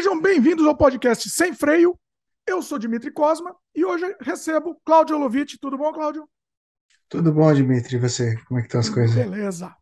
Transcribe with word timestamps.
Sejam 0.00 0.18
bem-vindos 0.18 0.66
ao 0.66 0.74
podcast 0.74 1.28
Sem 1.28 1.52
Freio. 1.52 1.94
Eu 2.46 2.62
sou 2.62 2.78
Dimitri 2.78 3.10
Cosma 3.10 3.54
e 3.74 3.84
hoje 3.84 4.16
recebo 4.18 4.80
Cláudio 4.82 5.14
Olovitch. 5.14 5.56
Tudo 5.60 5.76
bom, 5.76 5.92
Cláudio? 5.92 6.26
Tudo 7.06 7.30
bom, 7.30 7.52
Dimitri? 7.52 7.96
E 7.96 7.98
você? 7.98 8.34
Como 8.48 8.58
é 8.58 8.62
que 8.62 8.68
estão 8.68 8.80
as 8.80 8.88
coisas? 8.88 9.14
Beleza. 9.14 9.76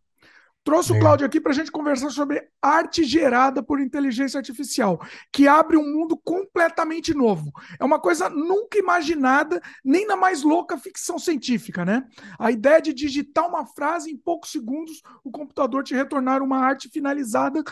Trouxe 0.65 0.93
o 0.93 0.99
Cláudio 0.99 1.25
aqui 1.25 1.41
para 1.41 1.53
a 1.53 1.55
gente 1.55 1.71
conversar 1.71 2.11
sobre 2.11 2.43
arte 2.61 3.05
gerada 3.05 3.63
por 3.63 3.81
inteligência 3.81 4.39
artificial, 4.39 5.01
que 5.33 5.47
abre 5.47 5.77
um 5.77 5.87
mundo 5.87 6.21
completamente 6.25 7.15
novo. 7.15 7.53
É 7.79 7.85
uma 7.85 8.01
coisa 8.01 8.29
nunca 8.29 8.77
imaginada, 8.77 9.63
nem 9.85 10.05
na 10.05 10.17
mais 10.17 10.43
louca 10.43 10.77
ficção 10.77 11.17
científica, 11.17 11.85
né? 11.85 12.05
A 12.41 12.51
ideia 12.51 12.83
de 12.83 12.93
digitar 12.93 13.49
uma 13.49 13.65
frase 13.65 14.11
em 14.11 14.17
poucos 14.17 14.51
segundos, 14.51 15.01
o 15.23 15.31
computador 15.31 15.85
te 15.85 15.95
retornar 15.95 16.43
uma 16.43 16.59
arte 16.59 16.91
finalizada 16.91 17.63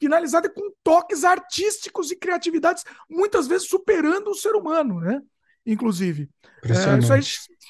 finalizada 0.00 0.48
com 0.48 0.72
toques 0.82 1.24
artísticos 1.24 2.10
e 2.10 2.16
criatividades, 2.16 2.84
muitas 3.08 3.46
vezes 3.46 3.68
superando 3.68 4.28
o 4.28 4.34
ser 4.34 4.54
humano, 4.54 5.00
né? 5.00 5.20
Inclusive. 5.66 6.28
É, 6.62 6.98
isso 6.98 7.12
aí 7.12 7.22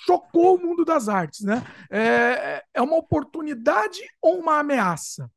chocou 0.04 0.56
o 0.56 0.60
mundo 0.60 0.84
das 0.84 1.08
artes, 1.08 1.42
né? 1.42 1.64
É, 1.90 2.64
é 2.74 2.82
uma 2.82 2.96
oportunidade 2.96 4.00
ou 4.20 4.40
uma 4.40 4.58
ameaça? 4.58 5.30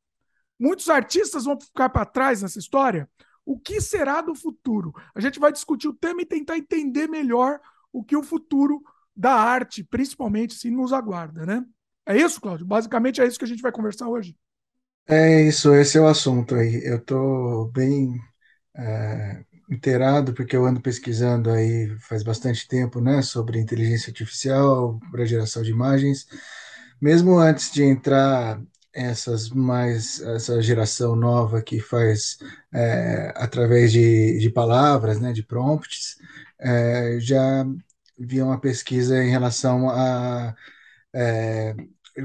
Muitos 0.58 0.88
artistas 0.88 1.44
vão 1.44 1.58
ficar 1.60 1.88
para 1.88 2.04
trás 2.04 2.42
nessa 2.42 2.58
história. 2.58 3.08
O 3.46 3.58
que 3.58 3.80
será 3.80 4.20
do 4.20 4.34
futuro? 4.34 4.92
A 5.14 5.20
gente 5.20 5.38
vai 5.38 5.52
discutir 5.52 5.88
o 5.88 5.94
tema 5.94 6.22
e 6.22 6.26
tentar 6.26 6.58
entender 6.58 7.08
melhor 7.08 7.60
o 7.92 8.02
que 8.02 8.16
o 8.16 8.22
futuro 8.22 8.82
da 9.14 9.32
arte, 9.32 9.84
principalmente, 9.84 10.54
se 10.54 10.70
nos 10.70 10.92
aguarda, 10.92 11.46
né? 11.46 11.64
É 12.04 12.16
isso, 12.16 12.40
Cláudio? 12.40 12.66
Basicamente 12.66 13.20
é 13.20 13.26
isso 13.26 13.38
que 13.38 13.44
a 13.44 13.48
gente 13.48 13.62
vai 13.62 13.72
conversar 13.72 14.08
hoje. 14.08 14.36
É 15.10 15.42
isso, 15.42 15.74
esse 15.74 15.96
é 15.96 16.00
o 16.00 16.06
assunto 16.06 16.54
aí. 16.54 16.82
Eu 16.84 16.96
estou 16.98 17.70
bem 17.70 18.20
é, 18.76 19.44
inteirado 19.70 20.34
porque 20.34 20.56
eu 20.56 20.66
ando 20.66 20.80
pesquisando 20.82 21.50
aí 21.50 21.88
faz 22.00 22.22
bastante 22.22 22.68
tempo, 22.68 23.00
né, 23.00 23.22
sobre 23.22 23.60
inteligência 23.60 24.10
artificial 24.10 25.00
para 25.12 25.24
geração 25.26 25.62
de 25.62 25.70
imagens. 25.72 26.26
Mesmo 27.00 27.38
antes 27.38 27.72
de 27.72 27.84
entrar 27.84 28.60
essas 28.94 29.50
mais 29.50 30.20
essa 30.22 30.62
geração 30.62 31.16
nova 31.16 31.62
que 31.62 31.80
faz 31.80 32.38
é, 32.74 33.32
através 33.36 33.92
de, 33.92 34.38
de 34.40 34.50
palavras, 34.50 35.20
né, 35.20 35.32
de 35.32 35.42
prompts, 35.44 36.16
é, 36.60 37.18
já 37.20 37.66
vi 38.18 38.42
uma 38.42 38.60
pesquisa 38.60 39.22
em 39.24 39.30
relação 39.30 39.90
a 39.90 40.54
é, 41.14 41.74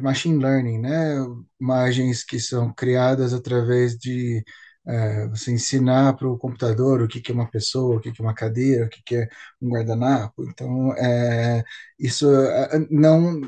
machine 0.02 0.38
learning, 0.42 0.80
né? 0.80 1.16
Imagens 1.60 2.24
que 2.24 2.40
são 2.40 2.74
criadas 2.74 3.34
através 3.34 3.98
de 3.98 4.44
é, 4.88 5.28
você 5.28 5.52
ensinar 5.52 6.14
para 6.16 6.28
o 6.28 6.38
computador 6.38 7.02
o 7.02 7.08
que, 7.08 7.22
que 7.22 7.32
é 7.32 7.36
uma 7.36 7.50
pessoa, 7.50 7.98
o 7.98 8.00
que, 8.02 8.12
que 8.12 8.22
é 8.22 8.26
uma 8.26 8.34
cadeira, 8.36 8.86
o 8.86 8.90
que, 8.90 9.02
que 9.04 9.16
é 9.16 9.30
um 9.62 9.70
guardanapo. 9.70 10.44
Então, 10.50 10.94
é, 10.96 11.64
isso 12.00 12.28
é, 12.34 12.80
não 12.92 13.42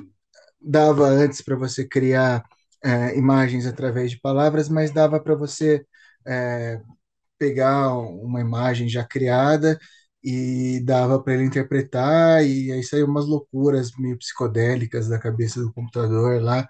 dava 0.62 1.06
antes 1.08 1.42
para 1.42 1.56
você 1.56 1.88
criar 1.88 2.44
é, 2.84 3.18
imagens 3.18 3.66
através 3.66 4.12
de 4.12 4.20
palavras, 4.20 4.70
mas 4.70 4.92
dava 4.92 5.20
para 5.20 5.36
você 5.36 5.86
é, 6.28 6.82
pegar 7.38 7.94
uma 7.98 8.42
imagem 8.42 8.90
já 8.90 9.04
criada 9.04 9.80
e 10.26 10.82
dava 10.86 11.22
para 11.24 11.36
ele 11.36 11.46
interpretar, 11.46 12.46
e 12.46 12.72
aí 12.74 12.84
saiu 12.84 13.08
umas 13.08 13.28
loucuras 13.28 13.92
meio 14.00 14.18
psicodélicas 14.20 15.10
da 15.10 15.20
cabeça 15.20 15.62
do 15.62 15.74
computador 15.74 16.42
lá, 16.44 16.68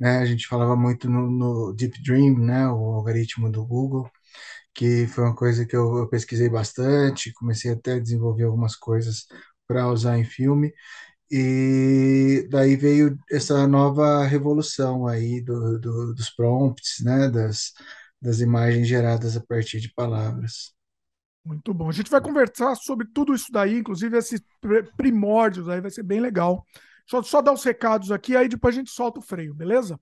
né? 0.00 0.18
A 0.20 0.26
gente 0.26 0.46
falava 0.48 0.76
muito 0.76 1.08
no, 1.10 1.30
no 1.30 1.74
Deep 1.74 2.02
Dream, 2.02 2.38
né? 2.40 2.68
O 2.68 2.94
algoritmo 2.94 3.50
do 3.50 3.64
Google, 3.66 4.10
que 4.74 5.06
foi 5.08 5.24
uma 5.24 5.34
coisa 5.34 5.66
que 5.66 5.76
eu, 5.76 5.98
eu 5.98 6.08
pesquisei 6.08 6.48
bastante, 6.48 7.32
comecei 7.34 7.72
até 7.72 7.94
a 7.94 8.00
desenvolver 8.00 8.44
algumas 8.44 8.76
coisas 8.76 9.26
para 9.66 9.88
usar 9.88 10.18
em 10.18 10.24
filme, 10.24 10.72
e 11.30 12.46
daí 12.50 12.76
veio 12.76 13.18
essa 13.30 13.66
nova 13.68 14.24
revolução 14.26 15.06
aí 15.08 15.40
do, 15.42 15.78
do, 15.80 16.14
dos 16.14 16.30
prompts, 16.30 17.04
né? 17.04 17.30
Das, 17.30 17.72
das 18.22 18.40
imagens 18.40 18.88
geradas 18.88 19.36
a 19.36 19.42
partir 19.42 19.80
de 19.80 19.92
palavras. 19.94 20.75
Muito 21.46 21.72
bom. 21.72 21.88
A 21.88 21.92
gente 21.92 22.10
vai 22.10 22.20
conversar 22.20 22.74
sobre 22.74 23.06
tudo 23.06 23.32
isso 23.32 23.52
daí, 23.52 23.78
inclusive 23.78 24.18
esses 24.18 24.42
primórdios 24.96 25.68
aí, 25.68 25.80
vai 25.80 25.90
ser 25.92 26.02
bem 26.02 26.18
legal. 26.18 26.66
Só, 27.06 27.22
só 27.22 27.40
dar 27.40 27.52
os 27.52 27.62
recados 27.62 28.10
aqui, 28.10 28.36
aí 28.36 28.48
depois 28.48 28.74
a 28.74 28.78
gente 28.78 28.90
solta 28.90 29.20
o 29.20 29.22
freio, 29.22 29.54
beleza? 29.54 29.98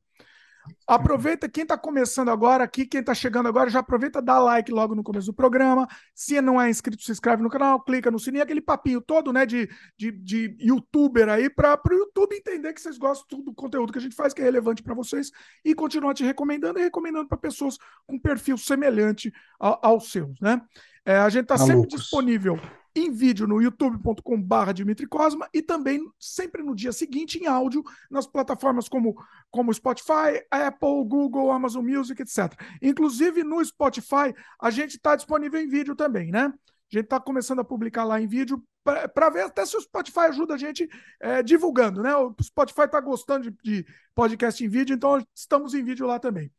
Aproveita 0.87 1.49
quem 1.49 1.63
está 1.63 1.77
começando 1.77 2.31
agora 2.31 2.65
aqui, 2.65 2.87
quem 2.87 3.01
está 3.01 3.15
chegando 3.15 3.49
agora, 3.49 3.71
já 3.71 3.81
aproveita, 3.81 4.21
dá 4.21 4.39
like 4.39 4.71
logo 4.71 4.95
no 4.95 5.03
começo 5.03 5.27
do 5.27 5.35
programa. 5.35 5.89
Se 6.15 6.41
não 6.41 6.61
é 6.61 6.69
inscrito, 6.69 7.03
se 7.03 7.13
inscreve 7.13 7.43
no 7.43 7.49
canal, 7.51 7.81
clica 7.83 8.11
no 8.11 8.19
sininho, 8.19 8.43
aquele 8.43 8.61
papinho 8.61 9.01
todo, 9.01 9.33
né, 9.33 9.47
de, 9.47 9.69
de, 9.97 10.13
de 10.13 10.57
youtuber 10.61 11.29
aí, 11.29 11.49
para 11.49 11.81
o 11.91 11.95
YouTube 11.95 12.37
entender 12.37 12.73
que 12.73 12.81
vocês 12.81 12.99
gostam 12.99 13.43
do 13.43 13.55
conteúdo 13.55 13.93
que 13.93 13.99
a 13.99 14.03
gente 14.03 14.15
faz, 14.17 14.33
que 14.33 14.41
é 14.41 14.45
relevante 14.45 14.83
para 14.83 14.95
vocês, 14.95 15.31
e 15.65 15.75
continuar 15.75 16.15
te 16.15 16.25
recomendando 16.25 16.79
e 16.79 16.83
recomendando 16.83 17.29
para 17.29 17.39
pessoas 17.39 17.79
com 18.07 18.19
perfil 18.19 18.59
semelhante 18.59 19.33
ao, 19.59 19.79
aos 19.83 20.11
seus, 20.11 20.39
né? 20.41 20.61
É, 21.07 21.17
a 21.19 21.29
gente 21.29 21.43
está 21.43 21.59
sempre 21.59 21.87
disponível 21.87 22.59
em 22.95 23.11
vídeo 23.11 23.47
no 23.47 23.61
youtube.com.br 23.61 24.73
Dimitri 24.73 25.07
Cosma 25.07 25.49
e 25.53 25.61
também 25.61 26.01
sempre 26.19 26.63
no 26.63 26.75
dia 26.75 26.93
seguinte 26.93 27.39
em 27.39 27.47
áudio 27.47 27.83
nas 28.11 28.27
plataformas 28.27 28.89
como, 28.89 29.15
como 29.51 29.75
Spotify, 29.75 30.45
Apple, 30.51 31.05
Google, 31.07 31.51
Amazon 31.51 31.85
Music, 31.85 32.23
etc. 32.23 32.53
Inclusive 32.81 33.43
no 33.43 33.65
Spotify 33.65 34.35
a 34.61 34.71
gente 34.71 34.97
está 34.97 35.17
disponível 35.17 35.61
em 35.61 35.69
vídeo 35.69 35.97
também, 35.97 36.31
né? 36.31 36.53
A 36.93 36.97
gente 36.97 37.05
está 37.05 37.19
começando 37.19 37.61
a 37.61 37.65
publicar 37.65 38.05
lá 38.05 38.21
em 38.21 38.27
vídeo 38.27 38.63
para 38.85 39.31
ver 39.31 39.45
até 39.45 39.65
se 39.65 39.77
o 39.77 39.81
Spotify 39.81 40.21
ajuda 40.21 40.55
a 40.55 40.59
gente 40.59 40.89
é, 41.19 41.43
divulgando, 41.43 42.03
né? 42.03 42.15
O 42.15 42.35
Spotify 42.43 42.83
está 42.83 43.01
gostando 43.01 43.51
de, 43.51 43.57
de 43.65 43.87
podcast 44.15 44.63
em 44.63 44.69
vídeo, 44.69 44.95
então 44.95 45.25
estamos 45.35 45.75
em 45.75 45.83
vídeo 45.83 46.07
lá 46.07 46.19
também. 46.19 46.53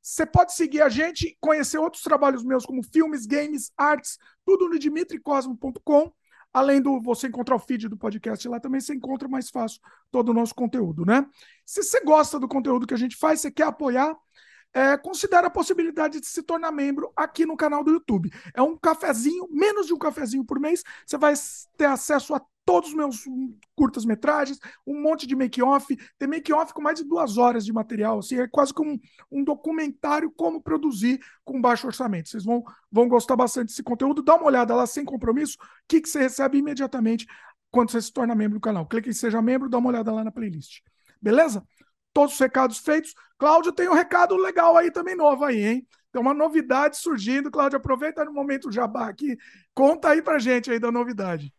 Você 0.00 0.24
pode 0.24 0.54
seguir 0.54 0.82
a 0.82 0.88
gente, 0.88 1.36
conhecer 1.40 1.78
outros 1.78 2.02
trabalhos 2.02 2.44
meus, 2.44 2.64
como 2.64 2.82
filmes, 2.82 3.26
games, 3.26 3.72
artes, 3.76 4.18
tudo 4.44 4.68
no 4.68 4.78
dimitricosmo.com. 4.78 6.12
Além 6.52 6.80
do 6.80 7.00
você 7.00 7.26
encontrar 7.28 7.56
o 7.56 7.58
feed 7.58 7.88
do 7.88 7.96
podcast 7.96 8.48
lá, 8.48 8.58
também 8.58 8.80
você 8.80 8.94
encontra 8.94 9.28
mais 9.28 9.50
fácil 9.50 9.80
todo 10.10 10.30
o 10.30 10.34
nosso 10.34 10.54
conteúdo, 10.54 11.04
né? 11.04 11.26
Se 11.64 11.82
você 11.82 12.00
gosta 12.00 12.40
do 12.40 12.48
conteúdo 12.48 12.86
que 12.86 12.94
a 12.94 12.98
gente 12.98 13.16
faz, 13.16 13.40
você 13.40 13.50
quer 13.50 13.64
apoiar, 13.64 14.16
é, 14.72 14.96
considere 14.96 15.46
a 15.46 15.50
possibilidade 15.50 16.20
de 16.20 16.26
se 16.26 16.42
tornar 16.42 16.72
membro 16.72 17.12
aqui 17.16 17.44
no 17.44 17.56
canal 17.56 17.84
do 17.84 17.90
YouTube. 17.90 18.30
É 18.54 18.62
um 18.62 18.76
cafezinho, 18.76 19.46
menos 19.50 19.86
de 19.86 19.94
um 19.94 19.98
cafezinho 19.98 20.44
por 20.44 20.58
mês, 20.58 20.82
você 21.06 21.18
vai 21.18 21.34
ter 21.76 21.86
acesso 21.86 22.34
a 22.34 22.40
todos 22.68 22.90
os 22.90 22.94
meus 22.94 23.24
curtas-metragens, 23.74 24.58
um 24.86 25.00
monte 25.00 25.26
de 25.26 25.34
make-off. 25.34 25.96
Tem 26.18 26.28
make-off 26.28 26.74
com 26.74 26.82
mais 26.82 26.98
de 26.98 27.04
duas 27.08 27.38
horas 27.38 27.64
de 27.64 27.72
material. 27.72 28.18
Assim, 28.18 28.38
é 28.38 28.46
quase 28.46 28.74
como 28.74 28.90
um, 28.90 28.98
um, 29.32 29.42
documentário 29.42 30.30
como 30.30 30.60
produzir 30.60 31.18
com 31.46 31.62
baixo 31.62 31.86
orçamento. 31.86 32.28
Vocês 32.28 32.44
vão, 32.44 32.62
vão 32.92 33.08
gostar 33.08 33.36
bastante 33.36 33.68
desse 33.68 33.82
conteúdo. 33.82 34.22
Dá 34.22 34.34
uma 34.34 34.44
olhada 34.44 34.74
lá 34.74 34.86
sem 34.86 35.02
compromisso. 35.02 35.56
O 35.58 35.64
que, 35.88 36.02
que 36.02 36.10
você 36.10 36.18
recebe 36.18 36.58
imediatamente 36.58 37.26
quando 37.70 37.90
você 37.90 38.02
se 38.02 38.12
torna 38.12 38.34
membro 38.34 38.58
do 38.58 38.62
canal. 38.62 38.84
Clique 38.84 39.08
em 39.08 39.14
Seja 39.14 39.40
Membro, 39.40 39.70
dá 39.70 39.78
uma 39.78 39.88
olhada 39.88 40.12
lá 40.12 40.22
na 40.22 40.30
playlist. 40.30 40.82
Beleza? 41.22 41.64
Todos 42.12 42.34
os 42.34 42.38
recados 42.38 42.76
feitos. 42.76 43.14
Cláudio 43.38 43.72
tem 43.72 43.88
um 43.88 43.94
recado 43.94 44.36
legal 44.36 44.76
aí 44.76 44.90
também 44.90 45.16
novo 45.16 45.42
aí, 45.42 45.64
hein? 45.64 45.88
Tem 46.12 46.20
uma 46.20 46.34
novidade 46.34 46.98
surgindo. 46.98 47.50
Cláudio, 47.50 47.78
aproveita 47.78 48.26
no 48.26 48.32
momento 48.34 48.70
jabá 48.70 49.08
aqui. 49.08 49.38
Conta 49.74 50.10
aí 50.10 50.20
pra 50.20 50.38
gente 50.38 50.70
aí 50.70 50.78
da 50.78 50.92
novidade. 50.92 51.50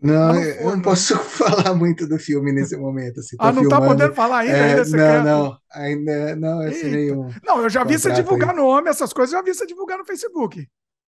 Não, 0.00 0.32
tá 0.32 0.40
eu 0.40 0.70
não 0.70 0.80
posso 0.80 1.18
falar 1.30 1.74
muito 1.74 2.06
do 2.06 2.18
filme 2.18 2.52
nesse 2.52 2.76
momento. 2.78 3.20
Assim, 3.20 3.36
ah, 3.38 3.52
não 3.52 3.64
está 3.64 3.80
podendo 3.80 4.14
falar 4.14 4.38
ainda? 4.40 4.56
É, 4.56 4.80
ainda 4.80 4.84
não, 4.84 5.24
não, 5.24 5.58
ainda 5.72 6.36
não, 6.36 6.62
é 6.62 6.68
assim, 6.68 6.90
nenhum. 6.90 7.30
Não, 7.44 7.62
eu 7.62 7.68
já 7.68 7.82
vi 7.82 7.98
você 7.98 8.12
divulgar 8.12 8.50
aí. 8.50 8.56
nome, 8.56 8.88
essas 8.88 9.12
coisas, 9.12 9.32
já 9.32 9.42
vi 9.42 9.52
você 9.52 9.66
divulgar 9.66 9.98
no 9.98 10.04
Facebook. 10.04 10.58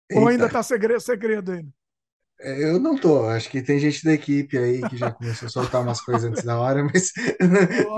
Eita. 0.08 0.22
Ou 0.22 0.28
ainda 0.28 0.46
está 0.46 0.62
segredo, 0.62 1.00
segredo 1.00 1.52
ainda? 1.52 1.68
É, 2.40 2.70
eu 2.70 2.78
não 2.78 2.96
tô, 2.96 3.26
acho 3.26 3.48
que 3.48 3.62
tem 3.62 3.78
gente 3.78 4.04
da 4.04 4.12
equipe 4.12 4.58
aí 4.58 4.82
que 4.88 4.96
já 4.96 5.10
começou 5.10 5.46
a 5.46 5.50
soltar 5.50 5.82
umas 5.82 6.00
coisas 6.02 6.30
antes 6.30 6.44
da 6.44 6.58
hora, 6.58 6.84
mas 6.84 7.12
não, 7.40 7.96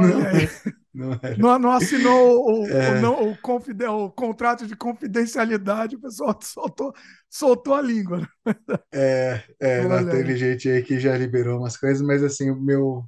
não, 0.99 1.21
não, 1.39 1.59
não, 1.61 1.71
assinou 1.71 2.45
o, 2.45 2.67
é. 2.67 3.01
o, 3.07 3.31
o, 3.31 3.37
o, 4.07 4.11
contrato 4.11 4.67
de 4.67 4.75
confidencialidade, 4.75 5.95
o 5.95 6.01
pessoal 6.01 6.37
soltou, 6.43 6.93
soltou 7.31 7.75
a 7.75 7.81
língua. 7.81 8.29
Né? 8.45 8.55
É, 8.93 9.43
é 9.61 9.85
não, 9.85 10.11
teve 10.11 10.37
gente 10.37 10.69
aí 10.69 10.83
que 10.83 10.99
já 10.99 11.17
liberou 11.17 11.61
umas 11.61 11.77
coisas, 11.77 12.03
mas 12.05 12.25
assim, 12.25 12.51
o 12.51 12.61
meu, 12.61 13.05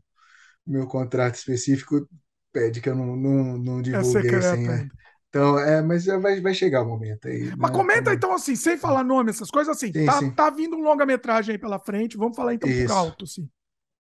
meu 0.65 0.87
contrato 0.87 1.35
específico 1.35 2.09
pede 2.53 2.81
que 2.81 2.89
eu 2.89 2.95
não, 2.95 3.17
não, 3.17 3.59
não 3.59 3.79
é 3.81 3.83
divulgue 3.83 4.29
é 4.29 4.37
assim, 4.37 4.69
né? 4.69 4.89
Então, 5.29 5.59
é, 5.59 5.83
mas 5.83 6.07
vai, 6.07 6.41
vai 6.41 6.55
chegar 6.55 6.83
o 6.83 6.89
momento 6.89 7.27
aí. 7.27 7.53
Mas 7.57 7.71
né? 7.71 7.77
comenta 7.77 8.13
então 8.13 8.33
assim, 8.33 8.55
sem 8.55 8.77
falar 8.77 9.03
nome, 9.03 9.31
essas 9.31 9.51
coisas 9.51 9.77
assim. 9.77 9.93
Sim, 9.93 10.07
tá, 10.07 10.19
sim. 10.19 10.31
tá 10.31 10.51
vindo 10.51 10.77
um 10.77 10.83
longa-metragem 10.83 11.55
aí 11.55 11.59
pela 11.59 11.79
frente, 11.79 12.17
vamos 12.17 12.37
falar 12.37 12.55
então 12.55 12.71
isso. 12.71 12.87
por 12.87 12.93
alto, 12.93 13.25
assim. 13.25 13.49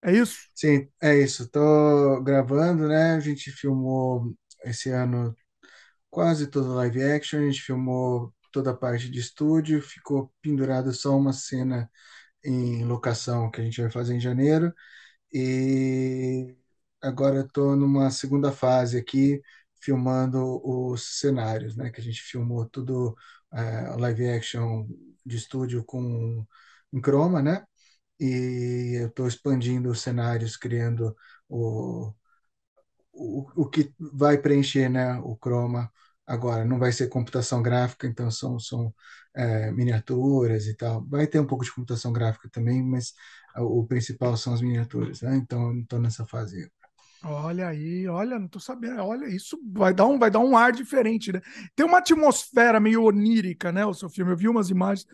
É 0.02 0.12
isso? 0.12 0.49
Sim, 0.55 0.88
é 1.02 1.17
isso. 1.19 1.49
Tô 1.50 2.20
gravando, 2.23 2.87
né? 2.88 3.14
A 3.14 3.20
gente 3.20 3.50
filmou 3.50 4.35
esse 4.64 4.91
ano 4.91 5.35
quase 6.11 6.49
todo 6.49 6.75
live 6.75 7.02
action, 7.05 7.41
a 7.41 7.47
gente 7.47 7.62
filmou 7.62 8.35
toda 8.52 8.70
a 8.73 8.75
parte 8.76 9.11
de 9.11 9.19
estúdio, 9.20 9.82
ficou 9.82 10.32
pendurada 10.43 10.93
só 10.93 11.17
uma 11.17 11.32
cena 11.32 11.91
em 12.44 12.85
locação 12.85 13.50
que 13.50 13.61
a 13.61 13.64
gente 13.64 13.81
vai 13.82 13.91
fazer 13.91 14.14
em 14.17 14.20
janeiro, 14.20 14.75
e 15.32 16.56
agora 17.02 17.43
estou 17.43 17.76
numa 17.76 18.11
segunda 18.11 18.52
fase 18.52 18.99
aqui, 18.99 19.43
filmando 19.82 20.61
os 20.67 21.20
cenários, 21.20 21.76
né? 21.76 21.91
Que 21.91 22.00
a 22.00 22.05
gente 22.05 22.23
filmou 22.23 22.67
tudo 22.69 23.17
uh, 23.52 23.99
live 24.00 24.29
action 24.31 24.87
de 25.26 25.37
estúdio 25.37 25.85
com 25.85 26.47
em 26.93 27.00
chroma, 27.02 27.43
né? 27.43 27.67
E 28.20 29.00
eu 29.02 29.08
estou 29.08 29.26
expandindo 29.28 29.90
os 29.90 30.00
cenários, 30.02 30.56
criando 30.56 31.17
o, 31.49 32.12
o, 33.12 33.46
o 33.64 33.69
que 33.70 33.93
vai 33.99 34.38
preencher, 34.38 34.88
né? 34.88 35.19
O 35.20 35.37
chroma 35.37 35.90
agora 36.26 36.64
não 36.64 36.78
vai 36.78 36.93
ser 36.93 37.08
computação 37.08 37.62
gráfica, 37.62 38.06
então 38.06 38.31
são, 38.31 38.58
são 38.58 38.94
é, 39.34 39.70
miniaturas 39.72 40.67
e 40.67 40.76
tal. 40.76 41.05
Vai 41.06 41.26
ter 41.26 41.40
um 41.40 41.46
pouco 41.46 41.64
de 41.64 41.72
computação 41.75 42.12
gráfica 42.12 42.49
também, 42.50 42.82
mas 42.82 43.12
o 43.58 43.87
principal 43.87 44.37
são 44.37 44.55
as 44.55 44.61
miniaturas, 44.62 45.23
né? 45.23 45.37
Então 45.37 45.78
estou 45.81 45.99
nessa 46.00 46.26
fase. 46.26 46.70
Olha 47.23 47.69
aí, 47.69 48.08
olha, 48.08 48.38
não 48.38 48.49
tô 48.49 48.58
sabendo. 48.58 49.02
Olha, 49.02 49.26
isso 49.28 49.58
vai 49.73 49.93
dar 49.93 50.06
um, 50.06 50.19
vai 50.19 50.31
dar 50.31 50.38
um 50.40 50.56
ar 50.56 50.73
diferente, 50.73 51.31
né? 51.32 51.40
Tem 51.76 51.84
uma 51.84 51.99
atmosfera 51.99 52.81
meio 52.81 53.02
onírica, 53.05 53.70
né? 53.70 53.84
O 53.84 53.93
seu 53.93 54.08
filme. 54.08 54.32
Eu 54.32 54.37
vi 54.37 54.49
umas 54.49 54.70
imagens. 54.70 55.06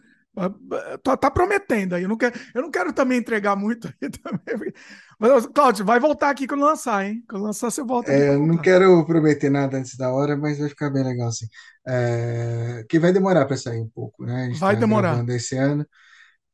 Tá, 1.02 1.16
tá 1.16 1.30
prometendo 1.30 1.94
aí. 1.94 2.02
Eu 2.02 2.08
não, 2.10 2.16
quero, 2.16 2.38
eu 2.54 2.60
não 2.62 2.70
quero 2.70 2.92
também 2.92 3.18
entregar 3.18 3.56
muito 3.56 3.88
aí 3.88 4.10
também. 4.22 4.72
Mas, 5.18 5.46
Cláudio, 5.46 5.84
vai 5.84 5.98
voltar 5.98 6.28
aqui 6.28 6.46
quando 6.46 6.64
lançar, 6.64 7.06
hein? 7.06 7.24
Quando 7.26 7.44
lançar, 7.44 7.70
você 7.70 7.82
volta. 7.82 8.12
É, 8.12 8.36
não 8.36 8.58
quero 8.58 9.04
prometer 9.06 9.48
nada 9.48 9.78
antes 9.78 9.96
da 9.96 10.12
hora, 10.12 10.36
mas 10.36 10.58
vai 10.58 10.68
ficar 10.68 10.90
bem 10.90 11.02
legal 11.02 11.28
assim. 11.28 11.46
É, 11.86 12.84
que 12.88 12.98
vai 12.98 13.12
demorar 13.12 13.46
para 13.46 13.56
sair 13.56 13.80
um 13.80 13.88
pouco, 13.88 14.26
né? 14.26 14.42
A 14.42 14.46
gente 14.46 14.60
vai 14.60 14.74
tá 14.74 14.80
demorar. 14.80 15.26
esse 15.30 15.56
ano. 15.56 15.86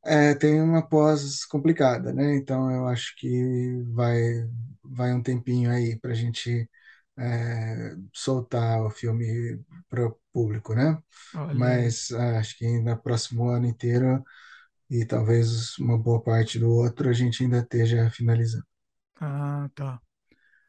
É, 0.05 0.33
tem 0.33 0.61
uma 0.61 0.81
pós 0.87 1.45
complicada, 1.45 2.13
né? 2.13 2.35
Então 2.35 2.71
eu 2.71 2.87
acho 2.87 3.13
que 3.17 3.83
vai, 3.93 4.47
vai 4.83 5.13
um 5.13 5.21
tempinho 5.21 5.69
aí 5.71 5.97
para 5.99 6.11
a 6.11 6.15
gente 6.15 6.69
é, 7.17 7.95
soltar 8.13 8.81
o 8.83 8.89
filme 8.89 9.59
para 9.89 10.07
o 10.07 10.17
público, 10.31 10.73
né? 10.73 10.97
Olha 11.35 11.53
Mas 11.53 12.11
é, 12.11 12.37
acho 12.37 12.57
que 12.57 12.79
no 12.79 12.97
próximo 12.97 13.47
ano 13.49 13.65
inteiro 13.65 14.23
e 14.89 15.05
talvez 15.05 15.77
uma 15.79 15.97
boa 15.97 16.21
parte 16.21 16.59
do 16.59 16.69
outro 16.69 17.09
a 17.09 17.13
gente 17.13 17.43
ainda 17.43 17.59
esteja 17.59 18.09
finalizando. 18.09 18.65
Ah, 19.19 19.69
tá. 19.75 19.99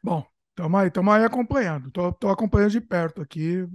Bom, 0.02 0.24
estamos 0.50 0.80
aí, 0.80 0.88
estamos 0.88 1.14
aí 1.14 1.24
acompanhando. 1.24 1.88
Estou 1.88 2.30
acompanhando 2.30 2.70
de 2.70 2.80
perto 2.80 3.22
aqui. 3.22 3.66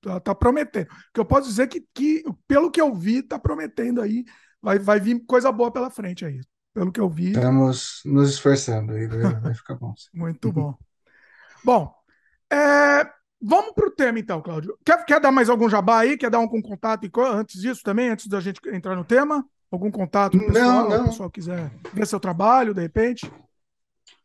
Tá, 0.00 0.20
tá 0.20 0.34
prometendo. 0.34 0.86
O 0.86 1.12
que 1.14 1.20
eu 1.20 1.24
posso 1.24 1.48
dizer 1.48 1.68
que, 1.68 1.86
que, 1.94 2.22
pelo 2.46 2.70
que 2.70 2.80
eu 2.80 2.94
vi, 2.94 3.18
está 3.18 3.38
prometendo 3.38 4.00
aí 4.00 4.24
vai, 4.62 4.78
vai 4.78 5.00
vir 5.00 5.24
coisa 5.26 5.52
boa 5.52 5.72
pela 5.72 5.90
frente 5.90 6.24
aí. 6.24 6.40
Pelo 6.72 6.90
que 6.90 7.00
eu 7.00 7.08
vi. 7.08 7.28
Estamos 7.28 8.00
nos 8.04 8.30
esforçando 8.30 8.92
aí, 8.92 9.06
vai 9.42 9.54
ficar 9.54 9.74
bom. 9.74 9.94
Muito 10.12 10.50
bom. 10.52 10.76
Bom, 11.64 11.92
é, 12.52 13.08
vamos 13.40 13.72
para 13.72 13.88
o 13.88 13.90
tema 13.90 14.18
então, 14.18 14.40
Cláudio. 14.40 14.76
Quer, 14.84 15.04
quer 15.04 15.20
dar 15.20 15.32
mais 15.32 15.48
algum 15.48 15.68
jabá 15.68 16.00
aí? 16.00 16.16
Quer 16.16 16.30
dar 16.30 16.38
algum 16.38 16.62
contato 16.62 17.08
antes 17.20 17.60
disso 17.60 17.82
também, 17.82 18.10
antes 18.10 18.26
da 18.26 18.40
gente 18.40 18.60
entrar 18.72 18.94
no 18.94 19.04
tema? 19.04 19.44
Algum 19.70 19.90
contato 19.90 20.38
com 20.38 20.44
o 20.44 20.52
pessoal? 20.52 20.88
Não, 20.88 20.90
não. 20.90 20.96
Se 20.96 21.02
o 21.02 21.10
pessoal 21.10 21.30
quiser 21.30 21.72
ver 21.92 22.06
seu 22.06 22.20
trabalho, 22.20 22.74
de 22.74 22.82
repente? 22.82 23.30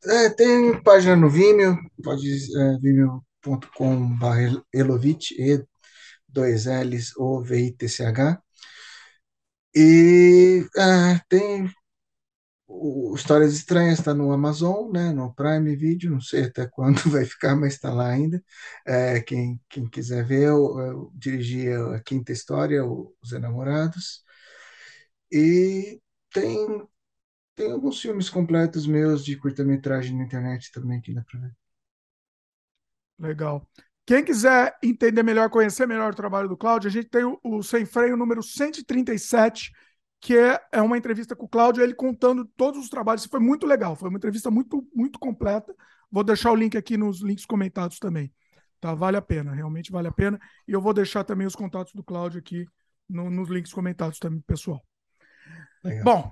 É, 0.05 0.29
tem 0.29 0.81
página 0.81 1.15
no 1.15 1.29
Vimeo, 1.29 1.77
pode 2.03 2.29
é, 2.31 2.77
vimeo.com.br 2.77 4.61
elovitch, 4.73 5.31
E, 5.31 5.65
dois 6.27 6.65
L's, 6.65 7.15
O, 7.17 7.41
V, 7.41 7.59
I, 7.59 7.71
T, 7.71 7.89
C, 7.89 8.05
H. 8.05 8.41
E 9.75 10.65
é, 10.77 11.19
tem 11.27 11.69
o 12.69 13.15
Histórias 13.15 13.53
Estranhas 13.53 13.97
está 13.99 14.13
no 14.13 14.31
Amazon, 14.31 14.91
né, 14.91 15.11
no 15.11 15.33
Prime 15.33 15.75
Video, 15.75 16.11
não 16.11 16.21
sei 16.21 16.45
até 16.45 16.67
quando 16.67 16.97
vai 17.09 17.25
ficar, 17.25 17.55
mas 17.55 17.73
está 17.73 17.91
lá 17.91 18.07
ainda. 18.09 18.43
É, 18.85 19.19
quem, 19.21 19.59
quem 19.67 19.89
quiser 19.89 20.23
ver, 20.23 20.43
eu, 20.43 20.79
eu 20.79 21.11
dirigi 21.15 21.67
a 21.71 21.99
quinta 22.01 22.31
história, 22.31 22.85
Os 22.85 23.31
Enamorados. 23.33 24.23
E 25.31 25.99
tem, 26.31 26.87
tem 27.55 27.71
alguns 27.71 27.99
filmes 27.99 28.29
completos 28.29 28.85
meus 28.87 29.25
de 29.25 29.35
curta-metragem 29.37 30.17
na 30.17 30.23
internet 30.25 30.71
também 30.71 31.01
que 31.01 31.13
dá 31.13 31.23
para 31.23 31.39
ver. 31.39 31.55
Legal. 33.17 33.67
Quem 34.05 34.23
quiser 34.23 34.75
entender 34.81 35.23
melhor, 35.23 35.49
conhecer 35.49 35.87
melhor 35.87 36.13
o 36.13 36.15
trabalho 36.15 36.47
do 36.49 36.57
Cláudio, 36.57 36.87
a 36.87 36.91
gente 36.91 37.09
tem 37.09 37.23
o, 37.23 37.39
o 37.43 37.63
Sem 37.63 37.85
Freio 37.85 38.15
número 38.15 38.41
137, 38.41 39.71
que 40.21 40.37
é, 40.37 40.59
é 40.71 40.81
uma 40.81 40.97
entrevista 40.97 41.35
com 41.35 41.45
o 41.45 41.49
Cláudio, 41.49 41.81
ele 41.81 41.93
contando 41.93 42.45
todos 42.57 42.81
os 42.81 42.89
trabalhos. 42.89 43.21
Isso 43.21 43.29
foi 43.29 43.39
muito 43.39 43.65
legal, 43.65 43.95
foi 43.95 44.09
uma 44.09 44.17
entrevista 44.17 44.51
muito, 44.51 44.87
muito 44.93 45.17
completa. 45.17 45.73
Vou 46.11 46.23
deixar 46.23 46.51
o 46.51 46.55
link 46.55 46.77
aqui 46.77 46.97
nos 46.97 47.21
links 47.21 47.45
comentados 47.45 47.99
também. 47.99 48.33
Tá? 48.79 48.93
Vale 48.93 49.17
a 49.17 49.21
pena, 49.21 49.53
realmente 49.53 49.91
vale 49.91 50.07
a 50.07 50.11
pena. 50.11 50.39
E 50.67 50.71
eu 50.71 50.81
vou 50.81 50.93
deixar 50.93 51.23
também 51.23 51.47
os 51.47 51.55
contatos 51.55 51.93
do 51.93 52.03
Cláudio 52.03 52.39
aqui 52.39 52.65
no, 53.09 53.29
nos 53.29 53.49
links 53.49 53.73
comentados 53.73 54.19
também, 54.19 54.41
pessoal. 54.41 54.83
Legal. 55.83 56.03
Bom, 56.03 56.31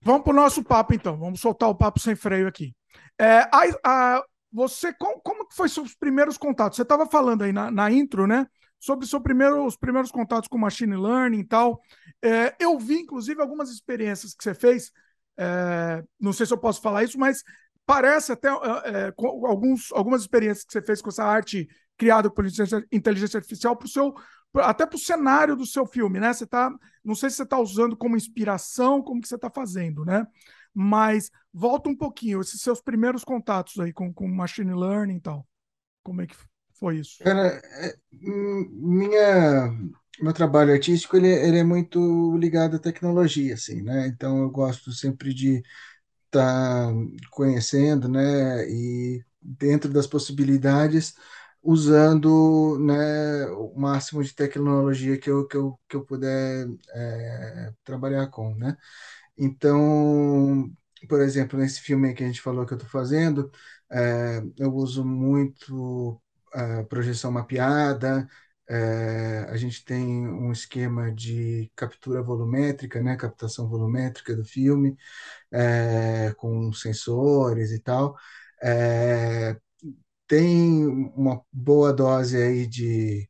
vamos 0.00 0.22
para 0.22 0.32
o 0.32 0.36
nosso 0.36 0.64
papo 0.64 0.94
então. 0.94 1.16
Vamos 1.16 1.40
soltar 1.40 1.68
o 1.68 1.74
papo 1.74 2.00
sem 2.00 2.16
freio 2.16 2.48
aqui. 2.48 2.74
É, 3.18 3.40
a, 3.52 3.62
a, 3.84 4.24
você, 4.52 4.92
como, 4.94 5.20
como 5.20 5.46
que 5.46 5.54
foi 5.54 5.68
seus 5.68 5.94
primeiros 5.94 6.38
contatos? 6.38 6.76
Você 6.76 6.82
estava 6.82 7.06
falando 7.06 7.42
aí 7.42 7.52
na, 7.52 7.70
na, 7.70 7.90
intro, 7.90 8.26
né? 8.26 8.46
Sobre 8.78 9.06
seu 9.06 9.20
primeiro, 9.20 9.64
os 9.64 9.76
primeiros 9.76 10.10
contatos 10.10 10.48
com 10.48 10.58
machine 10.58 10.96
learning 10.96 11.40
e 11.40 11.44
tal. 11.44 11.80
É, 12.22 12.54
eu 12.58 12.78
vi, 12.78 13.00
inclusive, 13.00 13.40
algumas 13.40 13.70
experiências 13.70 14.34
que 14.34 14.44
você 14.44 14.54
fez. 14.54 14.92
É, 15.38 16.04
não 16.20 16.32
sei 16.32 16.46
se 16.46 16.52
eu 16.52 16.58
posso 16.58 16.80
falar 16.80 17.04
isso, 17.04 17.18
mas 17.18 17.42
parece 17.84 18.32
até 18.32 18.48
é, 18.48 18.52
é 18.52 19.14
alguns, 19.16 19.92
algumas 19.92 20.22
experiências 20.22 20.64
que 20.64 20.72
você 20.72 20.82
fez 20.82 21.00
com 21.00 21.08
essa 21.08 21.24
arte 21.24 21.68
criada 21.96 22.30
por 22.30 22.44
inteligência 22.92 23.38
artificial 23.38 23.76
para 23.76 23.86
o 23.86 23.88
seu 23.88 24.14
até 24.54 24.86
para 24.86 24.96
o 24.96 24.98
cenário 24.98 25.54
do 25.56 25.66
seu 25.66 25.84
filme, 25.86 26.18
né? 26.18 26.32
Você 26.32 26.46
tá, 26.46 26.70
não 27.04 27.14
sei 27.14 27.28
se 27.28 27.36
você 27.36 27.42
está 27.42 27.58
usando 27.58 27.96
como 27.96 28.16
inspiração, 28.16 29.02
como 29.02 29.20
que 29.20 29.28
você 29.28 29.34
está 29.34 29.50
fazendo, 29.50 30.04
né? 30.04 30.26
Mas 30.72 31.30
volta 31.52 31.88
um 31.90 31.96
pouquinho, 31.96 32.40
esses 32.40 32.60
seus 32.60 32.80
primeiros 32.80 33.24
contatos 33.24 33.78
aí 33.78 33.92
com, 33.92 34.12
com 34.12 34.28
machine 34.28 34.74
learning 34.74 35.16
e 35.16 35.20
tal. 35.20 35.46
Como 36.02 36.22
é 36.22 36.26
que 36.26 36.36
foi 36.78 36.98
isso? 36.98 37.22
Cara, 37.22 37.60
é, 37.80 37.96
minha, 38.12 39.70
meu 40.20 40.32
trabalho 40.32 40.72
artístico 40.72 41.16
ele, 41.16 41.28
ele 41.28 41.58
é 41.58 41.64
muito 41.64 42.36
ligado 42.36 42.76
à 42.76 42.78
tecnologia, 42.78 43.54
assim, 43.54 43.82
né? 43.82 44.06
Então 44.08 44.42
eu 44.42 44.50
gosto 44.50 44.92
sempre 44.92 45.34
de 45.34 45.62
estar 46.26 46.88
tá 46.88 46.92
conhecendo, 47.30 48.08
né? 48.08 48.68
E 48.68 49.24
dentro 49.40 49.92
das 49.92 50.06
possibilidades, 50.06 51.14
usando 51.62 52.78
né, 52.78 53.46
o 53.48 53.74
máximo 53.76 54.22
de 54.22 54.34
tecnologia 54.34 55.18
que 55.18 55.30
eu, 55.30 55.46
que 55.46 55.56
eu, 55.56 55.78
que 55.88 55.96
eu 55.96 56.04
puder 56.04 56.68
é, 56.94 57.72
trabalhar 57.84 58.28
com, 58.28 58.54
né? 58.54 58.76
Então, 59.38 60.70
por 61.08 61.20
exemplo, 61.20 61.58
nesse 61.58 61.80
filme 61.80 62.14
que 62.14 62.24
a 62.24 62.26
gente 62.26 62.40
falou 62.40 62.66
que 62.66 62.72
eu 62.72 62.76
estou 62.78 62.90
fazendo, 62.90 63.50
é, 63.90 64.42
eu 64.58 64.74
uso 64.74 65.04
muito 65.04 66.20
a 66.80 66.84
projeção 66.84 67.30
mapeada, 67.32 68.28
é, 68.68 69.46
a 69.48 69.56
gente 69.56 69.84
tem 69.84 70.04
um 70.28 70.52
esquema 70.52 71.12
de 71.12 71.70
captura 71.76 72.22
volumétrica, 72.22 73.02
né, 73.02 73.16
captação 73.16 73.68
volumétrica 73.68 74.34
do 74.36 74.44
filme, 74.44 74.96
é, 75.52 76.32
com 76.38 76.72
sensores 76.72 77.72
e 77.72 77.80
tal. 77.80 78.16
É, 78.62 79.58
tem 80.28 80.86
uma 80.86 81.42
boa 81.52 81.92
dose 81.92 82.36
aí 82.42 82.66
de 82.66 83.28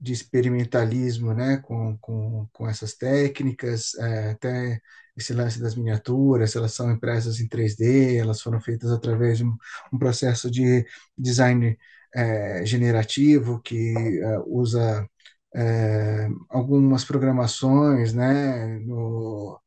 de 0.00 0.12
experimentalismo 0.12 1.32
né, 1.32 1.58
com, 1.58 1.96
com, 1.98 2.46
com 2.52 2.68
essas 2.68 2.94
técnicas, 2.94 3.94
é, 3.96 4.30
até 4.32 4.80
esse 5.16 5.32
lance 5.32 5.60
das 5.60 5.74
miniaturas, 5.74 6.54
elas 6.56 6.72
são 6.74 6.90
impressas 6.92 7.40
em 7.40 7.48
3D, 7.48 8.16
elas 8.16 8.42
foram 8.42 8.60
feitas 8.60 8.90
através 8.90 9.38
de 9.38 9.44
um, 9.44 9.56
um 9.92 9.98
processo 9.98 10.50
de 10.50 10.84
design 11.16 11.78
é, 12.14 12.64
generativo 12.66 13.60
que 13.62 13.94
é, 14.22 14.38
usa 14.46 15.08
é, 15.54 16.28
algumas 16.50 17.04
programações 17.04 18.12
né, 18.14 18.78
no, 18.80 19.60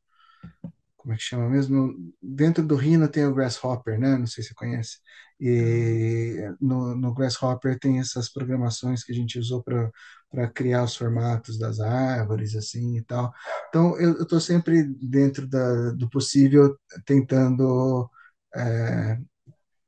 como 1.08 1.14
é 1.14 1.18
que 1.18 1.24
chama 1.24 1.50
mesmo? 1.50 1.96
Dentro 2.22 2.62
do 2.66 2.76
Rhino 2.76 3.08
tem 3.08 3.26
o 3.26 3.34
Grasshopper, 3.34 3.98
né? 3.98 4.18
Não 4.18 4.28
sei 4.28 4.44
se 4.44 4.50
você 4.50 4.56
conhece. 4.56 4.98
E 5.40 6.36
no, 6.60 6.96
no 6.98 7.14
Grasshopper 7.14 7.80
tem 7.80 8.00
essas 8.00 8.28
programações 8.30 9.06
que 9.06 9.14
a 9.14 9.16
gente 9.16 9.40
usou 9.40 9.64
para 9.64 10.50
criar 10.50 10.84
os 10.84 10.98
formatos 10.98 11.58
das 11.58 11.80
árvores, 11.80 12.56
assim 12.58 12.98
e 12.98 13.04
tal. 13.04 13.32
Então, 13.70 13.98
eu 13.98 14.22
estou 14.22 14.42
sempre 14.42 14.84
dentro 14.84 15.48
da, 15.48 15.92
do 15.92 16.10
possível, 16.10 16.78
tentando 17.06 18.10
é, 18.54 19.18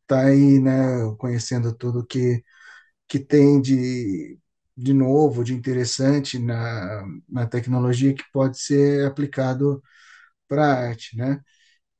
tá 0.09 0.27
aí, 0.27 0.59
né, 0.61 0.73
conhecendo 1.19 1.73
tudo 1.75 2.05
que 2.07 2.43
que 3.07 3.19
tem 3.19 3.61
de 3.61 4.39
de 4.77 4.93
novo, 4.93 5.43
de 5.43 5.53
interessante 5.55 6.39
na, 6.39 7.03
na 7.29 7.47
tecnologia 7.47 8.13
que 8.15 8.23
pode 8.33 8.59
ser 8.61 9.05
aplicado 9.07 9.83
para 10.47 10.65
arte, 10.67 11.17
né? 11.17 11.41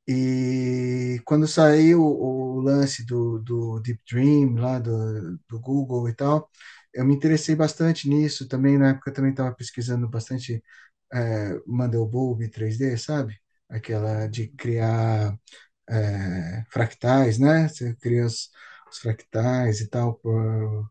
E 0.07 1.21
quando 1.25 1.47
saiu 1.47 2.01
o, 2.03 2.61
lance 2.61 3.05
do, 3.05 3.39
do 3.39 3.79
Deep 3.81 4.01
Dream, 4.11 4.55
lá 4.55 4.79
do, 4.79 5.37
do 5.47 5.59
Google 5.59 6.09
e 6.09 6.15
tal, 6.15 6.49
eu 6.93 7.05
me 7.05 7.13
interessei 7.15 7.55
bastante 7.55 8.09
nisso 8.09 8.47
também. 8.47 8.77
Na 8.77 8.89
época, 8.89 9.13
também 9.13 9.31
estava 9.31 9.53
pesquisando 9.55 10.09
bastante 10.09 10.63
é, 11.13 11.59
Mandelbulb 11.67 12.49
3D, 12.49 12.97
sabe? 12.97 13.39
Aquela 13.69 14.27
de 14.27 14.47
criar 14.49 15.37
é, 15.89 16.63
fractais, 16.69 17.39
né? 17.39 17.67
Você 17.67 17.96
cria 17.96 18.25
os, 18.25 18.50
os 18.91 19.00
fractais 19.00 19.81
e 19.81 19.88
tal 19.89 20.15
por, 20.15 20.89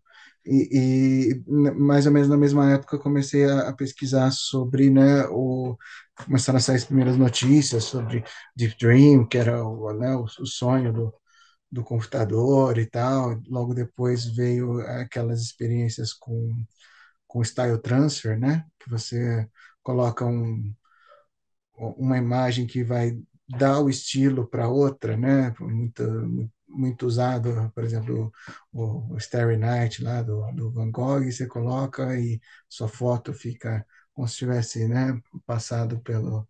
e, 0.48 1.42
e, 1.42 1.44
mais 1.74 2.06
ou 2.06 2.12
menos 2.12 2.28
na 2.28 2.36
mesma 2.36 2.72
época 2.72 2.98
comecei 2.98 3.44
a, 3.44 3.68
a, 3.68 3.72
pesquisar 3.74 4.30
sobre, 4.30 4.88
né, 4.90 5.26
o, 5.30 5.76
começaram 6.24 6.56
a 6.56 6.60
sair 6.60 6.76
as 6.76 6.84
primeiras 6.86 7.16
notícias 7.18 7.84
sobre 7.84 8.24
Deep 8.56 8.76
Dream, 8.80 9.26
que 9.26 9.36
era 9.38 9.62
o, 9.64 9.92
né, 9.92 10.14
o, 10.16 10.24
o 10.24 10.46
sonho 10.46 10.92
do, 10.92 11.14
do 11.70 11.84
computador 11.84 12.78
e 12.78 12.86
tal. 12.86 13.40
Logo 13.48 13.74
depois 13.74 14.24
veio 14.24 14.80
aquelas 14.80 15.42
experiências 15.42 16.12
com, 16.14 16.54
com 17.26 17.44
Style 17.44 17.80
Transfer, 17.82 18.38
né, 18.38 18.64
que 18.80 18.90
você 18.90 19.48
coloca 19.82 20.24
um, 20.26 20.74
uma 21.76 22.18
imagem 22.18 22.66
que 22.66 22.82
vai 22.84 23.18
dar 23.48 23.80
o 23.80 23.88
estilo 23.88 24.46
para 24.46 24.68
outra, 24.68 25.16
né, 25.16 25.54
muito, 25.58 26.52
muito 26.68 27.06
usado, 27.06 27.72
por 27.74 27.84
exemplo, 27.84 28.32
o, 28.72 29.14
o 29.14 29.16
Starry 29.16 29.56
Night 29.56 30.02
lá 30.02 30.22
do, 30.22 30.50
do 30.52 30.70
Van 30.70 30.90
Gogh, 30.90 31.30
você 31.30 31.46
coloca 31.46 32.18
e 32.18 32.40
sua 32.68 32.88
foto 32.88 33.32
fica 33.32 33.86
como 34.12 34.28
se 34.28 34.36
tivesse 34.36 34.86
né, 34.86 35.18
passado 35.46 36.00
pelo 36.00 36.46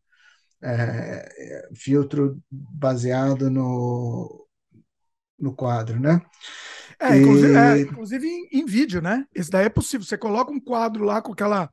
é, 0.62 1.68
filtro 1.74 2.42
baseado 2.50 3.50
no, 3.50 4.46
no 5.38 5.54
quadro, 5.54 6.00
né? 6.00 6.20
É, 6.98 7.16
inclusive, 7.16 7.54
é, 7.54 7.80
inclusive 7.80 8.26
em, 8.26 8.48
em, 8.60 8.64
vídeo, 8.64 9.00
né? 9.00 9.24
Esse 9.32 9.50
daí 9.50 9.66
é 9.66 9.68
possível. 9.68 10.04
Você 10.04 10.18
coloca 10.18 10.50
um 10.50 10.60
quadro 10.60 11.04
lá 11.04 11.22
com 11.22 11.32
aquela. 11.32 11.70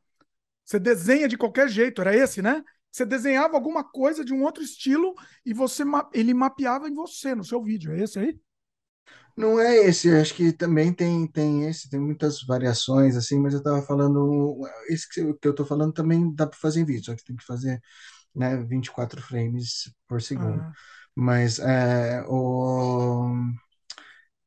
Você 0.63 0.79
desenha 0.79 1.27
de 1.27 1.37
qualquer 1.37 1.67
jeito, 1.67 2.01
era 2.01 2.15
esse, 2.15 2.41
né? 2.41 2.63
Você 2.95 3.05
desenhava 3.05 3.57
alguma 3.57 3.83
coisa 3.83 4.23
de 4.23 4.33
um 4.33 4.41
outro 4.41 4.63
estilo 4.63 5.13
e 5.45 5.53
você 5.53 5.83
ele 6.13 6.33
mapeava 6.33 6.87
em 6.87 6.93
você, 6.93 7.35
no 7.35 7.43
seu 7.43 7.61
vídeo. 7.61 7.91
É 7.91 8.01
esse 8.01 8.17
aí? 8.17 8.39
Não 9.35 9.59
é 9.59 9.75
esse, 9.75 10.09
acho 10.15 10.33
que 10.33 10.53
também 10.53 10.93
tem, 10.93 11.27
tem 11.27 11.67
esse, 11.67 11.89
tem 11.89 11.99
muitas 11.99 12.41
variações, 12.43 13.17
assim, 13.17 13.37
mas 13.37 13.51
eu 13.51 13.57
estava 13.57 13.81
falando, 13.81 14.61
esse 14.87 15.09
que 15.09 15.19
eu 15.19 15.51
estou 15.51 15.65
falando 15.65 15.91
também 15.91 16.33
dá 16.33 16.47
para 16.47 16.57
fazer 16.57 16.79
em 16.79 16.85
vídeo, 16.85 17.03
só 17.03 17.15
que 17.17 17.25
tem 17.25 17.35
que 17.35 17.43
fazer 17.43 17.81
né, 18.33 18.55
24 18.63 19.21
frames 19.21 19.93
por 20.07 20.21
segundo. 20.21 20.61
Ah. 20.61 20.71
Mas 21.13 21.59
é, 21.59 22.23
o, 22.29 23.35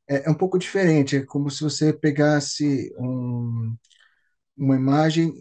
é, 0.08 0.26
é 0.26 0.30
um 0.30 0.34
pouco 0.34 0.58
diferente, 0.58 1.16
é 1.16 1.26
como 1.26 1.50
se 1.50 1.62
você 1.62 1.92
pegasse 1.92 2.94
um, 2.98 3.76
uma 4.58 4.76
imagem 4.76 5.32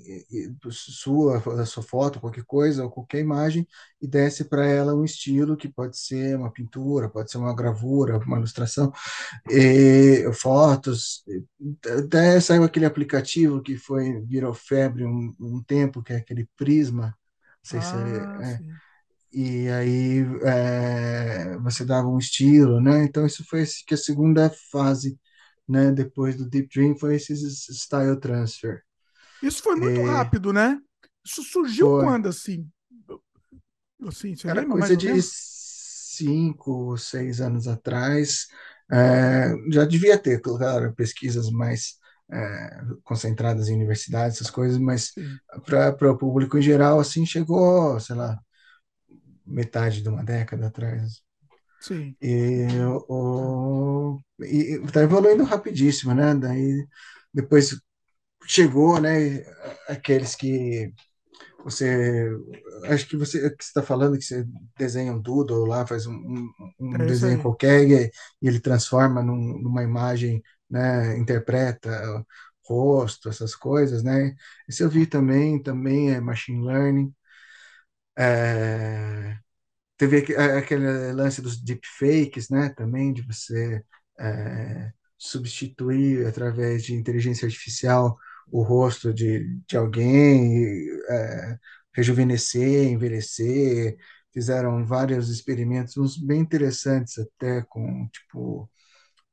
sua, 0.69 1.39
da 1.39 1.65
sua 1.65 1.81
foto, 1.83 2.19
qualquer 2.19 2.43
coisa, 2.45 2.83
ou 2.83 2.91
qualquer 2.91 3.19
imagem, 3.19 3.67
e 4.01 4.07
desce 4.07 4.45
para 4.45 4.65
ela 4.65 4.95
um 4.95 5.03
estilo 5.03 5.57
que 5.57 5.67
pode 5.67 5.97
ser 5.97 6.37
uma 6.37 6.51
pintura, 6.51 7.09
pode 7.09 7.31
ser 7.31 7.37
uma 7.39 7.55
gravura, 7.55 8.17
uma 8.19 8.37
ilustração, 8.37 8.93
e, 9.49 10.29
fotos. 10.33 11.23
Até 11.99 12.39
saiu 12.39 12.63
aquele 12.63 12.85
aplicativo 12.85 13.61
que 13.61 13.75
foi 13.77 14.21
virou 14.21 14.53
febre 14.53 15.05
um, 15.05 15.33
um 15.39 15.63
tempo, 15.63 16.03
que 16.03 16.13
é 16.13 16.17
aquele 16.17 16.47
Prisma, 16.55 17.07
não 17.07 17.13
sei 17.63 17.79
ah, 17.79 17.81
se 17.81 17.95
é, 17.95 18.53
é 18.53 18.59
e 19.31 19.69
aí 19.69 20.19
é, 20.43 21.57
você 21.59 21.85
dava 21.85 22.07
um 22.07 22.17
estilo, 22.17 22.81
né? 22.81 23.03
Então 23.03 23.25
isso 23.25 23.43
foi 23.45 23.65
que 23.85 23.93
a 23.93 23.97
segunda 23.97 24.49
fase, 24.71 25.19
né? 25.67 25.91
Depois 25.91 26.35
do 26.35 26.49
Deep 26.49 26.69
Dream 26.73 26.95
foi 26.97 27.15
esse 27.15 27.33
style 27.35 28.19
transfer. 28.19 28.86
Isso 29.41 29.61
foi 29.61 29.75
muito 29.75 29.99
é... 29.99 30.05
rápido, 30.05 30.51
né? 30.51 30.79
Isso 31.25 31.43
surgiu 31.43 31.87
foi. 31.87 32.03
quando, 32.03 32.27
assim? 32.27 32.67
assim 34.07 34.35
você 34.35 34.49
Era 34.49 34.65
coisa 34.65 34.95
de 34.95 35.21
cinco, 35.21 36.97
seis 36.97 37.41
anos 37.41 37.67
atrás. 37.67 38.47
É, 38.91 39.53
já 39.71 39.83
devia 39.85 40.17
ter, 40.17 40.39
claro, 40.39 40.93
pesquisas 40.93 41.49
mais 41.49 41.95
é, 42.31 42.81
concentradas 43.03 43.67
em 43.67 43.75
universidades, 43.75 44.37
essas 44.37 44.49
coisas, 44.49 44.77
mas 44.77 45.11
para 45.65 46.11
o 46.11 46.17
público 46.17 46.57
em 46.57 46.61
geral, 46.61 46.99
assim, 46.99 47.25
chegou, 47.25 47.99
sei 47.99 48.15
lá, 48.15 48.39
metade 49.45 50.01
de 50.01 50.09
uma 50.09 50.23
década 50.23 50.67
atrás. 50.67 51.21
Sim. 51.79 52.15
E, 52.21 52.65
o, 53.07 54.19
e 54.41 54.79
tá 54.91 55.03
evoluindo 55.03 55.43
rapidíssimo, 55.43 56.13
né? 56.13 56.33
Daí 56.33 56.87
depois 57.33 57.79
chegou, 58.47 58.99
né? 58.99 59.43
Aqueles 59.87 60.35
que 60.35 60.93
você 61.63 62.29
acho 62.85 63.07
que 63.07 63.17
você 63.17 63.49
que 63.51 63.63
está 63.63 63.83
falando 63.83 64.17
que 64.17 64.23
você 64.23 64.45
desenha 64.77 65.13
um 65.13 65.21
doodle 65.21 65.65
lá, 65.65 65.85
faz 65.85 66.07
um, 66.07 66.13
um, 66.13 66.49
um 66.79 66.95
é 66.95 67.05
desenho 67.05 67.41
qualquer 67.41 67.83
e, 67.89 68.11
ele 68.41 68.59
transforma 68.59 69.21
num, 69.21 69.59
numa 69.61 69.83
imagem, 69.83 70.41
né? 70.69 71.17
Interpreta 71.17 71.89
rosto, 72.65 73.29
essas 73.29 73.55
coisas, 73.55 74.03
né? 74.03 74.35
Isso 74.67 74.83
eu 74.83 74.89
vi 74.89 75.05
também, 75.07 75.61
também 75.61 76.11
é 76.11 76.19
machine 76.19 76.65
learning. 76.65 77.13
É, 78.17 79.37
teve 79.97 80.17
aquele 80.57 81.13
lance 81.13 81.41
dos 81.41 81.61
deepfakes, 81.61 82.49
né? 82.49 82.69
Também 82.69 83.13
de 83.13 83.21
você 83.23 83.83
é, 84.19 84.91
substituir 85.17 86.27
através 86.27 86.83
de 86.83 86.93
inteligência 86.95 87.45
artificial 87.45 88.17
o 88.51 88.61
rosto 88.63 89.13
de, 89.13 89.59
de 89.67 89.77
alguém, 89.77 90.87
é, 91.09 91.57
rejuvenescer, 91.93 92.87
envelhecer, 92.87 93.97
fizeram 94.33 94.85
vários 94.85 95.29
experimentos, 95.29 95.97
uns 95.97 96.17
bem 96.17 96.41
interessantes 96.41 97.17
até 97.17 97.61
com, 97.63 98.07
tipo, 98.09 98.69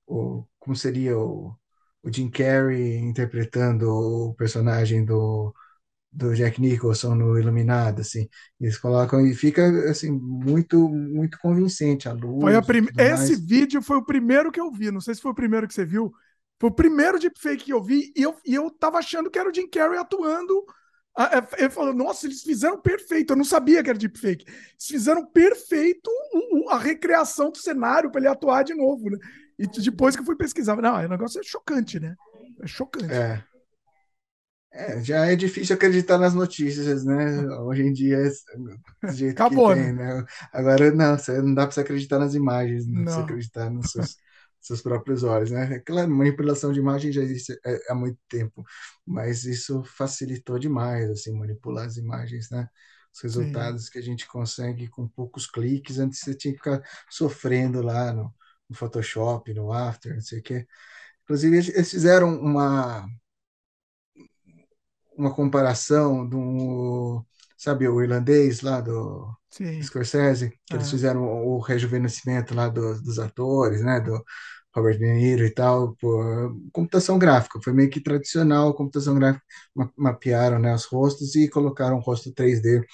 o, 0.06 0.46
como 0.58 0.74
seria 0.76 1.18
o, 1.18 1.54
o 2.02 2.12
Jim 2.12 2.30
Carrey 2.30 2.96
interpretando 2.98 3.88
o 3.90 4.34
personagem 4.34 5.04
do, 5.04 5.54
do 6.12 6.34
Jack 6.34 6.60
Nicholson 6.60 7.14
no 7.14 7.38
Iluminado, 7.38 8.00
assim, 8.00 8.28
eles 8.60 8.78
colocam 8.78 9.26
e 9.26 9.34
fica, 9.34 9.66
assim, 9.90 10.10
muito, 10.10 10.88
muito 10.88 11.38
convincente 11.38 12.08
a 12.08 12.12
luz. 12.12 12.40
Foi 12.40 12.56
a 12.56 12.62
prim... 12.62 12.86
Esse 12.96 13.36
vídeo 13.36 13.82
foi 13.82 13.96
o 13.98 14.04
primeiro 14.04 14.50
que 14.50 14.60
eu 14.60 14.70
vi, 14.70 14.90
não 14.90 15.00
sei 15.00 15.14
se 15.14 15.20
foi 15.20 15.32
o 15.32 15.34
primeiro 15.34 15.68
que 15.68 15.74
você 15.74 15.84
viu, 15.84 16.12
foi 16.64 16.70
o 16.70 16.74
primeiro 16.74 17.18
deepfake 17.18 17.64
que 17.64 17.72
eu 17.74 17.82
vi 17.82 18.10
e 18.16 18.22
eu, 18.22 18.34
e 18.42 18.54
eu 18.54 18.70
tava 18.70 18.96
achando 18.96 19.30
que 19.30 19.38
era 19.38 19.50
o 19.50 19.54
Jim 19.54 19.68
Carrey 19.68 19.98
atuando. 19.98 20.64
É, 21.18 21.62
ele 21.62 21.68
falou, 21.70 21.92
nossa, 21.92 22.26
eles 22.26 22.42
fizeram 22.42 22.80
perfeito. 22.80 23.32
Eu 23.32 23.36
não 23.36 23.44
sabia 23.44 23.82
que 23.82 23.90
era 23.90 23.98
deepfake. 23.98 24.46
Eles 24.46 24.86
fizeram 24.86 25.26
perfeito 25.26 26.10
a 26.70 26.78
recriação 26.78 27.50
do 27.50 27.58
cenário 27.58 28.10
para 28.10 28.22
ele 28.22 28.28
atuar 28.28 28.62
de 28.62 28.74
novo, 28.74 29.10
né? 29.10 29.18
E 29.58 29.66
depois 29.66 30.16
que 30.16 30.22
eu 30.22 30.26
fui 30.26 30.36
pesquisar, 30.36 30.74
não, 30.76 30.96
o 30.96 31.08
negócio 31.08 31.38
é 31.38 31.42
chocante, 31.42 32.00
né? 32.00 32.16
É 32.62 32.66
chocante. 32.66 33.12
É. 33.12 33.44
É, 34.72 35.04
já 35.04 35.26
é 35.26 35.36
difícil 35.36 35.76
acreditar 35.76 36.16
nas 36.16 36.32
notícias, 36.34 37.04
né? 37.04 37.46
Hoje 37.58 37.82
em 37.82 37.92
dia, 37.92 38.18
do 39.02 39.12
jeito 39.12 39.40
Acabou, 39.40 39.68
que 39.68 39.74
tem, 39.74 39.92
né? 39.92 40.14
né? 40.14 40.24
Agora, 40.50 40.90
não, 40.90 41.16
não 41.44 41.54
dá 41.54 41.66
para 41.66 41.72
você 41.72 41.80
acreditar 41.82 42.18
nas 42.18 42.34
imagens, 42.34 42.86
não, 42.86 43.02
não. 43.02 43.12
você 43.12 43.20
acreditar 43.20 43.70
nos 43.70 43.92
seus 43.92 44.16
seus 44.66 44.82
próprios 44.82 45.22
olhos, 45.22 45.50
né? 45.50 45.64
Aquela 45.76 46.06
manipulação 46.06 46.72
de 46.72 46.80
imagem 46.80 47.12
já 47.12 47.22
existe 47.22 47.58
há 47.88 47.94
muito 47.94 48.18
tempo, 48.28 48.64
mas 49.06 49.44
isso 49.44 49.82
facilitou 49.84 50.58
demais, 50.58 51.10
assim, 51.10 51.32
manipular 51.38 51.86
as 51.86 51.96
imagens, 51.96 52.50
né? 52.50 52.68
Os 53.14 53.20
resultados 53.22 53.84
Sim. 53.86 53.90
que 53.90 53.98
a 53.98 54.02
gente 54.02 54.26
consegue 54.26 54.88
com 54.88 55.06
poucos 55.08 55.46
cliques, 55.46 55.98
antes 55.98 56.20
você 56.20 56.34
tinha 56.34 56.52
que 56.52 56.58
ficar 56.58 56.82
sofrendo 57.10 57.82
lá 57.82 58.12
no, 58.12 58.34
no 58.68 58.76
Photoshop, 58.76 59.52
no 59.54 59.72
After, 59.72 60.14
não 60.14 60.20
sei 60.22 60.40
o 60.40 60.42
quê. 60.42 60.66
Inclusive, 61.24 61.56
eles 61.56 61.90
fizeram 61.90 62.38
uma 62.40 63.06
uma 65.16 65.34
comparação 65.34 66.26
do 66.28 67.24
sabe 67.64 67.88
o 67.88 68.02
irlandês 68.02 68.60
lá 68.60 68.80
do 68.80 69.26
Sim. 69.50 69.82
Scorsese, 69.82 70.50
que 70.66 70.74
ah. 70.74 70.76
eles 70.76 70.90
fizeram 70.90 71.22
o 71.22 71.58
rejuvenescimento 71.60 72.54
lá 72.54 72.68
do, 72.68 73.00
dos 73.02 73.18
atores, 73.18 73.82
né, 73.82 74.00
do 74.00 74.22
Robert 74.74 74.98
De 74.98 75.12
Niro 75.12 75.44
e 75.46 75.50
tal, 75.50 75.94
por 75.96 76.54
computação 76.72 77.18
gráfica. 77.18 77.60
Foi 77.62 77.72
meio 77.72 77.88
que 77.88 78.00
tradicional, 78.00 78.74
computação 78.74 79.14
gráfica, 79.14 79.44
mapearam 79.96 80.58
né, 80.58 80.74
os 80.74 80.84
rostos 80.84 81.34
e 81.36 81.48
colocaram 81.48 81.96
o 81.96 82.00
rosto 82.00 82.32
3D 82.32 82.84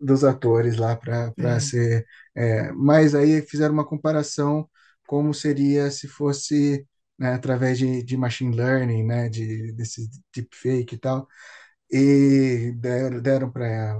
dos 0.00 0.24
atores 0.24 0.76
lá 0.76 0.96
para 0.96 1.60
ser. 1.60 2.06
É, 2.34 2.70
mas 2.72 3.14
aí 3.14 3.42
fizeram 3.42 3.74
uma 3.74 3.86
comparação 3.86 4.68
como 5.06 5.34
seria 5.34 5.90
se 5.90 6.06
fosse 6.08 6.86
né, 7.18 7.34
através 7.34 7.78
de, 7.78 8.02
de 8.02 8.16
machine 8.16 8.54
learning, 8.54 9.04
né, 9.04 9.28
de, 9.28 9.72
desse 9.72 10.08
deepfake 10.34 10.94
e 10.94 10.98
tal, 10.98 11.26
e 11.92 12.72
deram, 12.76 13.20
deram 13.22 13.50
para 13.52 13.94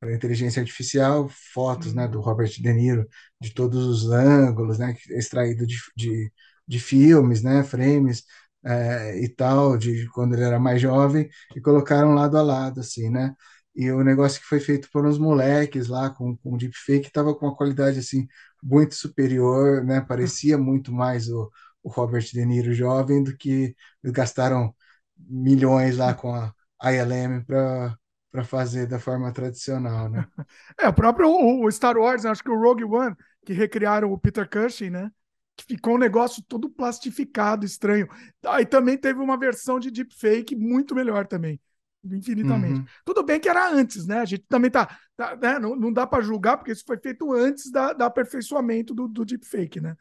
para 0.00 0.14
inteligência 0.14 0.60
artificial 0.60 1.28
fotos, 1.52 1.92
né, 1.94 2.06
do 2.08 2.20
Robert 2.20 2.48
De 2.50 2.72
Niro 2.72 3.06
de 3.40 3.52
todos 3.52 3.84
os 3.86 4.10
ângulos, 4.10 4.78
né, 4.78 4.94
extraído 5.10 5.66
de, 5.66 5.76
de, 5.96 6.32
de 6.66 6.78
filmes, 6.80 7.42
né, 7.42 7.62
frames 7.64 8.22
é, 8.64 9.18
e 9.22 9.28
tal, 9.28 9.76
de 9.76 10.08
quando 10.10 10.34
ele 10.34 10.44
era 10.44 10.58
mais 10.58 10.80
jovem, 10.80 11.28
e 11.56 11.60
colocaram 11.60 12.14
lado 12.14 12.36
a 12.38 12.42
lado, 12.42 12.80
assim, 12.80 13.08
né? 13.10 13.34
E 13.74 13.90
o 13.92 14.02
negócio 14.02 14.40
que 14.40 14.46
foi 14.46 14.58
feito 14.60 14.88
por 14.92 15.06
uns 15.06 15.18
moleques 15.18 15.86
lá 15.88 16.10
com, 16.10 16.36
com 16.38 16.56
deepfake 16.56 17.06
estava 17.06 17.32
com 17.34 17.46
uma 17.46 17.54
qualidade 17.56 17.98
assim 18.00 18.26
muito 18.62 18.94
superior, 18.96 19.84
né? 19.84 20.00
Parecia 20.00 20.58
muito 20.58 20.92
mais 20.92 21.28
o, 21.28 21.48
o 21.82 21.88
Robert 21.90 22.24
De 22.24 22.44
Niro 22.44 22.72
jovem 22.74 23.22
do 23.22 23.36
que 23.36 23.74
gastaram 24.04 24.74
milhões 25.18 25.96
lá 25.96 26.14
com 26.14 26.34
a 26.34 26.52
ILM 26.92 27.44
para 27.44 27.96
para 28.30 28.44
fazer 28.44 28.86
da 28.86 29.00
forma 29.00 29.32
tradicional, 29.32 30.08
né? 30.10 30.26
É, 30.78 30.86
o 30.86 30.92
próprio 30.92 31.28
o 31.30 31.70
Star 31.72 31.96
Wars, 31.96 32.26
acho 32.26 32.44
que 32.44 32.50
o 32.50 32.60
Rogue 32.60 32.84
One, 32.84 33.16
que 33.44 33.54
recriaram 33.54 34.12
o 34.12 34.18
Peter 34.18 34.48
Cushing, 34.48 34.90
né? 34.90 35.10
Que 35.56 35.64
ficou 35.64 35.94
um 35.94 35.98
negócio 35.98 36.42
todo 36.46 36.68
plastificado, 36.68 37.64
estranho. 37.64 38.06
Aí 38.46 38.66
também 38.66 38.98
teve 38.98 39.18
uma 39.18 39.38
versão 39.38 39.80
de 39.80 39.90
deepfake 39.90 40.54
muito 40.54 40.94
melhor 40.94 41.26
também 41.26 41.58
infinitamente. 42.04 42.80
Uhum. 42.80 42.86
Tudo 43.04 43.22
bem 43.22 43.40
que 43.40 43.48
era 43.48 43.70
antes, 43.70 44.06
né? 44.06 44.20
A 44.20 44.24
gente 44.24 44.44
também 44.48 44.70
tá, 44.70 44.98
tá 45.16 45.36
né? 45.36 45.58
não, 45.58 45.74
não 45.74 45.92
dá 45.92 46.06
para 46.06 46.22
julgar 46.22 46.56
porque 46.56 46.72
isso 46.72 46.84
foi 46.86 46.98
feito 46.98 47.32
antes 47.32 47.70
da, 47.70 47.92
da 47.92 48.06
aperfeiçoamento 48.06 48.94
do, 48.94 49.08
do 49.08 49.24
deepfake, 49.24 49.80
né? 49.80 49.96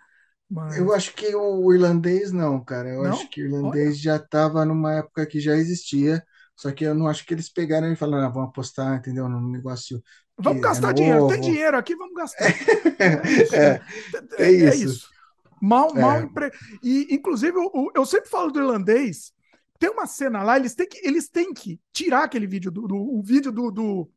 Mas... 0.50 0.78
Eu 0.78 0.94
acho 0.94 1.14
que 1.14 1.36
o 1.36 1.74
irlandês 1.74 2.32
não, 2.32 2.64
cara. 2.64 2.90
Eu 2.90 3.04
não? 3.04 3.12
acho 3.12 3.30
que 3.30 3.42
o 3.42 3.46
irlandês 3.46 3.90
Olha. 3.90 3.96
já 3.96 4.16
estava 4.16 4.66
numa 4.66 4.94
época 4.94 5.26
que 5.26 5.40
já 5.40 5.56
existia, 5.56 6.24
só 6.56 6.72
que 6.72 6.86
eu 6.86 6.96
não 6.96 7.08
acho 7.08 7.26
que 7.26 7.34
eles 7.34 7.52
pegaram 7.52 7.92
e 7.92 7.96
falaram, 7.96 8.26
ah, 8.26 8.30
vamos 8.30 8.50
apostar, 8.50 8.98
entendeu? 8.98 9.28
Num 9.28 9.50
negócio. 9.50 10.02
Vamos 10.38 10.62
gastar 10.62 10.92
é 10.92 10.94
dinheiro, 10.94 11.28
tem 11.28 11.42
dinheiro 11.42 11.78
aqui, 11.78 11.96
vamos 11.96 12.16
gastar. 12.16 12.46
é, 13.54 13.82
é, 14.38 14.44
é, 14.44 14.52
isso. 14.52 14.66
é, 14.66 14.76
isso. 14.76 15.10
Mal, 15.62 15.94
mal 15.94 16.22
empre... 16.22 16.52
E, 16.84 17.08
inclusive, 17.10 17.58
eu, 17.58 17.92
eu 17.96 18.06
sempre 18.06 18.30
falo 18.30 18.52
do 18.52 18.60
irlandês, 18.60 19.34
tem 19.80 19.90
uma 19.90 20.08
cena 20.08 20.44
lá, 20.44 20.58
eles 20.58 20.76
têm 20.76 20.88
que, 20.88 21.06
eles 21.06 21.30
têm 21.30 21.54
que 21.54 21.80
tirar 21.92 22.24
aquele 22.24 22.48
vídeo 22.48 22.72
do, 22.72 22.88
do 22.88 22.96
o 22.96 23.22
vídeo 23.22 23.52
do, 23.52 23.72
do 23.72 24.12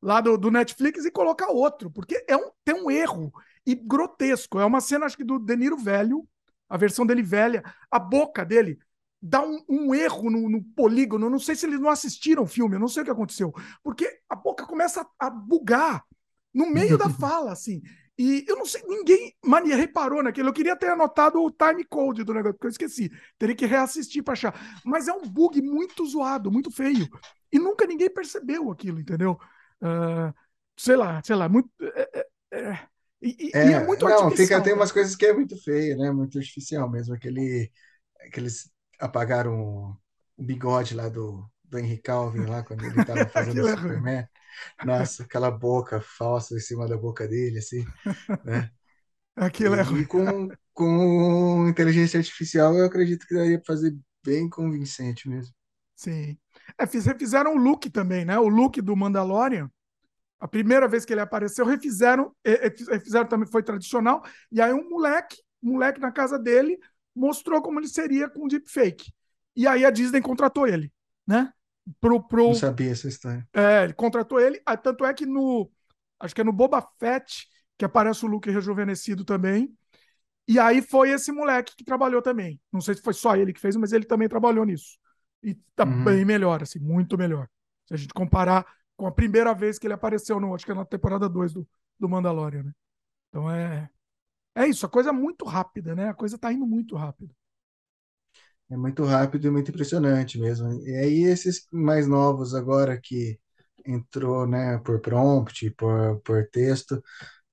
lá 0.00 0.20
do, 0.20 0.36
do, 0.36 0.50
Netflix 0.50 1.04
e 1.04 1.10
colocar 1.10 1.50
outro, 1.50 1.90
porque 1.90 2.24
é 2.28 2.36
um, 2.36 2.50
tem 2.64 2.74
um 2.74 2.90
erro 2.90 3.32
e 3.66 3.74
grotesco. 3.74 4.58
É 4.58 4.64
uma 4.64 4.80
cena, 4.80 5.06
acho 5.06 5.16
que 5.16 5.24
do 5.24 5.38
Deniro 5.38 5.76
velho, 5.76 6.26
a 6.68 6.76
versão 6.76 7.04
dele 7.04 7.22
velha, 7.22 7.62
a 7.90 7.98
boca 7.98 8.44
dele 8.44 8.78
dá 9.20 9.42
um, 9.42 9.62
um 9.68 9.94
erro 9.94 10.30
no, 10.30 10.48
no, 10.48 10.62
polígono. 10.62 11.28
não 11.28 11.38
sei 11.38 11.54
se 11.54 11.66
eles 11.66 11.80
não 11.80 11.90
assistiram 11.90 12.44
o 12.44 12.46
filme, 12.46 12.76
eu 12.76 12.80
não 12.80 12.88
sei 12.88 13.02
o 13.02 13.04
que 13.04 13.10
aconteceu, 13.10 13.52
porque 13.82 14.20
a 14.28 14.34
boca 14.34 14.64
começa 14.64 15.02
a, 15.02 15.26
a 15.26 15.30
bugar 15.30 16.04
no 16.54 16.70
meio 16.70 16.96
da 16.96 17.08
fala, 17.10 17.52
assim. 17.52 17.82
E 18.18 18.44
eu 18.46 18.56
não 18.56 18.66
sei, 18.66 18.82
ninguém, 18.86 19.34
mania, 19.42 19.74
reparou 19.74 20.22
naquilo. 20.22 20.50
Eu 20.50 20.52
queria 20.52 20.76
ter 20.76 20.88
anotado 20.88 21.42
o 21.42 21.50
time 21.50 21.84
code 21.84 22.22
do 22.22 22.34
negócio, 22.34 22.52
porque 22.52 22.66
eu 22.66 22.70
esqueci. 22.70 23.10
Teria 23.38 23.56
que 23.56 23.64
reassistir 23.64 24.22
para 24.22 24.34
achar. 24.34 24.80
Mas 24.84 25.08
é 25.08 25.12
um 25.12 25.22
bug 25.22 25.62
muito 25.62 26.04
zoado, 26.04 26.52
muito 26.52 26.70
feio. 26.70 27.08
E 27.50 27.58
nunca 27.58 27.86
ninguém 27.86 28.10
percebeu 28.10 28.70
aquilo, 28.70 29.00
entendeu? 29.00 29.38
Uh, 29.80 30.34
sei 30.76 30.96
lá, 30.96 31.22
sei 31.24 31.34
lá, 31.34 31.48
muito. 31.48 31.70
É, 31.80 32.26
é, 32.52 32.60
é 32.60 32.88
e, 33.22 33.50
é, 33.54 33.68
e, 33.68 33.72
é, 33.74 33.84
muito 33.84 34.08
não, 34.08 34.30
fica, 34.30 34.60
tem 34.60 34.72
né? 34.72 34.78
umas 34.78 34.92
coisas 34.92 35.14
que 35.14 35.26
é 35.26 35.32
muito 35.32 35.56
feio, 35.62 35.96
né? 35.98 36.10
Muito 36.10 36.38
artificial 36.38 36.90
mesmo. 36.90 37.14
Aquele, 37.14 37.70
aqueles 38.26 38.70
apagaram 38.98 39.60
o, 39.60 39.96
bigode 40.38 40.94
lá 40.94 41.08
do, 41.08 41.44
do 41.64 41.78
Henry 41.78 41.98
Calvin 41.98 42.46
lá 42.46 42.62
quando 42.62 42.84
ele 42.84 43.00
estava 43.00 43.26
fazendo 43.28 43.62
o 43.62 43.68
é 43.68 43.76
Superman. 43.76 44.28
Nossa, 44.84 45.22
aquela 45.22 45.50
boca 45.50 46.00
falsa 46.00 46.56
em 46.56 46.60
cima 46.60 46.88
da 46.88 46.96
boca 46.96 47.28
dele, 47.28 47.58
assim, 47.58 47.84
né? 48.44 48.70
Aquilo 49.36 49.74
é 49.74 49.82
ruim. 49.82 50.00
E 50.00 50.06
com, 50.06 50.48
com 50.74 51.68
inteligência 51.68 52.18
artificial, 52.18 52.74
eu 52.74 52.84
acredito 52.84 53.26
que 53.26 53.34
daria 53.34 53.58
para 53.58 53.74
fazer 53.74 53.96
bem 54.24 54.50
convincente 54.50 55.28
mesmo. 55.28 55.54
Sim. 55.94 56.36
É, 56.78 56.86
fizeram 56.86 57.54
o 57.54 57.58
look 57.58 57.88
também, 57.90 58.24
né? 58.24 58.38
O 58.38 58.48
look 58.48 58.80
do 58.82 58.96
Mandalorian. 58.96 59.70
A 60.40 60.48
primeira 60.48 60.88
vez 60.88 61.04
que 61.04 61.12
ele 61.12 61.20
apareceu, 61.20 61.66
refizeram, 61.66 62.34
refizeram 62.44 63.26
também, 63.28 63.46
foi 63.46 63.62
tradicional. 63.62 64.24
E 64.50 64.60
aí 64.60 64.72
um 64.72 64.88
moleque, 64.88 65.36
um 65.62 65.72
moleque 65.72 66.00
na 66.00 66.10
casa 66.10 66.38
dele, 66.38 66.78
mostrou 67.14 67.60
como 67.60 67.78
ele 67.78 67.88
seria 67.88 68.28
com 68.28 68.48
deepfake. 68.48 69.12
E 69.54 69.66
aí 69.66 69.84
a 69.84 69.90
Disney 69.90 70.22
contratou 70.22 70.66
ele, 70.66 70.90
né? 71.26 71.52
pro, 72.00 72.22
pro... 72.22 72.48
Não 72.48 72.54
sabia 72.54 72.90
essa 72.90 73.08
história. 73.08 73.46
É, 73.52 73.84
ele 73.84 73.92
contratou 73.92 74.38
ele, 74.38 74.60
ah, 74.64 74.76
tanto 74.76 75.04
é 75.04 75.12
que 75.14 75.26
no. 75.26 75.70
Acho 76.18 76.34
que 76.34 76.40
é 76.40 76.44
no 76.44 76.52
Boba 76.52 76.86
Fett 76.98 77.48
que 77.78 77.84
aparece 77.84 78.26
o 78.26 78.28
Luke 78.28 78.50
rejuvenescido 78.50 79.24
também. 79.24 79.74
E 80.46 80.58
aí 80.58 80.82
foi 80.82 81.10
esse 81.10 81.32
moleque 81.32 81.74
que 81.74 81.82
trabalhou 81.82 82.20
também. 82.20 82.60
Não 82.70 82.80
sei 82.80 82.94
se 82.94 83.00
foi 83.00 83.14
só 83.14 83.34
ele 83.34 83.54
que 83.54 83.60
fez, 83.60 83.74
mas 83.74 83.92
ele 83.92 84.04
também 84.04 84.28
trabalhou 84.28 84.66
nisso. 84.66 84.98
E 85.42 85.54
tá 85.74 85.84
uhum. 85.84 86.04
bem 86.04 86.22
melhor, 86.22 86.62
assim, 86.62 86.78
muito 86.78 87.16
melhor. 87.16 87.48
Se 87.86 87.94
a 87.94 87.96
gente 87.96 88.12
comparar 88.12 88.66
com 89.00 89.06
a 89.06 89.10
primeira 89.10 89.54
vez 89.54 89.78
que 89.78 89.86
ele 89.86 89.94
apareceu, 89.94 90.38
no, 90.38 90.54
acho 90.54 90.66
que 90.66 90.72
é 90.72 90.74
na 90.74 90.84
temporada 90.84 91.26
2 91.26 91.54
do, 91.54 91.66
do 91.98 92.06
Mandalorian, 92.06 92.64
né? 92.64 92.72
Então 93.30 93.50
é. 93.50 93.88
É 94.54 94.66
isso, 94.66 94.84
a 94.84 94.90
coisa 94.90 95.08
é 95.08 95.12
muito 95.12 95.46
rápida, 95.46 95.94
né? 95.94 96.10
A 96.10 96.14
coisa 96.14 96.36
tá 96.36 96.52
indo 96.52 96.66
muito 96.66 96.96
rápido. 96.96 97.34
É 98.70 98.76
muito 98.76 99.02
rápido 99.04 99.46
e 99.46 99.50
muito 99.50 99.70
impressionante 99.70 100.38
mesmo. 100.38 100.70
E 100.86 100.94
aí 100.96 101.22
esses 101.24 101.66
mais 101.72 102.06
novos 102.06 102.54
agora 102.54 103.00
que 103.00 103.40
entrou, 103.86 104.46
né, 104.46 104.76
por 104.84 105.00
prompt, 105.00 105.70
por, 105.70 106.20
por 106.20 106.46
texto, 106.50 107.02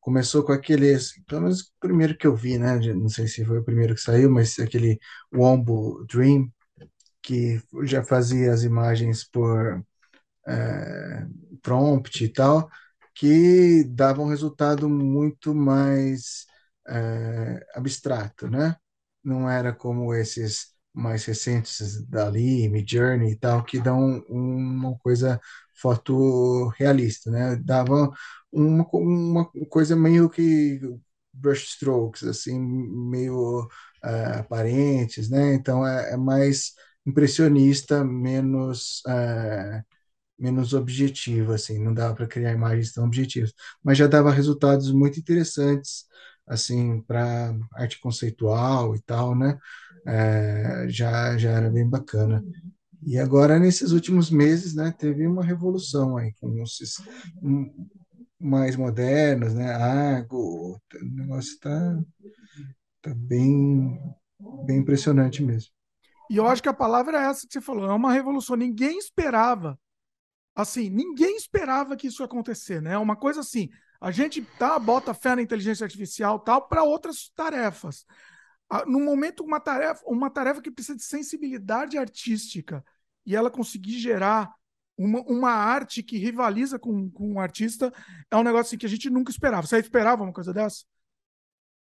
começou 0.02 0.44
com 0.44 0.52
aqueles, 0.52 1.14
pelo 1.26 1.44
menos 1.44 1.62
o 1.62 1.72
primeiro 1.80 2.18
que 2.18 2.28
eu 2.28 2.36
vi, 2.36 2.58
né, 2.60 2.78
não 2.94 3.08
sei 3.08 3.26
se 3.30 3.46
foi 3.46 3.60
o 3.60 3.64
primeiro 3.64 3.96
que 3.96 4.02
saiu, 4.02 4.30
mas 4.30 4.60
aquele 4.60 5.00
Wombo 5.34 6.06
Dream, 6.08 6.52
que 7.22 7.62
já 7.84 8.04
fazia 8.04 8.54
as 8.54 8.64
imagens 8.64 9.24
por 9.24 9.82
é, 10.48 11.26
prompt 11.62 12.24
e 12.24 12.30
tal, 12.30 12.70
que 13.16 13.84
dava 13.86 14.22
um 14.22 14.28
resultado 14.30 14.90
muito 14.90 15.54
mais 15.56 16.46
é, 16.88 17.66
abstrato, 17.76 18.48
né? 18.50 18.76
Não 19.24 19.50
era 19.50 19.74
como 19.74 20.14
esses 20.14 20.68
mais 20.94 21.26
recentes 21.26 22.06
dali, 22.08 22.68
Midjourney 22.70 23.32
e 23.34 23.36
tal, 23.38 23.64
que 23.64 23.80
dão 23.80 24.20
uma 24.30 24.98
coisa 25.00 25.40
fotorrealista, 25.76 27.30
né? 27.32 27.56
Dava 27.58 28.12
uma, 28.52 28.86
uma 28.94 29.52
coisa 29.70 29.96
meio 29.96 30.30
que 30.30 30.80
brushstrokes, 31.34 32.24
assim, 32.24 32.60
meio 32.60 33.62
uh, 33.64 34.40
aparentes, 34.40 35.30
né? 35.30 35.54
Então 35.54 35.86
é, 35.88 36.14
é, 36.14 36.18
mais 36.18 36.74
impressionista, 37.06 38.04
menos 38.04 39.02
uh, 39.08 39.84
menos 40.40 40.74
objetivo, 40.74 41.54
assim, 41.54 41.84
não 41.84 41.94
dava 41.94 42.16
para 42.16 42.28
criar 42.28 42.54
imagens 42.54 42.92
tão 42.94 43.06
objetivas, 43.06 43.54
mas 43.84 43.98
já 43.98 44.08
dava 44.08 44.32
resultados 44.32 44.92
muito 44.92 45.20
interessantes, 45.20 46.06
assim, 46.46 47.02
para 47.02 47.56
arte 47.74 48.00
conceitual 48.00 48.96
e 48.96 49.02
tal, 49.02 49.36
né? 49.36 49.58
é, 50.08 50.86
já, 50.88 51.38
já 51.38 51.52
era 51.52 51.70
bem 51.70 51.88
bacana. 51.88 52.44
E 53.06 53.20
agora, 53.20 53.60
nesses 53.60 53.92
últimos 53.92 54.32
meses, 54.32 54.74
né, 54.74 54.94
teve 54.98 55.28
uma 55.28 55.44
revolução 55.44 56.18
aí, 56.18 56.34
com 56.40 56.62
esses 56.64 56.96
mais 58.40 58.76
modernos, 58.76 59.54
né, 59.54 59.72
Argo, 59.74 60.76
o 60.76 60.80
negócio 61.04 61.54
está 61.54 62.00
tá 63.02 63.14
bem, 63.14 64.00
bem 64.66 64.80
impressionante 64.80 65.44
mesmo. 65.44 65.72
E 66.30 66.38
eu 66.38 66.48
acho 66.48 66.62
que 66.62 66.70
a 66.70 66.74
palavra 66.74 67.18
é 67.18 67.30
essa 67.30 67.48
que 67.48 67.54
você 67.54 67.62
falou, 67.62 67.90
é 67.90 67.94
uma 67.94 68.12
revolução. 68.12 68.56
Ninguém 68.56 68.98
esperava, 68.98 69.80
assim, 70.58 70.90
ninguém 70.90 71.38
esperava 71.38 71.96
que 71.96 72.08
isso 72.08 72.22
ia 72.22 72.26
acontecer, 72.26 72.82
né? 72.82 72.98
Uma 72.98 73.16
coisa 73.16 73.42
assim, 73.42 73.70
a 74.02 74.12
gente 74.12 74.42
tá, 74.58 74.78
bota 74.78 75.14
fé 75.14 75.36
na 75.36 75.42
inteligência 75.42 75.86
artificial 75.86 76.40
tal 76.40 76.68
para 76.68 76.84
outras 76.84 77.32
tarefas 77.36 78.06
no 78.86 79.00
momento 79.00 79.44
uma 79.44 79.60
tarefa, 79.60 80.04
uma 80.06 80.30
tarefa 80.30 80.62
que 80.62 80.72
precisa 80.72 80.98
de 80.98 81.04
sensibilidade 81.04 81.98
artística 81.98 82.84
e 83.26 83.36
ela 83.36 83.50
conseguir 83.50 83.98
gerar 84.00 84.54
uma, 84.98 85.22
uma 85.22 85.52
arte 85.52 86.04
que 86.04 86.18
rivaliza 86.18 86.78
com, 86.78 87.10
com 87.12 87.34
um 87.34 87.40
artista 87.40 87.94
é 88.30 88.36
um 88.36 88.44
negócio 88.44 88.68
assim, 88.68 88.78
que 88.78 88.86
a 88.86 88.90
gente 88.90 89.10
nunca 89.10 89.32
esperava. 89.32 89.66
Você 89.66 89.78
esperava 89.78 90.24
uma 90.24 90.34
coisa 90.34 90.54
dessa? 90.54 90.84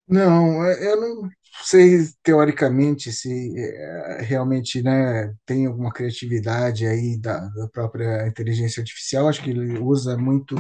Não, 0.09 0.65
é, 0.65 0.93
eu 0.93 1.01
não 1.01 1.29
sei 1.65 2.07
teoricamente 2.23 3.11
se 3.13 3.53
é, 3.59 4.23
realmente 4.23 4.81
né, 4.83 5.35
tem 5.45 5.67
alguma 5.67 5.93
criatividade 5.93 6.87
aí 6.87 7.19
da, 7.19 7.41
da, 7.49 7.69
própria 7.69 8.27
inteligência 8.29 8.81
artificial. 8.81 9.29
Acho 9.29 9.43
que 9.43 9.51
ele 9.51 9.79
usa 9.79 10.17
muito 10.17 10.55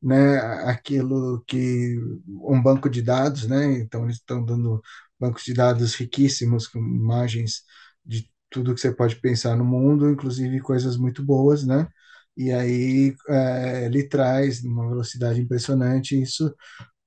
né, 0.00 0.38
aquilo 0.68 1.42
que 1.46 1.96
um 2.28 2.62
banco 2.62 2.88
de 2.88 3.02
dados, 3.02 3.46
né? 3.48 3.72
Então 3.78 4.04
eles 4.04 4.16
estão 4.16 4.44
dando 4.44 4.80
bancos 5.18 5.44
de 5.44 5.54
dados 5.54 5.94
riquíssimos 5.94 6.66
com 6.68 6.78
imagens 6.78 7.62
de 8.04 8.28
tudo 8.50 8.74
que 8.74 8.80
você 8.80 8.92
pode 8.94 9.16
pensar 9.16 9.56
no 9.56 9.64
mundo, 9.64 10.10
inclusive 10.10 10.60
coisas 10.60 10.96
muito 10.96 11.24
boas, 11.24 11.64
né? 11.66 11.88
E 12.36 12.50
aí 12.52 13.14
é, 13.28 13.84
ele 13.86 14.08
traz 14.08 14.62
uma 14.64 14.88
velocidade 14.88 15.40
impressionante 15.40 16.20
isso, 16.20 16.54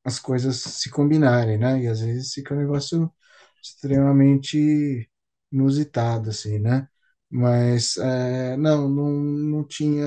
as 0.05 0.19
coisas 0.19 0.57
se 0.61 0.89
combinarem, 0.91 1.57
né? 1.59 1.81
E 1.83 1.87
às 1.87 2.01
vezes 2.01 2.33
fica 2.33 2.53
um 2.55 2.59
negócio 2.59 3.11
extremamente 3.63 5.09
inusitado, 5.51 6.29
assim, 6.31 6.59
né? 6.59 6.87
Mas 7.31 7.97
é, 7.97 8.57
não, 8.57 8.89
não, 8.89 9.11
não 9.11 9.63
tinha, 9.67 10.05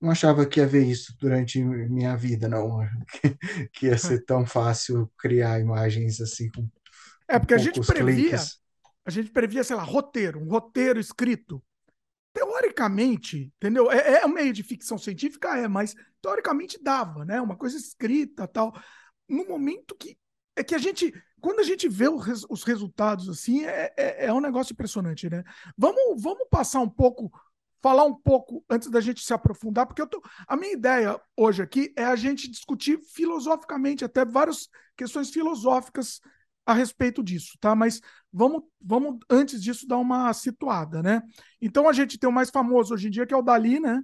não 0.00 0.10
achava 0.10 0.46
que 0.46 0.60
ia 0.60 0.66
ver 0.66 0.84
isso 0.86 1.14
durante 1.20 1.62
minha 1.62 2.16
vida, 2.16 2.48
não, 2.48 2.80
que 3.72 3.86
ia 3.86 3.98
ser 3.98 4.24
tão 4.24 4.46
fácil 4.46 5.10
criar 5.18 5.60
imagens 5.60 6.20
assim 6.20 6.50
com, 6.50 6.68
É 7.28 7.38
com 7.38 7.38
porque 7.38 7.54
a 7.54 7.58
gente 7.58 7.80
previa, 7.80 8.50
cliques. 8.50 8.60
a 9.04 9.10
gente 9.10 9.30
previa, 9.30 9.64
sei 9.64 9.76
lá, 9.76 9.82
roteiro, 9.82 10.40
um 10.40 10.48
roteiro 10.48 11.00
escrito. 11.00 11.62
Teoricamente, 12.32 13.52
entendeu? 13.56 13.90
É, 13.90 14.22
é 14.22 14.26
um 14.26 14.30
meio 14.32 14.52
de 14.52 14.62
ficção 14.62 14.96
científica, 14.96 15.56
é, 15.56 15.68
mas 15.68 15.94
teoricamente 16.22 16.82
dava, 16.82 17.24
né? 17.24 17.40
Uma 17.40 17.56
coisa 17.56 17.76
escrita, 17.76 18.48
tal. 18.48 18.72
No 19.28 19.46
momento 19.46 19.94
que 19.96 20.16
é 20.56 20.64
que 20.64 20.74
a 20.74 20.78
gente, 20.78 21.12
quando 21.40 21.60
a 21.60 21.62
gente 21.62 21.88
vê 21.88 22.08
res- 22.08 22.46
os 22.48 22.62
resultados 22.64 23.28
assim, 23.28 23.64
é, 23.64 23.92
é, 23.96 24.26
é 24.26 24.32
um 24.32 24.40
negócio 24.40 24.72
impressionante, 24.72 25.28
né? 25.28 25.44
Vamos, 25.76 26.22
vamos 26.22 26.46
passar 26.50 26.80
um 26.80 26.88
pouco, 26.88 27.30
falar 27.82 28.04
um 28.04 28.14
pouco 28.14 28.64
antes 28.70 28.88
da 28.90 29.00
gente 29.00 29.22
se 29.22 29.32
aprofundar, 29.34 29.86
porque 29.86 30.00
eu 30.00 30.06
tô, 30.06 30.22
a 30.46 30.56
minha 30.56 30.72
ideia 30.72 31.20
hoje 31.36 31.62
aqui 31.62 31.92
é 31.96 32.04
a 32.04 32.16
gente 32.16 32.50
discutir 32.50 32.98
filosoficamente, 33.14 34.04
até 34.04 34.24
várias 34.24 34.68
questões 34.96 35.30
filosóficas 35.30 36.20
a 36.64 36.74
respeito 36.74 37.22
disso, 37.22 37.56
tá? 37.60 37.74
Mas 37.74 38.00
vamos, 38.32 38.62
vamos 38.80 39.18
antes 39.28 39.62
disso 39.62 39.86
dar 39.86 39.98
uma 39.98 40.32
situada, 40.32 41.02
né? 41.02 41.22
Então 41.60 41.88
a 41.88 41.92
gente 41.92 42.18
tem 42.18 42.28
o 42.28 42.32
mais 42.32 42.50
famoso 42.50 42.94
hoje 42.94 43.08
em 43.08 43.10
dia 43.10 43.26
que 43.26 43.34
é 43.34 43.36
o 43.36 43.42
Dali, 43.42 43.80
né? 43.80 44.02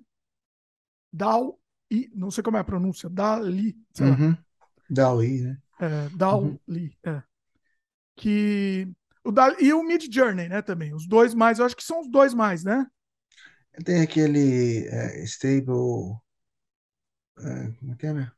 Dal 1.12 1.58
e 1.90 2.10
não 2.14 2.30
sei 2.30 2.42
como 2.42 2.56
é 2.56 2.60
a 2.60 2.64
pronúncia, 2.64 3.08
Dali, 3.08 3.76
sei. 3.94 4.08
Uhum. 4.08 4.36
Dali, 4.90 5.42
né? 5.42 5.58
É, 5.80 6.08
Dali, 6.10 6.98
é. 7.04 7.22
Que 8.16 8.90
o 9.24 9.30
Dali, 9.30 9.56
e 9.60 9.72
o 9.72 9.82
Mid 9.82 10.12
Journey, 10.12 10.48
né, 10.48 10.60
também. 10.60 10.94
Os 10.94 11.06
dois 11.06 11.34
mais, 11.34 11.58
eu 11.58 11.64
acho 11.64 11.76
que 11.76 11.84
são 11.84 12.00
os 12.00 12.10
dois 12.10 12.34
mais, 12.34 12.64
né? 12.64 12.86
Tem 13.84 14.00
aquele 14.00 14.86
é, 14.88 15.22
Stable, 15.24 16.18
é, 17.38 17.70
como 17.78 17.92
é 17.92 17.96
que 17.96 18.06
é, 18.06 18.12
né? 18.12 18.32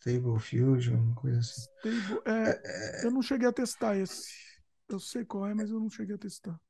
Stable 0.00 0.38
Fusion, 0.40 1.14
coisa 1.14 1.40
assim. 1.40 1.68
Stable, 1.78 2.20
é, 2.26 2.60
eu 3.06 3.10
não 3.10 3.22
cheguei 3.22 3.48
a 3.48 3.52
testar 3.52 3.96
esse. 3.96 4.28
Eu 4.88 4.98
sei 5.00 5.24
qual 5.24 5.46
é, 5.46 5.54
mas 5.54 5.70
eu 5.70 5.80
não 5.80 5.88
cheguei 5.90 6.14
a 6.14 6.18
testar. 6.18 6.60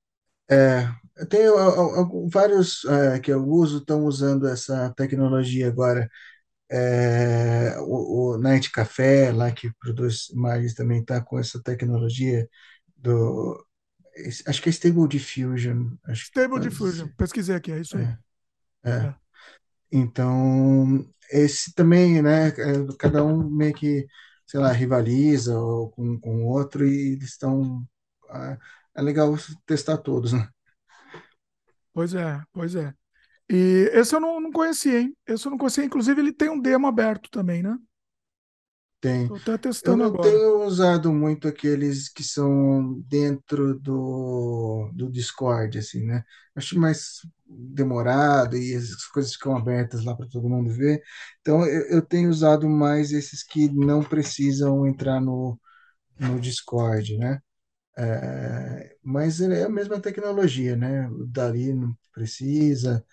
É, 0.50 0.82
eu 1.16 1.28
tenho 1.28 1.56
a- 1.56 2.08
vários 2.32 2.84
é, 2.84 3.20
que 3.20 3.30
eu 3.32 3.46
uso 3.48 3.78
estão 3.78 4.04
usando 4.04 4.48
essa 4.48 4.92
tecnologia 4.96 5.68
agora. 5.68 6.08
É, 6.70 7.76
o, 7.80 8.34
o 8.36 8.38
Night 8.38 8.70
Café, 8.72 9.32
lá 9.32 9.52
que 9.52 9.72
produz 9.80 10.30
imagens, 10.30 10.74
também 10.74 11.00
está 11.02 11.22
com 11.22 11.38
essa 11.38 11.62
tecnologia 11.62 12.48
do. 12.96 13.64
Acho 14.46 14.62
que 14.62 14.68
é 14.70 14.72
Stable 14.72 15.08
Diffusion, 15.08 15.92
acho 16.06 16.32
Stable 16.34 16.60
Diffusion, 16.60 17.08
pesquisei 17.16 17.54
aqui, 17.56 17.72
é 17.72 17.80
isso 17.80 17.98
aí. 17.98 18.08
É, 18.84 18.90
é. 18.90 19.10
É. 19.10 19.14
Então, 19.92 21.05
esse 21.33 21.74
também, 21.74 22.22
né? 22.22 22.48
é, 22.48 22.53
Cada 22.98 23.24
um 23.24 23.48
meio 23.50 23.74
que, 23.74 24.07
sei 24.46 24.61
lá, 24.61 24.72
rivaliza 24.72 25.53
com 25.94 26.18
com 26.20 26.44
o 26.44 26.48
outro 26.48 26.87
e 26.87 27.12
eles 27.14 27.31
estão. 27.31 27.87
ah, 28.31 28.59
É 28.96 29.03
legal 29.03 29.35
testar 29.66 29.98
todos, 29.98 30.33
né? 30.33 30.48
Pois 31.92 32.14
é, 32.14 32.42
pois 32.53 32.74
é. 32.76 32.94
E 33.50 33.90
esse 33.94 34.14
eu 34.16 34.20
não, 34.20 34.40
não 34.40 34.53
conhecia, 34.53 35.00
hein? 35.03 35.16
Esse 35.26 35.46
eu 35.46 35.50
não 35.53 35.59
conhecia. 35.59 35.85
Inclusive, 35.85 36.20
ele 36.20 36.33
tem 36.35 36.50
um 36.50 36.61
demo 36.61 36.87
aberto 36.88 37.31
também, 37.31 37.62
né? 37.62 37.79
Tem. 39.00 39.32
Eu 39.82 39.94
testando 39.94 39.96
não 39.96 40.14
agora. 40.14 40.18
tenho 40.18 40.62
usado 40.66 41.10
muito 41.12 41.48
aqueles 41.48 42.08
que 42.10 42.22
são 42.22 43.00
dentro 43.08 43.78
do, 43.80 44.90
do 44.94 45.10
Discord, 45.10 45.78
assim, 45.78 46.04
né? 46.04 46.22
Acho 46.54 46.78
mais 46.78 47.20
demorado 47.46 48.56
e 48.58 48.74
as 48.76 49.06
coisas 49.06 49.32
ficam 49.34 49.56
abertas 49.56 50.04
lá 50.04 50.14
para 50.14 50.28
todo 50.28 50.48
mundo 50.50 50.70
ver. 50.70 51.02
Então, 51.40 51.64
eu, 51.66 51.86
eu 51.88 52.02
tenho 52.02 52.28
usado 52.30 52.68
mais 52.68 53.10
esses 53.12 53.42
que 53.42 53.68
não 53.70 54.02
precisam 54.02 54.86
entrar 54.86 55.18
no, 55.20 55.58
no 56.18 56.40
Discord, 56.40 57.16
né? 57.18 57.40
É, 57.98 58.96
mas 59.02 59.40
é 59.40 59.64
a 59.64 59.68
mesma 59.68 60.00
tecnologia, 60.00 60.76
né? 60.76 61.08
O 61.10 61.26
Dali 61.26 61.74
não 61.74 61.96
precisa. 62.14 63.04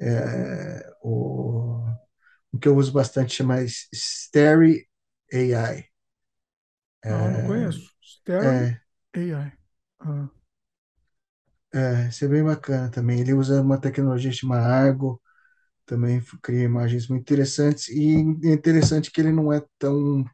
é, 0.00 0.90
o, 1.02 1.82
o 2.52 2.58
que 2.58 2.68
eu 2.68 2.76
uso 2.76 2.92
bastante 2.92 3.34
chama 3.34 3.62
Starry 3.92 4.86
AI. 5.32 5.90
Ah, 7.08 7.28
não 7.30 7.42
conheço. 7.42 7.92
Stereo 8.02 8.64
É, 8.64 8.80
AI. 9.14 9.52
Ah, 10.00 10.28
é, 11.74 12.08
isso 12.08 12.24
é 12.24 12.28
bem 12.28 12.44
bacana 12.44 12.90
também. 12.90 13.20
Ele 13.20 13.34
usa 13.34 13.60
uma 13.62 13.80
tecnologia 13.80 14.32
chamada 14.32 14.66
Argo, 14.66 15.20
também 15.86 16.22
cria 16.42 16.64
imagens 16.64 17.08
muito 17.08 17.22
interessantes. 17.22 17.88
E 17.90 18.16
é 18.44 18.52
interessante 18.54 19.10
que 19.10 19.20
ele 19.20 19.32
não 19.32 19.52
é 19.52 19.62
tão, 19.78 20.24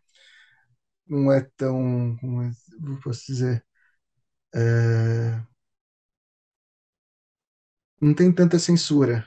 não 1.06 1.32
é 1.32 1.40
tão, 1.56 2.16
como 2.20 2.42
eu 2.42 3.00
posso 3.02 3.26
dizer, 3.26 3.64
é, 4.54 5.42
não 8.00 8.14
tem 8.14 8.30
tanta 8.32 8.58
censura, 8.58 9.26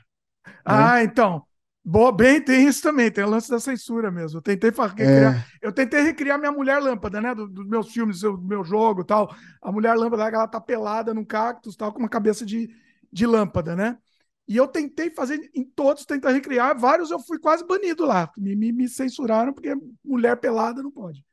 né? 0.67 0.91
Ah, 0.91 1.01
então. 1.03 1.47
Boa, 1.87 2.11
bem, 2.11 2.41
tem 2.43 2.67
isso 2.67 2.81
também, 2.81 3.11
tem 3.11 3.23
o 3.23 3.29
lance 3.29 3.47
da 3.49 3.59
censura 3.59 4.09
mesmo. 4.11 4.39
Eu 4.39 4.41
tentei 4.41 4.71
fa- 4.71 4.87
recriar, 4.87 5.35
É, 5.35 5.55
eu 5.61 5.71
tentei 5.71 6.01
recriar 6.01 6.39
minha 6.39 6.51
mulher 6.51 6.79
lâmpada, 6.81 7.21
né? 7.21 7.35
do- 7.35 7.47
Dos 7.47 7.67
meus 7.67 7.91
filmes, 7.93 8.21
do 8.21 8.37
meu 8.41 8.63
jogo 8.63 9.03
tal. 9.03 9.33
A 9.61 9.71
mulher 9.71 9.95
lâmpada, 9.95 10.23
ela 10.27 10.47
tá 10.47 10.59
pelada 10.59 11.13
num 11.13 11.23
cactus, 11.23 11.75
tal, 11.75 11.93
com 11.93 11.99
uma 11.99 12.09
cabeça 12.09 12.43
de, 12.45 12.69
de 13.11 13.25
lâmpada, 13.27 13.75
né? 13.75 13.99
E 14.47 14.57
eu 14.57 14.67
tentei 14.67 15.11
fazer 15.11 15.49
em 15.53 15.63
todos, 15.63 16.05
tentar 16.05 16.31
recriar. 16.31 16.77
Vários 16.77 17.11
eu 17.11 17.19
fui 17.19 17.37
quase 17.39 17.63
banido 17.65 18.03
lá. 18.05 18.31
Me, 18.37 18.55
me, 18.55 18.71
me 18.71 18.89
censuraram 18.89 19.53
porque 19.53 19.73
mulher 20.03 20.37
pelada 20.37 20.81
não 20.81 20.91
pode. 20.91 21.23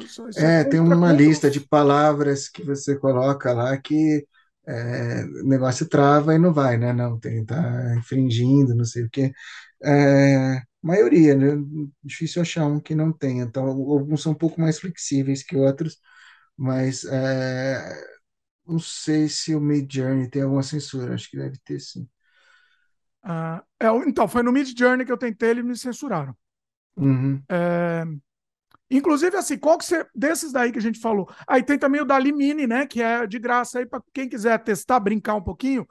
Isso, 0.00 0.28
isso- 0.28 0.46
é 0.46 0.60
é, 0.60 0.64
tem 0.64 0.80
uma 0.80 1.12
lista 1.12 1.50
de 1.50 1.60
palavras 1.60 2.48
que 2.48 2.62
você 2.64 2.96
coloca 2.98 3.52
lá 3.52 3.76
que 3.78 4.26
é, 4.66 5.24
o 5.42 5.48
negócio 5.48 5.88
trava 5.88 6.34
e 6.34 6.38
não 6.38 6.52
vai, 6.52 6.76
né? 6.76 6.92
Não, 6.92 7.18
tem, 7.18 7.44
tá 7.44 7.94
infringindo, 7.96 8.74
não 8.74 8.84
sei 8.84 9.04
o 9.04 9.10
quê. 9.10 9.32
É, 9.84 10.62
maioria, 10.82 11.34
né? 11.36 11.46
Difícil 12.02 12.42
achar 12.42 12.66
um 12.66 12.80
que 12.80 12.94
não 12.94 13.12
tenha. 13.12 13.44
Então, 13.44 13.66
alguns 13.66 14.22
são 14.22 14.32
um 14.32 14.34
pouco 14.34 14.60
mais 14.60 14.78
flexíveis 14.78 15.42
que 15.42 15.56
outros, 15.56 15.98
mas 16.56 17.04
é, 17.04 18.02
não 18.66 18.78
sei 18.80 19.28
se 19.28 19.54
o 19.54 19.60
Midjourney 19.60 20.30
tem 20.30 20.42
alguma 20.42 20.62
censura. 20.62 21.14
Acho 21.14 21.30
que 21.30 21.38
deve 21.38 21.58
ter, 21.64 21.80
sim. 21.80 22.08
Ah, 23.22 23.62
é, 23.80 23.86
então, 24.08 24.26
foi 24.28 24.42
no 24.42 24.52
Mid 24.52 24.76
Journey 24.78 25.04
que 25.04 25.12
eu 25.12 25.18
tentei, 25.18 25.50
eles 25.50 25.64
me 25.64 25.76
censuraram. 25.76 26.36
Uhum. 26.96 27.46
É, 27.50 28.04
Inclusive, 28.90 29.36
assim, 29.36 29.58
qual 29.58 29.78
que 29.78 29.84
você. 29.84 30.06
Desses 30.14 30.52
daí 30.52 30.72
que 30.72 30.78
a 30.78 30.82
gente 30.82 31.00
falou. 31.00 31.28
Aí 31.48 31.62
tem 31.62 31.78
também 31.78 32.00
o 32.00 32.04
Dali 32.06 32.32
Mini, 32.32 32.66
né? 32.66 32.86
Que 32.86 33.02
é 33.02 33.26
de 33.26 33.38
graça 33.38 33.80
aí 33.80 33.86
para 33.86 34.02
quem 34.14 34.28
quiser 34.28 34.58
testar, 34.64 35.00
brincar 35.00 35.34
um 35.34 35.42
pouquinho. 35.42 35.86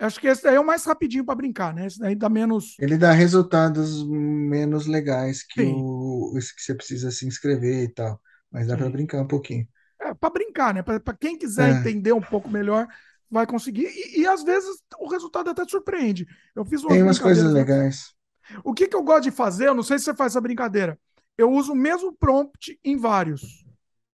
Acho 0.00 0.20
que 0.20 0.26
esse 0.28 0.42
daí 0.42 0.56
é 0.56 0.60
o 0.60 0.66
mais 0.66 0.84
rapidinho 0.84 1.24
para 1.24 1.34
brincar, 1.36 1.74
né? 1.74 1.86
Esse 1.86 1.98
daí 1.98 2.14
dá 2.16 2.28
menos. 2.28 2.78
Ele 2.78 2.96
dá 2.98 3.12
resultados 3.12 4.02
menos 4.08 4.86
legais 4.86 5.42
que 5.42 5.60
Sim, 5.60 5.86
o 5.86 6.34
esse 6.38 6.54
que 6.54 6.62
você 6.62 6.74
precisa 6.74 7.10
se 7.10 7.26
inscrever 7.26 7.84
e 7.84 7.88
tal, 7.92 8.20
mas 8.50 8.66
dá 8.66 8.76
para 8.76 8.88
brincar 8.90 9.20
um 9.22 9.26
pouquinho. 9.28 9.68
É 10.00 10.14
para 10.14 10.30
brincar, 10.30 10.74
né? 10.74 10.82
Para 10.82 11.00
quem 11.16 11.36
quiser 11.38 11.68
É, 11.68 11.70
entender 11.70 12.12
um 12.12 12.22
pouco 12.22 12.50
melhor, 12.50 12.86
vai 13.30 13.46
conseguir. 13.46 13.86
E, 13.86 14.20
e 14.22 14.26
às 14.26 14.42
vezes 14.42 14.82
o 14.98 15.08
resultado 15.08 15.50
até 15.50 15.64
surpreende. 15.68 16.26
Eu 16.54 16.64
fiz 16.64 16.82
umas 16.84 16.98
tem 16.98 17.02
umas 17.02 17.18
coisas 17.18 17.52
legais. 17.54 18.14
O 18.64 18.72
que, 18.74 18.88
que 18.88 18.96
eu 18.96 19.02
gosto 19.02 19.24
de 19.24 19.30
fazer? 19.30 19.68
Eu 19.68 19.74
não 19.74 19.82
sei 19.82 19.98
se 19.98 20.04
você 20.06 20.14
faz 20.14 20.32
essa 20.32 20.40
brincadeira. 20.40 20.98
Eu 21.36 21.50
uso 21.50 21.72
o 21.72 21.76
mesmo 21.76 22.12
prompt 22.12 22.78
em 22.84 22.96
vários 22.96 23.64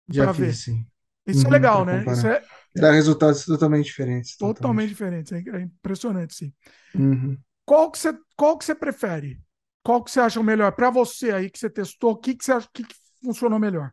Já 0.09 0.27
para 0.27 0.33
ver. 0.33 0.59
fiz, 0.59 0.63
sim. 0.63 0.85
Isso 1.27 1.47
é 1.47 1.49
Uhum, 1.49 1.51
legal, 1.51 1.85
para 1.85 1.85
né? 1.85 2.07
Isso 2.07 2.27
é 2.27 2.45
Dá 2.79 2.91
resultados 2.91 3.45
totalmente 3.45 3.85
diferentes, 3.85 4.37
totalmente 4.37 4.89
totalmente. 4.89 4.89
diferente. 4.89 5.33
É 5.33 5.61
impressionante, 5.61 6.35
sim. 6.35 6.53
Uhum. 6.93 7.37
Qual 7.65 7.91
que 7.91 7.99
você, 7.99 8.17
qual 8.35 8.57
que 8.57 8.65
você 8.65 8.73
prefere? 8.75 9.39
Qual 9.83 10.03
que 10.03 10.11
você 10.11 10.19
acha 10.19 10.39
o 10.39 10.43
melhor? 10.43 10.71
Para 10.73 10.89
você 10.89 11.31
aí 11.31 11.49
que 11.49 11.59
você 11.59 11.69
testou, 11.69 12.11
o 12.11 12.17
que, 12.17 12.35
que 12.35 12.43
você 12.43 12.51
acha 12.53 12.69
que, 12.73 12.83
que 12.83 12.95
funcionou 13.23 13.59
melhor? 13.59 13.91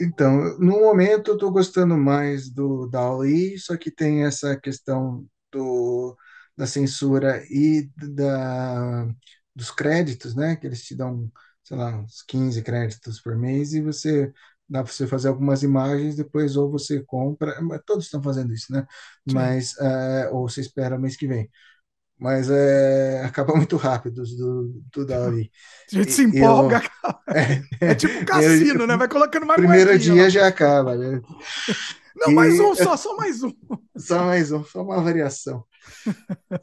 Então, 0.00 0.58
no 0.58 0.80
momento 0.80 1.28
eu 1.30 1.34
estou 1.34 1.50
gostando 1.52 1.96
mais 1.96 2.50
do 2.50 2.86
DALL-E, 2.88 3.58
só 3.58 3.76
que 3.76 3.90
tem 3.90 4.24
essa 4.24 4.56
questão 4.58 5.26
do, 5.52 6.16
da 6.56 6.66
censura 6.66 7.42
e 7.50 7.90
da, 7.96 9.06
dos 9.54 9.70
créditos, 9.70 10.34
né? 10.34 10.56
Que 10.56 10.66
eles 10.66 10.82
te 10.82 10.94
dão, 10.96 11.30
sei 11.62 11.76
lá, 11.76 11.98
uns 11.98 12.22
15 12.22 12.62
créditos 12.62 13.20
por 13.20 13.36
mês 13.36 13.74
e 13.74 13.82
você 13.82 14.32
dá 14.72 14.82
para 14.84 14.92
você 14.92 15.06
fazer 15.06 15.28
algumas 15.28 15.62
imagens, 15.62 16.16
depois 16.16 16.56
ou 16.56 16.70
você 16.70 17.02
compra, 17.04 17.54
todos 17.86 18.06
estão 18.06 18.22
fazendo 18.22 18.52
isso, 18.54 18.72
né? 18.72 18.86
Mas, 19.26 19.76
é, 19.78 20.30
ou 20.30 20.48
você 20.48 20.60
espera 20.62 20.98
mês 20.98 21.16
que 21.16 21.26
vem. 21.28 21.50
Mas 22.22 22.48
é, 22.48 23.20
acaba 23.24 23.52
muito 23.56 23.76
rápido 23.76 24.22
do, 24.22 24.80
do 24.92 25.04
Dali. 25.04 25.50
A 25.92 25.96
gente 25.96 26.12
se 26.12 26.22
empolga, 26.22 26.80
eu, 27.26 27.34
é, 27.34 27.62
é, 27.80 27.94
tipo 27.96 28.24
cassino, 28.24 28.82
eu, 28.82 28.86
né? 28.86 28.96
Vai 28.96 29.08
colocando 29.08 29.44
mais 29.44 29.60
Primeiro 29.60 29.98
dia 29.98 30.22
lá. 30.22 30.28
já 30.28 30.46
acaba, 30.46 30.96
né? 30.96 31.20
Não, 32.14 32.30
e, 32.30 32.34
mais 32.34 32.60
um 32.60 32.74
só, 32.76 32.96
só 32.96 33.16
mais 33.16 33.42
um. 33.42 33.52
Só 33.96 34.24
mais 34.24 34.52
um, 34.52 34.62
só 34.64 34.82
uma 34.82 35.02
variação. 35.02 35.64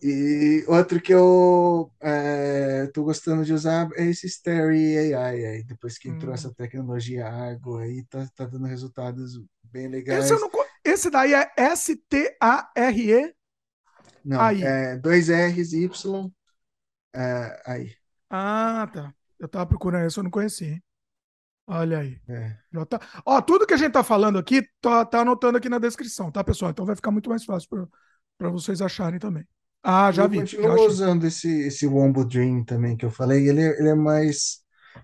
e 0.01 0.63
outro 0.67 1.01
que 1.01 1.13
eu 1.13 1.91
é, 1.99 2.89
gostando 2.95 3.43
de 3.43 3.51
usar 3.51 3.89
é 3.95 4.05
esse 4.05 4.27
Starry 4.27 5.13
AI 5.13 5.45
aí, 5.45 5.63
depois 5.63 5.97
que 5.97 6.07
entrou 6.07 6.31
hum. 6.31 6.35
essa 6.35 6.53
tecnologia 6.53 7.27
Argo 7.27 7.79
aí, 7.79 8.05
tá, 8.05 8.25
tá 8.33 8.45
dando 8.45 8.65
resultados 8.65 9.41
bem 9.63 9.89
legais. 9.89 10.31
Esse, 10.31 10.39
não, 10.39 10.49
esse 10.85 11.09
daí 11.09 11.33
é 11.33 11.51
S-T-A-R-E? 11.57 13.33
Não, 14.29 14.39
aí. 14.39 14.61
é 14.61 14.95
dois 14.95 15.27
R's 15.27 15.73
Y 15.73 16.31
é, 17.15 17.63
aí. 17.65 17.95
Ah, 18.29 18.87
tá. 18.93 19.11
Eu 19.39 19.47
tava 19.47 19.65
procurando 19.65 20.05
isso, 20.05 20.19
eu 20.19 20.23
não 20.23 20.29
conhecia. 20.29 20.79
Olha 21.65 21.97
aí. 21.97 22.21
É. 22.27 22.55
Tá... 22.85 23.01
Ó, 23.25 23.41
tudo 23.41 23.65
que 23.65 23.73
a 23.73 23.77
gente 23.77 23.93
tá 23.93 24.03
falando 24.03 24.37
aqui, 24.37 24.63
tá, 24.79 25.03
tá 25.03 25.21
anotando 25.21 25.57
aqui 25.57 25.67
na 25.67 25.79
descrição, 25.79 26.31
tá, 26.31 26.43
pessoal? 26.43 26.69
Então 26.69 26.85
vai 26.85 26.95
ficar 26.95 27.09
muito 27.09 27.27
mais 27.27 27.43
fácil 27.43 27.89
para 28.37 28.49
vocês 28.49 28.83
acharem 28.83 29.19
também. 29.19 29.43
Ah, 29.81 30.11
já 30.11 30.25
eu 30.25 30.29
vi. 30.29 30.37
Eu 30.37 30.41
continuo 30.41 30.85
usando 30.85 31.25
esse, 31.25 31.49
esse 31.61 31.87
Wombo 31.87 32.23
Dream 32.23 32.63
também 32.63 32.95
que 32.95 33.05
eu 33.05 33.11
falei. 33.11 33.49
Ele, 33.49 33.63
ele 33.63 33.89
é 33.89 33.95
mais. 33.95 34.59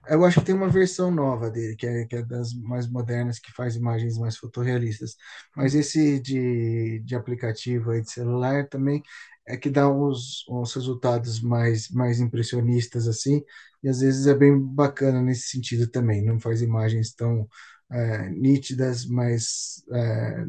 Eu 0.08 0.24
acho 0.26 0.40
que 0.40 0.46
tem 0.46 0.56
uma 0.56 0.70
versão 0.70 1.12
nova 1.12 1.50
dele, 1.50 1.76
que 1.76 1.86
é, 1.88 2.06
que 2.06 2.16
é 2.18 2.24
das 2.24 2.54
mais 2.54 2.88
modernas, 2.90 3.40
que 3.40 3.52
faz 3.52 3.76
imagens 3.76 4.18
mais 4.18 4.38
fotorrealistas. 4.38 5.16
Mas 5.56 5.76
esse 5.76 6.20
de, 6.20 7.00
de 7.04 7.16
aplicativo 7.16 7.92
aí 7.92 8.02
de 8.02 8.12
celular 8.12 8.68
também 8.68 9.02
é 9.48 9.58
que 9.58 9.70
dá 9.70 9.90
uns, 9.90 10.44
uns 10.50 10.74
resultados 10.74 11.40
mais, 11.42 11.90
mais 11.90 12.20
impressionistas, 12.20 13.08
assim, 13.08 13.44
e 13.84 13.90
às 13.90 14.00
vezes 14.00 14.28
é 14.28 14.34
bem 14.36 14.60
bacana 14.60 15.22
nesse 15.22 15.50
sentido 15.50 15.88
também. 15.90 16.24
Não 16.24 16.40
faz 16.40 16.62
imagens 16.62 17.14
tão 17.14 17.48
é, 17.92 18.30
nítidas, 18.30 19.06
mas 19.06 19.84
é, 19.94 20.46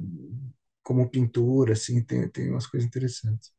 como 0.82 1.08
pintura, 1.10 1.72
assim, 1.74 2.02
tem, 2.04 2.28
tem 2.30 2.50
umas 2.50 2.66
coisas 2.66 2.86
interessantes. 2.86 3.52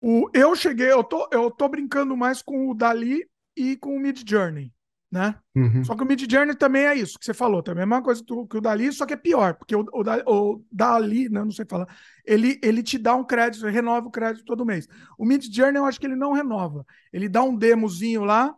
O, 0.00 0.30
eu 0.32 0.54
cheguei, 0.56 0.90
eu 0.90 1.04
tô, 1.04 1.28
eu 1.32 1.50
tô 1.50 1.68
brincando 1.68 2.16
mais 2.16 2.40
com 2.42 2.70
o 2.70 2.74
Dali 2.74 3.28
e 3.60 3.76
com 3.76 3.94
o 3.94 4.00
Mid 4.00 4.22
Journey, 4.26 4.72
né? 5.10 5.34
Uhum. 5.54 5.84
Só 5.84 5.94
que 5.94 6.02
o 6.02 6.06
Mid 6.06 6.30
Journey 6.30 6.54
também 6.54 6.86
é 6.86 6.94
isso 6.94 7.18
que 7.18 7.24
você 7.24 7.34
falou, 7.34 7.62
também 7.62 7.80
é 7.80 7.84
a 7.84 7.86
mesma 7.86 8.02
coisa 8.02 8.24
que 8.24 8.56
o 8.56 8.60
Dali, 8.60 8.92
só 8.92 9.04
que 9.04 9.12
é 9.12 9.16
pior, 9.16 9.54
porque 9.54 9.76
o, 9.76 9.84
o, 9.92 10.02
o 10.32 10.64
Dali, 10.72 11.28
né, 11.28 11.44
não 11.44 11.50
sei 11.50 11.66
falar, 11.68 11.86
ele, 12.24 12.58
ele 12.62 12.82
te 12.82 12.96
dá 12.96 13.14
um 13.14 13.24
crédito, 13.24 13.66
renova 13.66 14.08
o 14.08 14.10
crédito 14.10 14.44
todo 14.44 14.64
mês. 14.64 14.88
O 15.18 15.26
Mid 15.26 15.44
Journey 15.54 15.76
eu 15.76 15.84
acho 15.84 16.00
que 16.00 16.06
ele 16.06 16.16
não 16.16 16.32
renova, 16.32 16.86
ele 17.12 17.28
dá 17.28 17.42
um 17.42 17.54
demozinho 17.54 18.24
lá, 18.24 18.54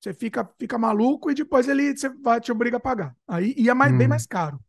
você 0.00 0.12
fica, 0.12 0.48
fica 0.58 0.78
maluco 0.78 1.30
e 1.30 1.34
depois 1.34 1.66
ele 1.66 1.96
você 1.96 2.08
vai, 2.08 2.40
te 2.40 2.52
obriga 2.52 2.76
a 2.76 2.80
pagar. 2.80 3.16
Aí 3.26 3.54
e 3.56 3.68
é 3.68 3.74
mais, 3.74 3.90
uhum. 3.90 3.98
bem 3.98 4.08
mais 4.08 4.26
caro. 4.26 4.60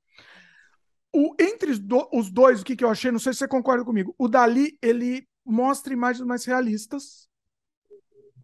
O, 1.13 1.35
entre 1.39 1.71
os, 1.71 1.79
do, 1.79 2.09
os 2.11 2.31
dois, 2.31 2.61
o 2.61 2.65
que, 2.65 2.75
que 2.75 2.83
eu 2.83 2.89
achei, 2.89 3.11
não 3.11 3.19
sei 3.19 3.33
se 3.33 3.39
você 3.39 3.47
concorda 3.47 3.85
comigo, 3.85 4.15
o 4.17 4.27
Dali, 4.27 4.77
ele 4.81 5.27
mostra 5.45 5.93
imagens 5.93 6.25
mais 6.25 6.43
realistas, 6.43 7.24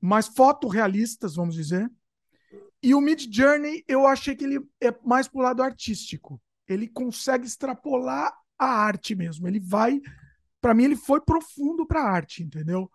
mais 0.02 0.28
fotorrealistas, 0.28 1.36
vamos 1.36 1.56
dizer. 1.56 1.90
E 2.84 2.96
o 2.96 3.02
Mid 3.02 3.32
Journey, 3.32 3.84
eu 3.88 4.08
achei 4.08 4.36
que 4.36 4.44
ele 4.44 4.60
é 4.82 4.94
mais 5.06 5.28
pro 5.28 5.42
lado 5.42 5.62
artístico. 5.62 6.42
Ele 6.68 6.88
consegue 6.88 7.46
extrapolar 7.46 8.34
a 8.58 8.66
arte 8.66 9.14
mesmo. 9.14 9.48
Ele 9.48 9.60
vai, 9.60 10.02
para 10.60 10.74
mim, 10.74 10.86
ele 10.86 10.96
foi 10.96 11.22
profundo 11.22 11.86
para 11.86 12.02
a 12.02 12.10
arte, 12.10 12.44
entendeu? 12.44 12.92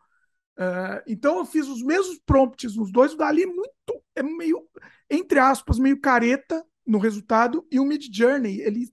Uh, 0.59 1.03
então 1.07 1.39
eu 1.39 1.45
fiz 1.45 1.69
os 1.69 1.83
mesmos 1.83 2.19
prompts 2.27 2.75
nos 2.75 2.91
dois. 2.91 3.13
O 3.13 3.17
Dali 3.17 3.43
é 3.43 3.47
muito, 3.47 4.05
é 4.15 4.23
meio, 4.23 4.67
entre 5.09 5.39
aspas, 5.39 5.79
meio 5.79 6.01
careta 6.01 6.65
no 6.85 6.99
resultado. 6.99 7.67
E 7.71 7.79
o 7.79 7.85
Mid 7.85 8.09
Journey, 8.13 8.61
ele 8.61 8.91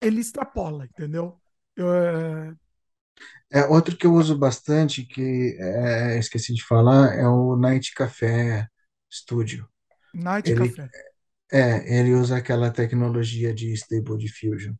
ele 0.00 0.20
extrapola, 0.20 0.84
entendeu? 0.84 1.40
Eu, 1.74 1.86
é... 3.52 3.64
outro 3.66 3.96
que 3.96 4.06
eu 4.06 4.12
uso 4.12 4.36
bastante, 4.36 5.04
que 5.04 5.56
é, 5.58 6.18
esqueci 6.18 6.54
de 6.54 6.64
falar, 6.64 7.14
é 7.14 7.26
o 7.26 7.56
Night 7.56 7.92
Café 7.94 8.66
Studio. 9.12 9.68
Night 10.12 10.50
ele, 10.50 10.68
Café. 10.68 10.88
É, 11.52 11.98
ele 11.98 12.14
usa 12.14 12.36
aquela 12.36 12.70
tecnologia 12.70 13.54
de 13.54 13.72
Stable 13.72 14.18
Diffusion. 14.18 14.74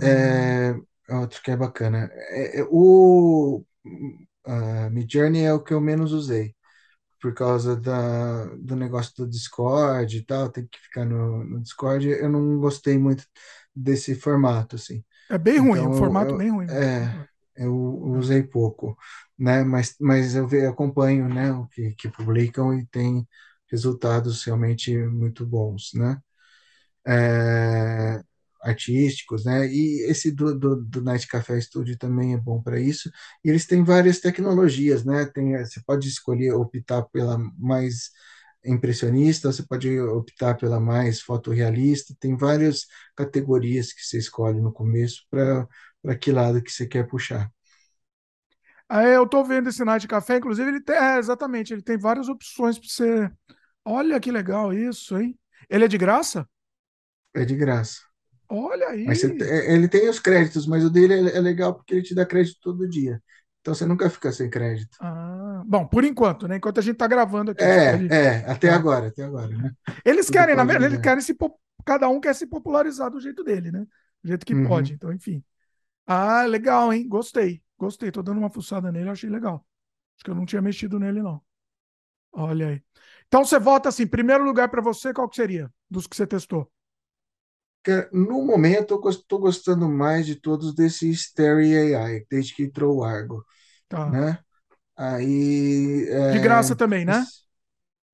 É, 0.00 0.72
hum. 0.72 0.84
É, 1.08 1.14
outro 1.16 1.42
que 1.42 1.50
é 1.50 1.56
bacana. 1.56 2.10
É, 2.12 2.60
é 2.60 2.66
o 2.70 3.64
uh, 4.46 4.90
Midjourney 4.90 5.44
é 5.44 5.52
o 5.52 5.62
que 5.62 5.74
eu 5.74 5.80
menos 5.80 6.12
usei 6.12 6.54
por 7.20 7.34
causa 7.34 7.76
da, 7.76 8.44
do 8.56 8.76
negócio 8.76 9.12
do 9.16 9.28
Discord 9.28 10.16
e 10.16 10.24
tal, 10.24 10.50
tem 10.50 10.66
que 10.66 10.78
ficar 10.78 11.04
no, 11.04 11.44
no 11.44 11.60
Discord. 11.60 12.08
Eu 12.08 12.28
não 12.28 12.58
gostei 12.58 12.96
muito 12.96 13.24
desse 13.74 14.14
formato, 14.14 14.76
assim. 14.76 15.04
É 15.30 15.38
bem 15.38 15.58
ruim, 15.58 15.80
então, 15.80 15.90
um 15.90 15.94
formato 15.94 16.32
eu, 16.32 16.38
bem 16.38 16.50
ruim. 16.50 16.66
É, 16.68 17.28
eu 17.56 17.74
usei 18.18 18.42
pouco, 18.42 18.96
né? 19.38 19.62
Mas, 19.64 19.94
mas 20.00 20.34
eu, 20.34 20.48
eu 20.50 20.70
acompanho, 20.70 21.28
né, 21.28 21.52
o 21.52 21.66
que, 21.66 21.92
que 21.94 22.08
publicam 22.08 22.74
e 22.74 22.86
tem 22.86 23.26
resultados 23.70 24.44
realmente 24.44 24.96
muito 24.96 25.46
bons, 25.46 25.90
né? 25.94 26.18
É, 27.06 28.22
artísticos, 28.62 29.44
né? 29.44 29.66
E 29.66 30.10
esse 30.10 30.30
do, 30.30 30.58
do, 30.58 30.76
do 30.84 31.02
Night 31.02 31.26
Café 31.26 31.60
Studio 31.60 31.96
também 31.98 32.34
é 32.34 32.36
bom 32.36 32.62
para 32.62 32.80
isso. 32.80 33.10
E 33.44 33.48
eles 33.50 33.66
têm 33.66 33.84
várias 33.84 34.20
tecnologias, 34.20 35.04
né? 35.04 35.26
Tem, 35.26 35.56
você 35.58 35.80
pode 35.86 36.08
escolher 36.08 36.52
optar 36.52 37.02
pela 37.04 37.38
mais 37.58 38.10
impressionista, 38.64 39.52
você 39.52 39.62
pode 39.66 39.98
optar 40.00 40.56
pela 40.56 40.80
mais 40.80 41.20
fotorrealista, 41.20 42.14
tem 42.20 42.36
várias 42.36 42.86
categorias 43.16 43.92
que 43.92 44.02
você 44.02 44.18
escolhe 44.18 44.60
no 44.60 44.72
começo 44.72 45.22
para 45.30 45.68
que 46.20 46.32
lado 46.32 46.62
que 46.62 46.70
você 46.72 46.86
quer 46.86 47.06
puxar. 47.06 47.50
Ah, 48.88 49.02
eu 49.04 49.24
estou 49.24 49.44
vendo 49.44 49.68
esse 49.68 49.84
Night 49.84 50.06
Café, 50.08 50.36
inclusive 50.38 50.68
ele 50.68 50.80
tem, 50.80 50.96
é, 50.96 51.18
exatamente, 51.18 51.72
ele 51.72 51.82
tem 51.82 51.98
várias 51.98 52.28
opções 52.28 52.78
para 52.78 52.88
você. 52.88 53.30
Olha 53.84 54.20
que 54.20 54.30
legal 54.32 54.72
isso, 54.72 55.18
hein? 55.18 55.38
Ele 55.70 55.84
é 55.84 55.88
de 55.88 55.98
graça? 55.98 56.48
É 57.34 57.44
de 57.44 57.56
graça. 57.56 58.00
Olha 58.48 58.88
aí. 58.90 59.04
Mas 59.04 59.20
você, 59.20 59.32
ele 59.72 59.88
tem 59.88 60.08
os 60.08 60.20
créditos, 60.20 60.66
mas 60.66 60.84
o 60.84 60.90
dele 60.90 61.14
é, 61.30 61.36
é 61.36 61.40
legal 61.40 61.74
porque 61.74 61.94
ele 61.94 62.02
te 62.02 62.14
dá 62.14 62.26
crédito 62.26 62.58
todo 62.60 62.88
dia. 62.88 63.22
Então 63.60 63.74
você 63.74 63.86
nunca 63.86 64.10
fica 64.10 64.30
sem 64.32 64.50
crédito. 64.50 64.98
Ah, 65.00 65.37
bom, 65.68 65.86
por 65.86 66.04
enquanto, 66.04 66.48
né? 66.48 66.56
Enquanto 66.56 66.78
a 66.78 66.82
gente 66.82 66.94
está 66.94 67.06
gravando 67.06 67.50
aqui. 67.50 67.62
É, 67.62 67.92
pode... 67.92 68.12
é, 68.12 68.50
até 68.50 68.70
ah. 68.70 68.76
agora, 68.76 69.08
até 69.08 69.22
agora, 69.22 69.48
né? 69.48 69.72
Eles 70.04 70.26
Tudo 70.26 70.34
querem, 70.36 70.56
na 70.56 70.64
verdade, 70.64 70.94
eles 70.94 71.02
querem 71.02 71.20
se 71.20 71.36
cada 71.84 72.08
um 72.08 72.20
quer 72.20 72.34
se 72.34 72.46
popularizar 72.46 73.10
do 73.10 73.20
jeito 73.20 73.44
dele, 73.44 73.70
né? 73.70 73.86
Do 74.22 74.28
jeito 74.28 74.46
que 74.46 74.54
uhum. 74.54 74.66
pode. 74.66 74.94
Então, 74.94 75.12
enfim. 75.12 75.44
Ah, 76.06 76.44
legal, 76.44 76.92
hein? 76.92 77.06
Gostei. 77.06 77.62
Gostei. 77.78 78.10
Tô 78.10 78.22
dando 78.22 78.38
uma 78.38 78.50
fuçada 78.50 78.90
nele, 78.90 79.10
achei 79.10 79.28
legal. 79.28 79.64
Acho 80.16 80.24
que 80.24 80.30
eu 80.30 80.34
não 80.34 80.46
tinha 80.46 80.62
mexido 80.62 80.98
nele, 80.98 81.22
não. 81.22 81.40
Olha 82.32 82.68
aí. 82.68 82.82
Então 83.26 83.44
você 83.44 83.58
volta 83.58 83.88
assim, 83.88 84.06
primeiro 84.06 84.44
lugar 84.44 84.68
para 84.68 84.80
você, 84.80 85.12
qual 85.12 85.28
que 85.28 85.36
seria? 85.36 85.70
Dos 85.90 86.06
que 86.06 86.16
você 86.16 86.26
testou? 86.26 86.70
no 88.12 88.44
momento, 88.44 89.00
eu 89.02 89.10
estou 89.10 89.38
gostando 89.38 89.88
mais 89.88 90.26
de 90.26 90.36
todos 90.36 90.74
desse 90.74 91.14
Stereo 91.14 91.96
AI, 91.96 92.26
desde 92.30 92.54
que 92.54 92.64
entrou 92.64 92.98
o 92.98 93.04
Argo. 93.04 93.42
Tá. 93.88 94.10
Né? 94.10 94.38
Aí, 94.98 96.08
é, 96.08 96.32
de 96.32 96.40
graça 96.40 96.74
também, 96.74 97.04
né? 97.04 97.24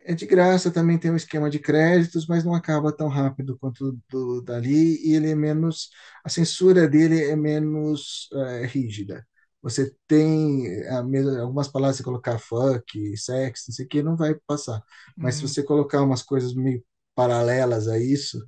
É 0.06 0.12
de 0.14 0.26
graça, 0.26 0.70
também 0.70 0.98
tem 0.98 1.10
um 1.10 1.16
esquema 1.16 1.48
de 1.48 1.58
créditos, 1.58 2.26
mas 2.26 2.44
não 2.44 2.54
acaba 2.54 2.92
tão 2.92 3.08
rápido 3.08 3.56
quanto 3.58 3.98
do 4.10 4.42
dali, 4.42 5.02
e 5.02 5.14
ele 5.14 5.30
é 5.30 5.34
menos. 5.34 5.88
A 6.22 6.28
censura 6.28 6.86
dele 6.86 7.24
é 7.24 7.34
menos 7.34 8.28
é, 8.34 8.66
rígida. 8.66 9.26
Você 9.62 9.96
tem 10.06 10.86
a 10.88 11.02
mesma, 11.02 11.40
algumas 11.40 11.68
palavras, 11.68 11.96
você 11.96 12.02
colocar 12.02 12.38
fuck, 12.38 13.16
sexo, 13.16 13.64
não 13.68 13.74
sei 13.74 13.86
o 13.86 13.88
que, 13.88 14.02
não 14.02 14.14
vai 14.14 14.34
passar. 14.46 14.82
Mas 15.16 15.40
uhum. 15.40 15.48
se 15.48 15.54
você 15.54 15.62
colocar 15.62 16.02
umas 16.02 16.22
coisas 16.22 16.54
meio 16.54 16.84
paralelas 17.14 17.88
a 17.88 17.98
isso, 17.98 18.46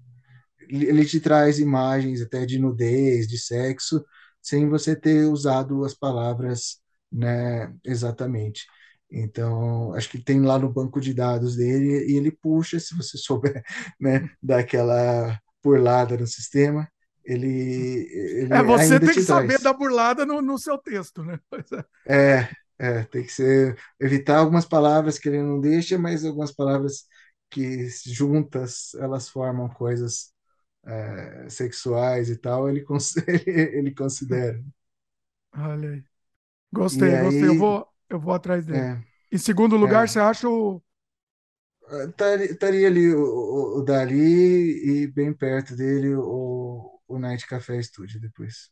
ele 0.69 1.07
te 1.07 1.21
traz 1.21 1.59
imagens 1.59 2.21
até 2.21 2.45
de 2.45 2.59
nudez, 2.59 3.27
de 3.27 3.39
sexo, 3.39 4.05
sem 4.43 4.69
você 4.69 4.95
ter 4.95 5.25
usado 5.25 5.85
as 5.85 5.95
palavras 5.95 6.81
né, 7.17 7.75
exatamente. 7.85 8.67
Então, 9.11 9.95
acho 9.95 10.09
que 10.11 10.19
tem 10.23 10.41
lá 10.43 10.59
no 10.59 10.73
banco 10.73 11.01
de 11.01 11.15
dados 11.15 11.57
dele 11.57 12.13
e 12.13 12.17
ele 12.17 12.31
puxa, 12.33 12.81
se 12.81 12.97
você 12.97 13.17
souber, 13.19 13.63
né, 14.01 14.31
daquela 14.43 15.39
burlada 15.63 16.17
no 16.17 16.27
sistema, 16.27 16.89
ele, 17.25 17.49
ele 18.41 18.47
É, 18.49 18.63
você 18.63 19.01
tem 19.01 19.17
que 19.17 19.23
saber 19.23 19.59
da 19.61 19.73
burlada 19.73 20.25
no, 20.25 20.41
no 20.41 20.59
seu 20.59 20.79
texto, 20.79 21.23
né? 21.25 21.41
É. 22.09 22.17
é, 22.39 22.49
é, 22.79 23.03
tem 23.05 23.23
que 23.25 23.33
ser 23.33 23.79
evitar 24.01 24.39
algumas 24.39 24.65
palavras 24.67 25.19
que 25.19 25.29
ele 25.29 25.43
não 25.43 25.61
deixa, 25.61 25.99
mas 25.99 26.25
algumas 26.25 26.53
palavras 26.53 27.05
que 27.51 27.89
juntas 28.07 28.95
elas 28.97 29.29
formam 29.29 29.69
coisas 29.69 30.33
é, 30.87 31.49
sexuais 31.51 32.31
e 32.31 32.37
tal, 32.39 32.69
ele, 32.71 32.85
ele 33.47 33.95
considera. 33.95 34.63
Olha 35.55 35.91
aí. 35.91 36.05
Gostei, 36.77 37.11
E 37.11 37.15
gostei. 37.17 37.49
Eu 37.49 37.55
aí, 37.55 37.57
vou, 37.57 37.87
eu 38.09 38.19
vou 38.21 38.35
atrás 38.35 38.67
dele. 38.67 38.91
é, 38.91 39.03
Em 39.33 39.39
segundo 39.39 39.77
lugar, 39.77 40.09
é, 40.09 40.09
você 40.09 40.21
acha 40.21 40.49
o. 40.49 40.83
estaria 42.09 42.47
estaria 42.53 42.87
ali 42.89 43.15
o, 43.15 43.21
o, 43.21 43.79
o 43.81 43.83
Dali 43.85 44.15
e 45.05 45.07
bem 45.09 45.33
perto 45.33 45.77
dele 45.77 46.15
o, 46.17 47.01
o 47.09 47.19
Night 47.19 47.47
Café 47.47 47.81
Studio 47.83 48.21
depois. 48.21 48.71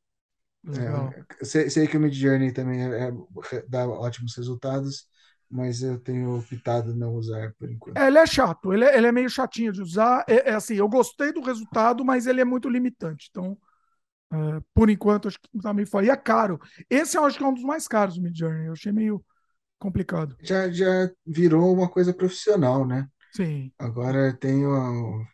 Legal. 0.64 1.16
É, 1.40 1.44
sei, 1.44 1.70
sei 1.70 1.86
que 1.88 1.96
o 1.96 2.00
Midjourney 2.00 2.52
também 2.52 2.82
é, 2.82 3.08
é- 3.08 3.62
dá 3.68 3.88
ótimos 3.88 4.36
resultados, 4.36 5.08
mas 5.50 5.82
eu 5.82 5.98
tenho 6.00 6.38
optado 6.38 6.94
não 6.96 7.14
usar 7.14 7.54
por 7.58 7.70
É, 7.96 8.06
enquanto. 8.06 8.08
ele 8.08 8.18
é 8.18 8.26
chato, 8.26 8.72
ele 8.72 8.84
é, 8.84 8.96
ele 8.96 9.06
é 9.06 9.12
meio 9.12 9.28
chatinho 9.30 9.72
de 9.72 9.80
usar. 9.82 10.24
É, 10.28 10.50
é 10.50 10.54
assim, 10.54 10.74
eu 10.74 10.88
gostei 10.88 11.32
do 11.32 11.40
resultado, 11.40 12.04
mas 12.04 12.26
ele 12.26 12.40
é 12.40 12.44
muito 12.44 12.68
limitante. 12.68 13.28
Então, 13.30 13.56
é, 14.34 14.60
por 14.74 14.90
enquanto, 14.90 15.28
acho 15.28 15.38
que 15.40 15.48
tá 15.62 15.72
meio 15.72 15.86
fora. 15.86 16.06
E 16.06 16.10
é 16.10 16.16
caro. 16.16 16.60
Esse 16.90 17.16
eu 17.16 17.24
acho 17.24 17.38
que 17.38 17.44
é 17.44 17.46
um 17.46 17.54
dos 17.54 17.62
mais 17.62 17.86
caros 17.86 18.16
do 18.16 18.22
Midjourney. 18.22 18.66
Eu 18.66 18.72
achei 18.72 18.92
meio 18.92 19.24
complicado. 19.78 20.36
Já, 20.42 20.70
já 20.70 21.10
virou 21.24 21.72
uma 21.72 21.88
coisa 21.88 22.12
profissional, 22.12 22.86
né? 22.86 23.06
Sim. 23.32 23.72
Agora 23.78 24.32
tem 24.32 24.66
um, 24.66 25.24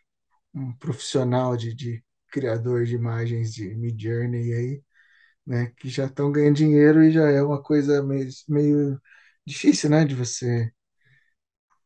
um 0.53 0.73
profissional 0.77 1.57
de, 1.57 1.73
de 1.73 2.03
criador 2.31 2.85
de 2.85 2.95
imagens 2.95 3.53
de 3.53 3.73
Midjourney 3.75 4.53
aí, 4.53 4.83
né? 5.45 5.71
Que 5.77 5.89
já 5.89 6.05
estão 6.05 6.31
ganhando 6.31 6.55
dinheiro 6.57 7.03
e 7.03 7.11
já 7.11 7.29
é 7.29 7.41
uma 7.41 7.61
coisa 7.61 8.03
meio, 8.03 8.29
meio 8.47 9.01
difícil, 9.45 9.89
né? 9.89 10.05
De 10.05 10.15
você 10.15 10.71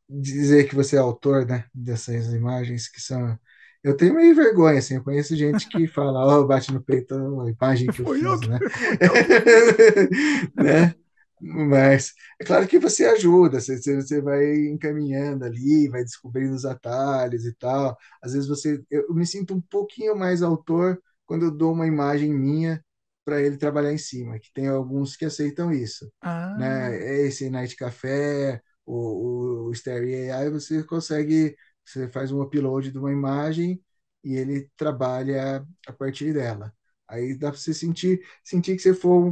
dizer 0.09 0.67
que 0.69 0.75
você 0.75 0.95
é 0.95 0.99
autor, 0.99 1.45
né, 1.45 1.65
dessas 1.73 2.27
imagens 2.33 2.87
que 2.87 3.01
são. 3.01 3.37
Eu 3.85 3.95
tenho 3.97 4.15
meio 4.15 4.35
vergonha, 4.35 4.79
assim, 4.79 4.95
eu 4.95 5.03
conheço 5.03 5.35
gente 5.35 5.67
que 5.69 5.87
fala, 5.87 6.19
ó, 6.25 6.43
bate 6.43 6.73
no 6.73 6.83
peito 6.83 7.15
a 7.15 7.49
imagem 7.51 7.91
que 7.91 8.01
eu 8.01 8.05
Foi 8.05 8.19
fiz, 8.19 8.43
né? 8.43 8.61
eu 8.99 9.19
que 9.21 9.37
fiz. 9.39 9.75
Né? 10.55 10.95
Mas 11.39 12.13
é 12.41 12.45
claro 12.45 12.67
que 12.67 12.79
você 12.79 13.05
ajuda, 13.05 13.59
você, 13.59 13.77
você 14.01 14.21
vai 14.21 14.55
encaminhando 14.67 15.45
ali, 15.45 15.87
vai 15.89 16.03
descobrindo 16.03 16.55
os 16.55 16.65
atalhos 16.65 17.45
e 17.45 17.53
tal. 17.53 17.97
Às 18.21 18.33
vezes 18.33 18.47
você, 18.47 18.83
eu 18.89 19.13
me 19.13 19.25
sinto 19.27 19.53
um 19.53 19.61
pouquinho 19.61 20.15
mais 20.17 20.41
autor 20.41 21.01
quando 21.25 21.45
eu 21.45 21.51
dou 21.51 21.73
uma 21.73 21.87
imagem 21.87 22.33
minha 22.33 22.83
para 23.25 23.41
ele 23.41 23.57
trabalhar 23.57 23.91
em 23.93 23.97
cima, 23.97 24.39
que 24.39 24.51
tem 24.53 24.67
alguns 24.67 25.15
que 25.15 25.25
aceitam 25.25 25.71
isso, 25.71 26.11
né? 26.53 26.95
Ah, 26.95 27.25
Esse 27.25 27.49
Night 27.49 27.75
Café, 27.75 28.61
o, 28.85 29.67
o 29.69 29.71
Starry 29.73 30.29
AI, 30.31 30.49
você 30.49 30.83
consegue, 30.83 31.55
você 31.85 32.09
faz 32.09 32.31
um 32.31 32.41
upload 32.41 32.91
de 32.91 32.97
uma 32.97 33.11
imagem 33.11 33.81
e 34.23 34.35
ele 34.35 34.69
trabalha 34.77 35.65
a 35.87 35.93
partir 35.93 36.33
dela. 36.33 36.73
Aí 37.07 37.37
dá 37.37 37.51
para 37.51 37.59
você 37.59 37.73
sentir, 37.73 38.19
sentir 38.43 38.75
que 38.75 38.81
você 38.81 38.93
for 38.93 39.31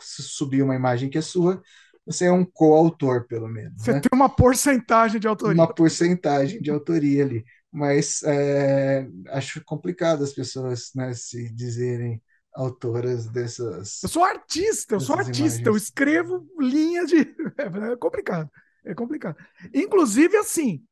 subir 0.00 0.62
uma 0.62 0.74
imagem 0.74 1.08
que 1.08 1.18
é 1.18 1.22
sua, 1.22 1.62
você 2.04 2.26
é 2.26 2.32
um 2.32 2.44
coautor, 2.44 3.26
pelo 3.26 3.48
menos, 3.48 3.82
você 3.82 3.92
né? 3.92 4.00
tem 4.00 4.10
uma 4.12 4.28
porcentagem 4.28 5.20
de 5.20 5.28
autoria. 5.28 5.54
Uma 5.54 5.72
porcentagem 5.72 6.60
de 6.60 6.70
autoria 6.70 7.24
ali. 7.24 7.44
Mas 7.70 8.22
é, 8.22 9.06
acho 9.28 9.62
complicado 9.64 10.24
as 10.24 10.32
pessoas, 10.32 10.90
né, 10.94 11.12
se 11.14 11.52
dizerem 11.54 12.22
autoras 12.54 13.26
Eu 13.26 13.32
dessas, 13.32 14.00
sou 14.08 14.24
artista, 14.24 14.94
eu 14.94 15.00
sou 15.00 15.16
artista, 15.16 15.68
eu 15.68 15.76
imagens. 15.76 15.76
escrevo 15.76 16.46
linhas 16.58 17.08
de. 17.08 17.24
É 17.58 17.96
complicado. 17.96 18.50
É 18.84 18.94
complicado. 18.94 19.36
Inclusive, 19.74 20.36
assim, 20.36 20.84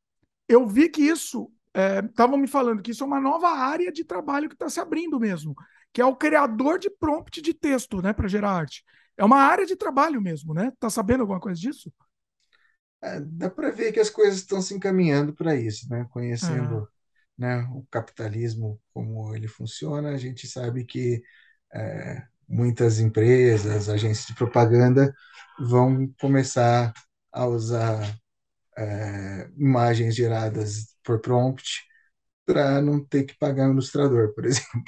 eu 0.47 0.67
vi 0.67 0.89
que 0.89 1.01
isso. 1.01 1.51
Estavam 2.09 2.37
me 2.37 2.47
falando 2.47 2.81
que 2.81 2.91
isso 2.91 3.03
é 3.03 3.07
uma 3.07 3.19
nova 3.19 3.49
área 3.49 3.91
de 3.91 4.05
trabalho 4.05 4.47
que 4.47 4.55
está 4.55 4.69
se 4.69 4.79
abrindo 4.79 5.19
mesmo, 5.19 5.53
que 5.91 5.99
é 5.99 6.05
o 6.05 6.15
criador 6.15 6.79
de 6.79 6.89
prompt 6.89 7.41
de 7.41 7.53
texto, 7.53 8.01
né, 8.01 8.13
para 8.13 8.29
gerar 8.29 8.51
arte. 8.51 8.83
É 9.17 9.25
uma 9.25 9.39
área 9.39 9.65
de 9.65 9.75
trabalho 9.75 10.21
mesmo, 10.21 10.53
né? 10.53 10.71
Tá 10.79 10.89
sabendo 10.89 11.21
alguma 11.21 11.39
coisa 11.39 11.59
disso? 11.59 11.91
É, 13.01 13.19
dá 13.19 13.49
para 13.49 13.71
ver 13.71 13.91
que 13.91 13.99
as 13.99 14.09
coisas 14.09 14.37
estão 14.37 14.61
se 14.61 14.73
encaminhando 14.73 15.33
para 15.33 15.55
isso, 15.55 15.87
né? 15.89 16.01
É, 16.01 16.05
Conhecendo, 16.05 16.87
né, 17.37 17.67
o 17.73 17.85
capitalismo, 17.91 18.79
como 18.93 19.35
ele 19.35 19.47
funciona, 19.47 20.09
a 20.09 20.17
gente 20.17 20.47
sabe 20.47 20.85
que 20.85 21.21
é, 21.73 22.23
muitas 22.47 22.99
empresas, 22.99 23.89
agências 23.89 24.27
de 24.27 24.35
propaganda 24.35 25.13
vão 25.59 26.07
começar 26.19 26.93
a 27.31 27.45
usar 27.45 28.01
é, 28.77 29.49
imagens 29.57 30.15
geradas 30.15 30.95
por 31.03 31.21
prompt 31.21 31.83
para 32.45 32.81
não 32.81 33.03
ter 33.05 33.25
que 33.25 33.37
pagar 33.37 33.69
um 33.69 33.73
ilustrador, 33.73 34.33
por 34.35 34.45
exemplo, 34.47 34.83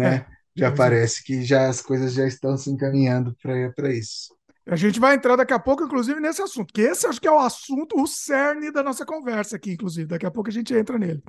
é, 0.00 0.16
né? 0.16 0.26
Já 0.56 0.70
pois 0.70 0.84
é. 0.84 1.00
parece 1.00 1.24
que 1.24 1.44
já 1.44 1.68
as 1.68 1.82
coisas 1.82 2.14
já 2.14 2.26
estão 2.26 2.56
se 2.58 2.70
encaminhando 2.70 3.36
para 3.42 3.72
para 3.74 3.92
isso. 3.94 4.34
A 4.68 4.76
gente 4.76 5.00
vai 5.00 5.14
entrar 5.16 5.34
daqui 5.36 5.52
a 5.52 5.58
pouco, 5.58 5.82
inclusive, 5.82 6.20
nesse 6.20 6.40
assunto, 6.42 6.72
que 6.72 6.82
esse 6.82 7.06
acho 7.06 7.20
que 7.20 7.26
é 7.26 7.30
o 7.32 7.38
assunto, 7.40 8.00
o 8.00 8.06
cerne 8.06 8.70
da 8.70 8.82
nossa 8.82 9.04
conversa 9.04 9.56
aqui, 9.56 9.72
inclusive. 9.72 10.06
Daqui 10.06 10.26
a 10.26 10.30
pouco 10.30 10.48
a 10.48 10.52
gente 10.52 10.72
entra 10.74 10.98
nele. 10.98 11.22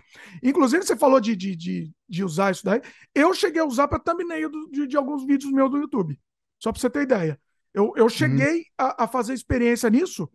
Inclusive, 0.44 0.84
você 0.86 0.96
falou 0.96 1.20
de, 1.20 1.36
de, 1.36 1.56
de, 1.56 1.92
de 2.08 2.24
usar 2.24 2.52
isso 2.52 2.64
daí. 2.64 2.82
Eu 3.16 3.34
cheguei 3.34 3.62
a 3.62 3.66
usar 3.66 3.88
para 3.88 4.00
thumbnail 4.00 4.50
do- 4.50 4.70
de, 4.70 4.86
de 4.86 4.98
alguns 4.98 5.26
vídeos 5.26 5.52
meus 5.52 5.72
do 5.72 5.78
YouTube. 5.78 6.20
Só 6.60 6.72
para 6.72 6.80
você 6.82 6.90
ter 6.90 7.02
ideia. 7.04 7.40
Eu, 7.74 7.94
eu 7.96 8.08
Uhum. 8.20 8.48
cheguei 8.48 8.66
a, 8.78 9.06
a 9.06 9.08
fazer 9.08 9.34
experiência 9.34 9.90
nisso 9.90 10.30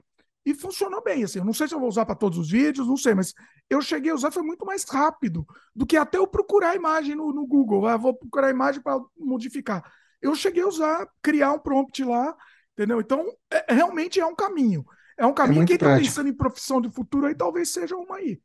e 0.46 0.54
funcionou 0.54 1.02
bem. 1.02 1.24
Assim. 1.24 1.40
Eu 1.40 1.44
não 1.44 1.52
sei 1.52 1.68
se 1.68 1.74
eu 1.74 1.80
vou 1.80 1.88
usar 1.88 2.06
para 2.06 2.14
todos 2.14 2.38
os 2.38 2.50
vídeos, 2.50 2.86
não 2.88 2.96
sei, 2.96 3.14
mas 3.14 3.34
eu 3.68 3.82
cheguei 3.82 4.12
a 4.12 4.14
usar, 4.14 4.30
foi 4.30 4.44
muito 4.44 4.64
mais 4.64 4.84
rápido 4.84 5.46
do 5.74 5.84
que 5.84 5.96
até 5.96 6.18
eu 6.18 6.26
procurar 6.26 6.70
a 6.70 6.76
imagem 6.76 7.16
no, 7.16 7.32
no 7.32 7.46
Google. 7.46 7.86
Ah, 7.86 7.96
vou 7.98 8.14
procurar 8.14 8.46
a 8.48 8.50
imagem 8.50 8.80
para 8.80 8.98
modificar. 9.18 9.84
Eu 10.22 10.34
cheguei 10.34 10.62
a 10.62 10.68
usar, 10.68 11.06
criar 11.22 11.52
um 11.52 11.58
prompt 11.58 12.02
lá 12.04 12.36
Entendeu? 12.78 13.00
Então, 13.00 13.26
é- 13.50 13.72
realmente 13.74 14.20
é 14.20 14.26
um 14.26 14.34
caminho. 14.34 14.84
É 15.16 15.24
um 15.24 15.32
É 15.32 15.32
caminho. 15.32 15.64
Quem 15.64 15.76
muito 15.76 15.84
está 15.86 15.96
pensando 15.96 16.28
em 16.28 16.34
profissão 16.34 16.78
de 16.78 16.90
futuro 16.90 17.26
aí, 17.26 17.34
talvez 17.34 17.70
seja 17.70 17.96
uma 17.96 18.16
aí, 18.16 18.38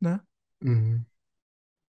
né? 0.00 0.20
Uhum. 0.62 1.04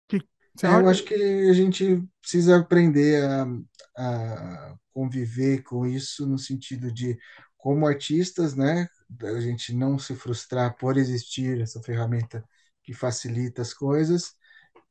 Que, 0.08 0.18
É, 0.64 0.68
eu 0.68 0.90
acho 0.90 1.04
que 1.06 1.14
a 1.14 1.54
gente 1.54 2.04
precisa 2.20 2.58
aprender 2.58 3.24
a, 3.24 3.46
a 3.98 4.76
conviver 4.92 5.62
com 5.64 5.86
isso 5.86 6.26
no 6.28 6.38
sentido 6.38 6.92
de, 6.92 7.18
como 7.68 7.86
artistas, 7.88 8.56
né, 8.56 8.88
a 9.24 9.40
gente 9.42 9.74
não 9.74 10.00
se 10.00 10.16
frustrar 10.16 10.76
por 10.78 10.98
existir 10.98 11.60
essa 11.62 11.82
ferramenta 11.82 12.44
que 12.84 12.94
facilita 12.94 13.62
as 13.62 13.74
coisas, 13.74 14.34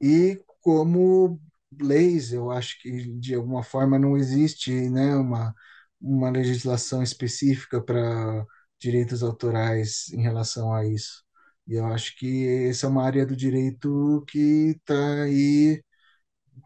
e 0.01 0.43
como 0.63 1.41
leis, 1.81 2.33
eu 2.33 2.51
acho 2.51 2.81
que 2.81 3.13
de 3.19 3.35
alguma 3.35 3.63
forma 3.63 3.99
não 3.99 4.17
existe, 4.17 4.73
né, 4.91 5.17
uma, 5.17 5.55
uma 6.01 6.31
legislação 6.31 7.03
específica 7.03 7.81
para 7.83 8.47
direitos 8.81 9.23
autorais 9.23 10.09
em 10.13 10.23
relação 10.23 10.75
a 10.75 10.87
isso. 10.87 11.25
E 11.67 11.75
eu 11.75 11.87
acho 11.87 12.17
que 12.19 12.47
essa 12.69 12.87
é 12.87 12.89
uma 12.91 13.05
área 13.05 13.27
do 13.27 13.37
direito 13.37 14.25
que 14.29 14.75
está 14.77 15.23
aí 15.25 15.83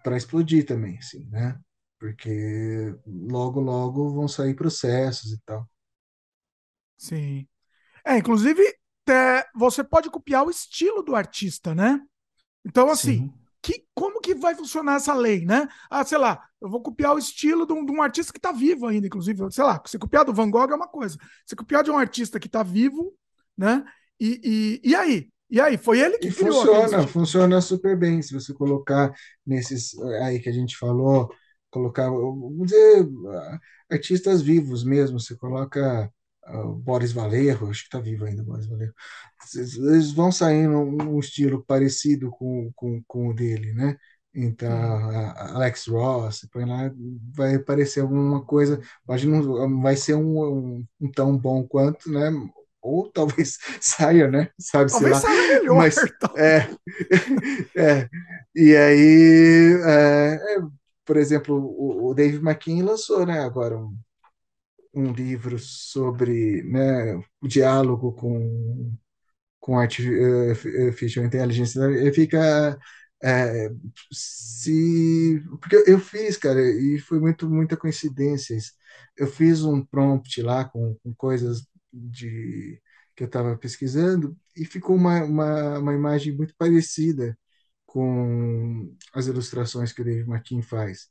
para 0.02 0.16
explodir 0.16 0.66
também, 0.66 0.98
assim, 0.98 1.26
né? 1.30 1.58
Porque 1.98 2.94
logo, 3.06 3.60
logo 3.60 4.14
vão 4.14 4.28
sair 4.28 4.54
processos 4.54 5.32
e 5.32 5.38
tal. 5.44 5.68
Sim. 7.00 7.46
É, 8.06 8.18
inclusive, 8.18 8.62
te- 9.06 9.46
você 9.54 9.84
pode 9.84 10.10
copiar 10.10 10.46
o 10.46 10.50
estilo 10.50 11.02
do 11.02 11.16
artista, 11.16 11.74
né? 11.74 12.00
Então, 12.64 12.90
assim, 12.90 13.22
Sim, 13.22 13.32
que, 13.62 13.84
como 13.94 14.20
que 14.20 14.34
vai 14.34 14.54
funcionar 14.54 14.96
essa 14.96 15.14
lei, 15.14 15.44
né? 15.46 15.68
Ah, 15.90 16.04
sei 16.04 16.18
lá, 16.18 16.42
eu 16.60 16.70
vou 16.70 16.82
copiar 16.82 17.14
o 17.14 17.18
estilo 17.18 17.66
de 17.66 17.72
um, 17.72 17.84
de 17.86 17.92
um 17.92 18.02
artista 18.02 18.32
que 18.32 18.38
está 18.38 18.52
vivo 18.52 18.86
ainda, 18.88 19.06
inclusive. 19.06 19.50
Sei 19.52 19.64
lá, 19.64 19.82
você 19.84 19.98
copiar 19.98 20.24
do 20.24 20.34
Van 20.34 20.50
Gogh 20.50 20.72
é 20.72 20.76
uma 20.76 20.88
coisa. 20.88 21.18
Você 21.46 21.56
copiar 21.56 21.84
de 21.84 21.90
um 21.90 21.98
artista 21.98 22.40
que 22.40 22.48
está 22.48 22.62
vivo, 22.62 23.14
né? 23.58 23.84
E, 24.20 24.80
e, 24.84 24.90
e 24.90 24.94
aí? 24.96 25.30
E 25.50 25.60
aí? 25.60 25.78
Foi 25.78 26.00
ele 26.00 26.18
e 26.20 26.30
que 26.30 26.32
criou 26.32 26.62
aquele 26.62 26.88
funciona, 26.88 27.06
funciona 27.06 27.60
super 27.60 27.96
bem. 27.98 28.20
Se 28.22 28.34
você 28.34 28.52
colocar 28.54 29.12
nesses 29.46 29.98
aí 30.22 30.40
que 30.40 30.48
a 30.48 30.52
gente 30.52 30.76
falou, 30.76 31.32
colocar, 31.70 32.10
vamos 32.10 32.66
dizer, 32.66 33.06
artistas 33.90 34.42
vivos 34.42 34.84
mesmo, 34.84 35.18
você 35.18 35.36
coloca 35.36 36.12
o 36.46 36.74
Boris 36.74 37.12
Vallejo, 37.12 37.68
acho 37.68 37.82
que 37.82 37.88
está 37.88 38.00
vivo 38.00 38.24
ainda, 38.24 38.42
o 38.42 38.44
Boris 38.44 38.66
Vallejo. 38.66 38.94
Eles 39.54 40.12
vão 40.12 40.32
sair 40.32 40.66
num, 40.66 40.92
num 40.92 41.18
estilo 41.18 41.64
parecido 41.64 42.30
com, 42.30 42.70
com, 42.74 43.02
com 43.06 43.28
o 43.28 43.34
dele, 43.34 43.72
né? 43.72 43.96
Então, 44.34 44.70
Alex 45.54 45.86
Ross, 45.88 46.46
põe 46.52 46.64
lá, 46.64 46.92
vai 47.34 47.56
aparecer 47.56 48.00
alguma 48.00 48.44
coisa, 48.44 48.80
pode 49.04 49.26
não 49.26 49.80
vai 49.82 49.96
ser 49.96 50.14
um, 50.14 50.40
um, 50.40 50.86
um 51.00 51.10
tão 51.10 51.36
bom 51.36 51.66
quanto, 51.66 52.10
né? 52.10 52.30
Ou 52.80 53.10
talvez 53.12 53.58
saia, 53.80 54.28
né? 54.30 54.50
Sabe-se 54.58 55.00
Talvez 55.00 55.16
lá. 55.16 55.20
saia 55.20 55.58
melhor, 55.58 55.76
Mas 55.76 55.96
é, 56.36 56.68
é. 57.76 58.08
E 58.54 58.76
aí, 58.76 59.80
é, 59.84 60.34
é, 60.34 60.58
por 61.04 61.16
exemplo, 61.16 61.56
o, 61.56 62.10
o 62.10 62.14
Dave 62.14 62.38
McKean 62.38 62.84
lançou, 62.84 63.26
né, 63.26 63.40
agora 63.40 63.76
um, 63.76 63.96
um 64.94 65.12
livro 65.12 65.58
sobre, 65.58 66.62
né, 66.64 67.16
o 67.40 67.48
diálogo 67.48 68.12
com 68.12 68.92
com 69.60 69.78
artificial 69.78 71.24
intelligence, 71.24 71.78
ele 71.78 72.12
fica 72.12 72.78
é, 73.22 73.70
se 74.12 75.42
porque 75.60 75.76
eu 75.86 75.98
fiz, 76.00 76.36
cara, 76.38 76.60
e 76.62 76.98
foi 76.98 77.20
muito 77.20 77.48
muita 77.48 77.76
coincidência. 77.76 78.56
Eu 79.16 79.26
fiz 79.26 79.62
um 79.64 79.84
prompt 79.84 80.42
lá 80.42 80.64
com, 80.64 80.96
com 81.02 81.14
coisas 81.14 81.66
de 81.92 82.80
que 83.14 83.24
eu 83.24 83.26
estava 83.26 83.56
pesquisando 83.56 84.36
e 84.56 84.64
ficou 84.64 84.96
uma, 84.96 85.22
uma, 85.24 85.78
uma 85.78 85.94
imagem 85.94 86.34
muito 86.36 86.54
parecida 86.56 87.38
com 87.86 88.94
as 89.12 89.26
ilustrações 89.26 89.92
que 89.92 90.02
o 90.02 90.04
Dave 90.04 90.28
McKean 90.30 90.62
faz. 90.62 91.08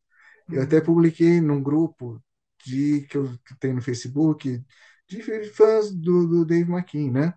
Eu 0.51 0.63
até 0.63 0.77
uhum. 0.79 0.85
publiquei 0.85 1.41
num 1.41 1.61
grupo 1.61 2.21
de 2.65 3.01
que 3.07 3.17
eu 3.17 3.37
tenho 3.59 3.75
no 3.75 3.81
Facebook 3.81 4.63
de 5.07 5.49
fãs 5.51 5.91
do, 5.91 6.27
do 6.27 6.45
Dave 6.45 6.71
McKean, 6.71 7.11
né? 7.11 7.33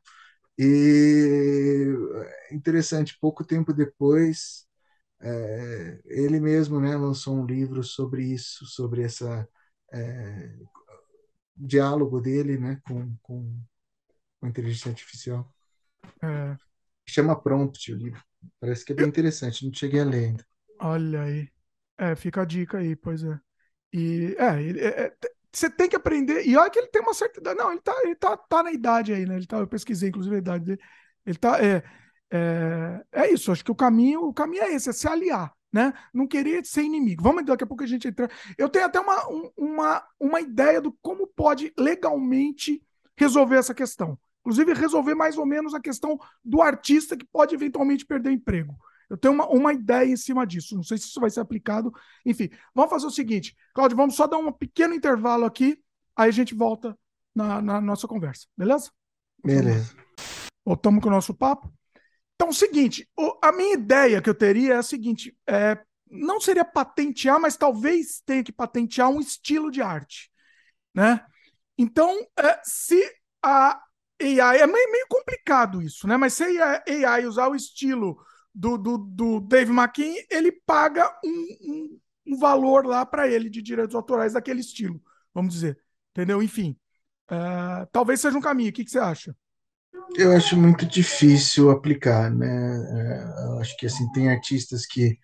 E 0.59 1.87
interessante, 2.51 3.19
pouco 3.19 3.45
tempo 3.45 3.73
depois, 3.73 4.67
é, 5.21 6.01
ele 6.05 6.39
mesmo 6.39 6.79
né, 6.81 6.95
lançou 6.97 7.35
um 7.37 7.47
livro 7.47 7.83
sobre 7.83 8.25
isso, 8.25 8.67
sobre 8.67 9.03
essa 9.03 9.49
é, 9.93 10.55
diálogo 11.57 12.21
dele 12.21 12.59
né, 12.59 12.81
com, 12.87 13.17
com, 13.23 13.61
com 14.39 14.47
a 14.47 14.49
inteligência 14.49 14.91
artificial. 14.91 15.51
É. 16.23 16.57
Chama 17.09 17.41
Prompt 17.41 17.93
o 17.93 17.97
livro. 17.97 18.23
Parece 18.61 18.85
que 18.85 18.93
é 18.93 18.97
bem 18.97 19.07
interessante, 19.07 19.65
não 19.65 19.73
cheguei 19.73 20.01
a 20.01 20.05
ler 20.05 20.25
ainda. 20.27 20.47
Olha 20.81 21.23
aí. 21.23 21.49
É, 21.97 22.15
fica 22.17 22.43
a 22.43 22.45
dica 22.45 22.79
aí, 22.79 22.97
pois 22.97 23.23
é. 23.23 23.41
E 23.93 24.35
é, 24.39 24.45
é, 24.45 25.05
é, 25.05 25.13
você 25.53 25.69
tem 25.69 25.89
que 25.89 25.97
aprender. 25.97 26.47
E 26.47 26.57
olha 26.57 26.71
que 26.71 26.79
ele 26.79 26.89
tem 26.89 27.03
uma 27.03 27.15
certa 27.15 27.41
idade. 27.41 27.59
Não, 27.59 27.71
ele 27.71 27.81
tá, 27.81 27.95
ele 28.03 28.15
tá, 28.15 28.37
tá 28.37 28.63
na 28.63 28.73
idade 28.73 29.13
aí, 29.13 29.27
né? 29.27 29.37
Ele 29.37 29.47
tá, 29.47 29.59
eu 29.59 29.67
pesquisei, 29.67 30.09
inclusive, 30.09 30.35
a 30.35 30.39
idade 30.39 30.65
dele. 30.65 30.81
Ele 31.27 31.39
tá. 31.39 31.63
É, 31.63 31.83
é, 32.33 33.05
é 33.13 33.31
isso, 33.31 33.53
acho 33.53 33.65
que 33.65 33.71
o 33.71 33.75
caminho, 33.75 34.23
o 34.23 34.33
caminho 34.33 34.63
é 34.63 34.73
esse, 34.73 34.89
é 34.89 34.93
se 34.93 35.07
aliar. 35.07 35.53
Né? 35.71 35.93
Não 36.13 36.27
querer 36.27 36.65
ser 36.67 36.83
inimigo. 36.83 37.23
Vamos 37.23 37.47
daqui 37.47 37.65
a 37.65 37.67
pouco 37.67 37.83
a 37.83 37.87
gente 37.87 38.07
entra. 38.07 38.31
Eu 38.59 38.69
tenho 38.69 38.85
até 38.85 39.01
uma, 39.01 39.27
uma, 39.57 40.07
uma 40.21 40.41
ideia 40.41 40.83
do 40.83 40.93
como 41.01 41.27
pode 41.27 41.73
legalmente 41.79 42.83
resolver 43.17 43.57
essa 43.57 43.73
questão. 43.73 44.19
Inclusive, 44.41 44.75
resolver 44.75 45.15
mais 45.15 45.39
ou 45.39 45.47
menos 45.47 45.73
a 45.73 45.81
questão 45.81 46.19
do 46.45 46.61
artista 46.61 47.17
que 47.17 47.25
pode 47.25 47.55
eventualmente 47.55 48.05
perder 48.05 48.33
emprego. 48.33 48.75
Eu 49.13 49.19
tenho 49.19 49.35
uma, 49.35 49.47
uma 49.47 49.75
ideia 49.75 50.11
em 50.11 50.17
cima 50.17 50.47
disso. 50.47 50.75
Não 50.75 50.83
sei 50.83 50.97
se 50.97 51.05
isso 51.05 51.21
vai 51.21 51.29
ser 51.29 51.41
aplicado. 51.41 51.93
Enfim, 52.25 52.49
vamos 52.75 52.91
fazer 52.91 53.07
o 53.07 53.11
seguinte, 53.11 53.55
Cláudio, 53.75 53.95
vamos 53.95 54.17
só 54.17 54.27
dar 54.27 54.39
um 54.39 54.51
pequeno 54.51 54.95
intervalo 54.95 55.45
aqui, 55.45 55.79
aí 56.17 56.31
a 56.31 56.33
gente 56.33 56.55
volta 56.55 56.99
na, 57.35 57.61
na 57.61 57.79
nossa 57.79 58.09
conversa, 58.09 58.47
beleza? 58.57 58.91
Beleza. 59.45 59.95
Voltamos 60.65 61.03
com 61.03 61.11
o 61.11 61.13
nosso 61.13 61.35
papo. 61.35 61.71
Então, 62.35 62.49
o 62.49 62.55
seguinte, 62.55 63.07
a 63.43 63.53
minha 63.53 63.75
ideia 63.75 64.23
que 64.23 64.31
eu 64.31 64.35
teria 64.35 64.75
é 64.75 64.77
a 64.79 64.83
seguinte: 64.83 65.37
é, 65.47 65.79
não 66.11 66.41
seria 66.41 66.65
patentear, 66.65 67.39
mas 67.39 67.55
talvez 67.55 68.23
tenha 68.25 68.43
que 68.43 68.53
patentear 68.53 69.11
um 69.11 69.21
estilo 69.21 69.71
de 69.71 69.83
arte, 69.83 70.31
né? 70.95 71.23
Então, 71.77 72.19
é, 72.39 72.61
se 72.65 72.99
a 73.45 73.79
AI 74.23 74.61
é 74.61 74.67
meio, 74.67 74.91
meio, 74.91 75.07
complicado 75.07 75.83
isso, 75.83 76.09
né? 76.09 76.17
Mas 76.17 76.33
se 76.33 76.45
a 76.63 76.83
AI 76.87 77.27
usar 77.27 77.49
o 77.49 77.55
estilo 77.55 78.17
do, 78.55 78.77
do, 78.77 78.99
do 78.99 79.41
Dave 79.41 79.71
McKean, 79.71 80.15
ele 80.31 80.53
paga 80.53 81.09
um, 81.25 81.57
um, 81.63 82.01
um 82.29 82.39
valor 82.39 82.87
lá 82.87 83.05
para 83.05 83.29
ele 83.29 83.49
de 83.49 83.63
direitos 83.63 83.95
autorais 83.95 84.35
daquele 84.35 84.61
estilo, 84.61 85.03
vamos 85.35 85.55
dizer. 85.55 85.79
Entendeu? 86.11 86.43
Enfim. 86.43 86.77
Uh, 87.31 87.87
talvez 87.91 88.21
seja 88.21 88.37
um 88.37 88.43
caminho. 88.43 88.71
O 88.71 88.73
que, 88.73 88.85
que 88.85 88.91
você 88.91 88.99
acha? 88.99 89.35
Eu 90.15 90.33
acho 90.37 90.57
muito 90.57 90.85
difícil 90.85 91.71
aplicar, 91.71 92.31
né? 92.31 92.47
É, 92.47 93.45
eu 93.47 93.59
acho 93.59 93.77
que 93.79 93.87
assim 93.87 94.11
tem 94.13 94.29
artistas 94.29 94.85
que 94.85 95.19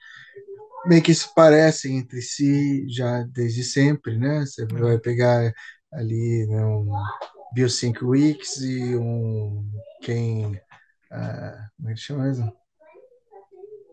meio 0.87 1.03
que 1.03 1.15
se 1.15 1.33
parecem 1.35 1.99
entre 1.99 2.23
si 2.23 2.89
já 2.89 3.23
desde 3.25 3.63
sempre, 3.65 4.19
né? 4.19 4.41
Você 4.41 4.63
é. 4.63 4.67
vai 4.67 4.99
pegar 4.99 5.53
ali 5.93 6.47
né, 6.47 6.65
um 6.65 6.91
Biosync 7.53 8.03
Weeks 8.03 8.57
e 8.63 8.97
um 8.97 9.71
quem 10.03 10.47
uh, 10.47 11.59
como 11.77 11.91
é 11.91 11.95
que 11.95 12.01
chama 12.01 12.25
mesmo? 12.25 12.53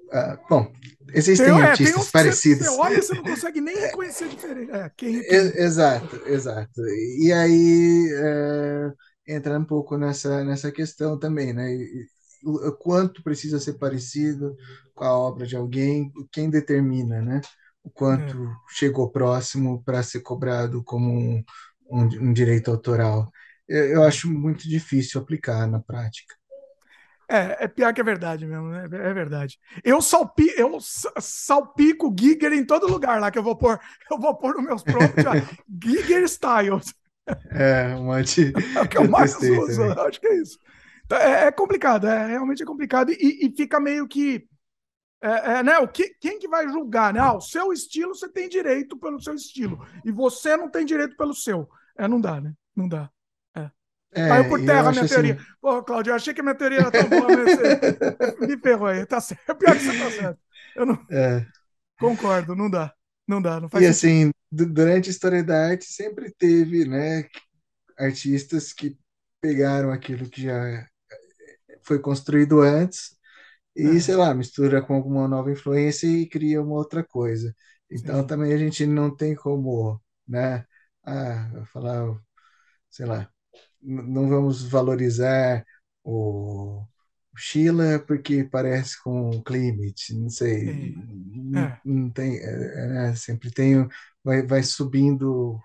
Uh, 0.05 0.37
bom, 0.49 0.71
existem 1.13 1.47
tem, 1.47 1.61
artistas 1.61 1.97
é, 1.97 2.03
tem 2.03 2.11
parecidos. 2.11 2.67
Você, 2.67 2.79
olha, 2.79 3.01
você 3.01 3.13
não 3.15 3.23
consegue 3.23 3.61
nem 3.61 3.75
reconhecer 3.75 4.29
diferente. 4.29 4.71
É, 4.71 4.91
quem, 4.95 5.21
quem... 5.21 5.35
Exato, 5.35 6.21
exato. 6.27 6.81
E 7.19 7.33
aí 7.33 8.09
uh, 8.13 8.93
entra 9.27 9.59
um 9.59 9.65
pouco 9.65 9.97
nessa, 9.97 10.43
nessa 10.43 10.71
questão 10.71 11.17
também, 11.17 11.53
né? 11.53 11.67
O, 12.43 12.71
quanto 12.73 13.23
precisa 13.23 13.59
ser 13.59 13.73
parecido 13.73 14.55
com 14.93 15.03
a 15.03 15.17
obra 15.17 15.47
de 15.47 15.55
alguém, 15.55 16.11
quem 16.31 16.49
determina, 16.49 17.21
né? 17.21 17.41
O 17.83 17.89
quanto 17.89 18.43
é. 18.43 18.55
chegou 18.69 19.11
próximo 19.11 19.83
para 19.83 20.03
ser 20.03 20.21
cobrado 20.21 20.83
como 20.83 21.11
um, 21.11 21.43
um, 21.89 22.03
um 22.29 22.33
direito 22.33 22.69
autoral. 22.69 23.31
Eu, 23.67 23.85
eu 23.85 24.03
acho 24.03 24.31
muito 24.31 24.69
difícil 24.69 25.19
aplicar 25.19 25.67
na 25.67 25.79
prática. 25.79 26.35
É, 27.29 27.65
é 27.65 27.67
pior 27.67 27.93
que 27.93 28.01
é 28.01 28.03
verdade 28.03 28.45
mesmo, 28.45 28.69
né? 28.69 28.83
É 28.83 29.13
verdade. 29.13 29.59
Eu, 29.83 30.01
salpi, 30.01 30.47
eu 30.57 30.77
salpico 31.19 32.13
Giger 32.17 32.53
em 32.53 32.65
todo 32.65 32.87
lugar 32.87 33.19
lá 33.19 33.31
que 33.31 33.39
eu 33.39 33.43
vou 33.43 33.55
pôr. 33.55 33.79
Eu 34.09 34.19
vou 34.19 34.35
pôr 34.37 34.55
nos 34.55 34.63
meus 34.63 34.83
prompts, 34.83 35.25
Giger 35.83 36.23
Styles. 36.23 36.93
É, 37.51 37.95
um 37.95 38.05
monte. 38.05 38.53
É 38.75 38.81
o 38.81 38.87
que 38.87 38.97
eu 38.97 39.09
mais 39.09 39.35
uso, 39.35 39.83
acho 39.83 40.19
que 40.19 40.27
é 40.27 40.37
isso. 40.37 40.59
Então, 41.05 41.17
é, 41.17 41.47
é, 41.47 41.51
complicado, 41.51 42.07
é 42.07 42.27
realmente 42.27 42.63
é 42.63 42.65
complicado 42.65 43.11
e, 43.11 43.47
e 43.47 43.55
fica 43.55 43.79
meio 43.79 44.07
que. 44.07 44.47
É, 45.21 45.57
é, 45.57 45.63
né, 45.63 45.79
o 45.79 45.87
que, 45.87 46.09
quem 46.19 46.37
que 46.37 46.47
vai 46.47 46.67
julgar? 46.67 47.13
Né? 47.13 47.19
Ah, 47.19 47.33
o 47.33 47.41
seu 47.41 47.73
estilo 47.73 48.13
você 48.13 48.29
tem 48.29 48.47
direito 48.47 48.97
pelo 48.97 49.19
seu 49.19 49.33
estilo 49.33 49.83
e 50.03 50.11
você 50.11 50.55
não 50.55 50.69
tem 50.69 50.85
direito 50.85 51.15
pelo 51.17 51.33
seu. 51.33 51.67
É, 51.97 52.07
não 52.07 52.21
dá, 52.21 52.39
né? 52.39 52.53
Não 52.75 52.87
dá. 52.87 53.09
É, 54.15 54.27
Caiu 54.29 54.47
por 54.49 54.63
terra 54.63 54.89
a 54.89 54.91
minha 54.93 55.07
teoria. 55.07 55.35
Assim... 55.35 55.45
Pô, 55.61 55.83
Claudio, 55.83 56.11
eu 56.11 56.15
achei 56.15 56.33
que 56.33 56.41
a 56.41 56.43
minha 56.43 56.55
teoria 56.55 56.79
era 56.79 56.91
tão 56.91 57.09
boa, 57.09 57.29
mas 57.31 57.59
me 58.39 58.57
ferrou 58.57 58.87
aí. 58.87 59.05
Tá 59.05 59.19
certo. 59.19 59.49
É 59.49 59.53
pior 59.55 59.75
que 59.75 59.83
você 59.83 59.97
tá 59.97 60.11
certo. 60.11 60.39
Eu 60.75 60.85
não... 60.85 61.05
É. 61.11 61.45
Concordo, 61.99 62.55
não 62.55 62.69
dá. 62.69 62.93
Não 63.27 63.41
dá, 63.41 63.59
não 63.59 63.69
faz 63.69 63.85
E 63.85 63.93
sentido. 63.93 64.29
assim, 64.29 64.31
durante 64.51 65.09
a 65.09 65.11
história 65.11 65.43
da 65.43 65.67
arte 65.69 65.85
sempre 65.85 66.31
teve, 66.37 66.85
né, 66.85 67.27
artistas 67.97 68.73
que 68.73 68.97
pegaram 69.41 69.91
aquilo 69.91 70.29
que 70.29 70.43
já 70.43 70.87
foi 71.83 71.99
construído 71.99 72.61
antes 72.61 73.15
e, 73.75 73.97
é. 73.97 73.99
sei 73.99 74.15
lá, 74.15 74.33
mistura 74.33 74.81
com 74.81 74.95
alguma 74.95 75.27
nova 75.27 75.51
influência 75.51 76.07
e 76.07 76.27
cria 76.27 76.61
uma 76.61 76.75
outra 76.75 77.03
coisa. 77.03 77.53
Então 77.91 78.21
Sim. 78.21 78.27
também 78.27 78.53
a 78.53 78.57
gente 78.57 78.85
não 78.85 79.15
tem 79.15 79.35
como, 79.35 80.01
né, 80.27 80.65
ah, 81.05 81.65
falar, 81.73 82.17
sei 82.89 83.05
lá, 83.05 83.29
não 83.81 84.29
vamos 84.29 84.63
valorizar 84.63 85.65
o, 86.03 86.85
Sheila 87.37 87.99
porque 87.99 88.43
parece 88.43 89.01
com 89.03 89.29
o 89.29 89.43
Klimt, 89.43 90.11
não 90.13 90.29
sei, 90.29 90.95
é. 91.55 91.79
não, 91.83 92.09
tem, 92.09 92.37
é, 92.37 93.09
é, 93.09 93.15
sempre 93.15 93.51
tem, 93.51 93.87
vai, 94.23 94.45
vai 94.45 94.63
subindo 94.63 95.59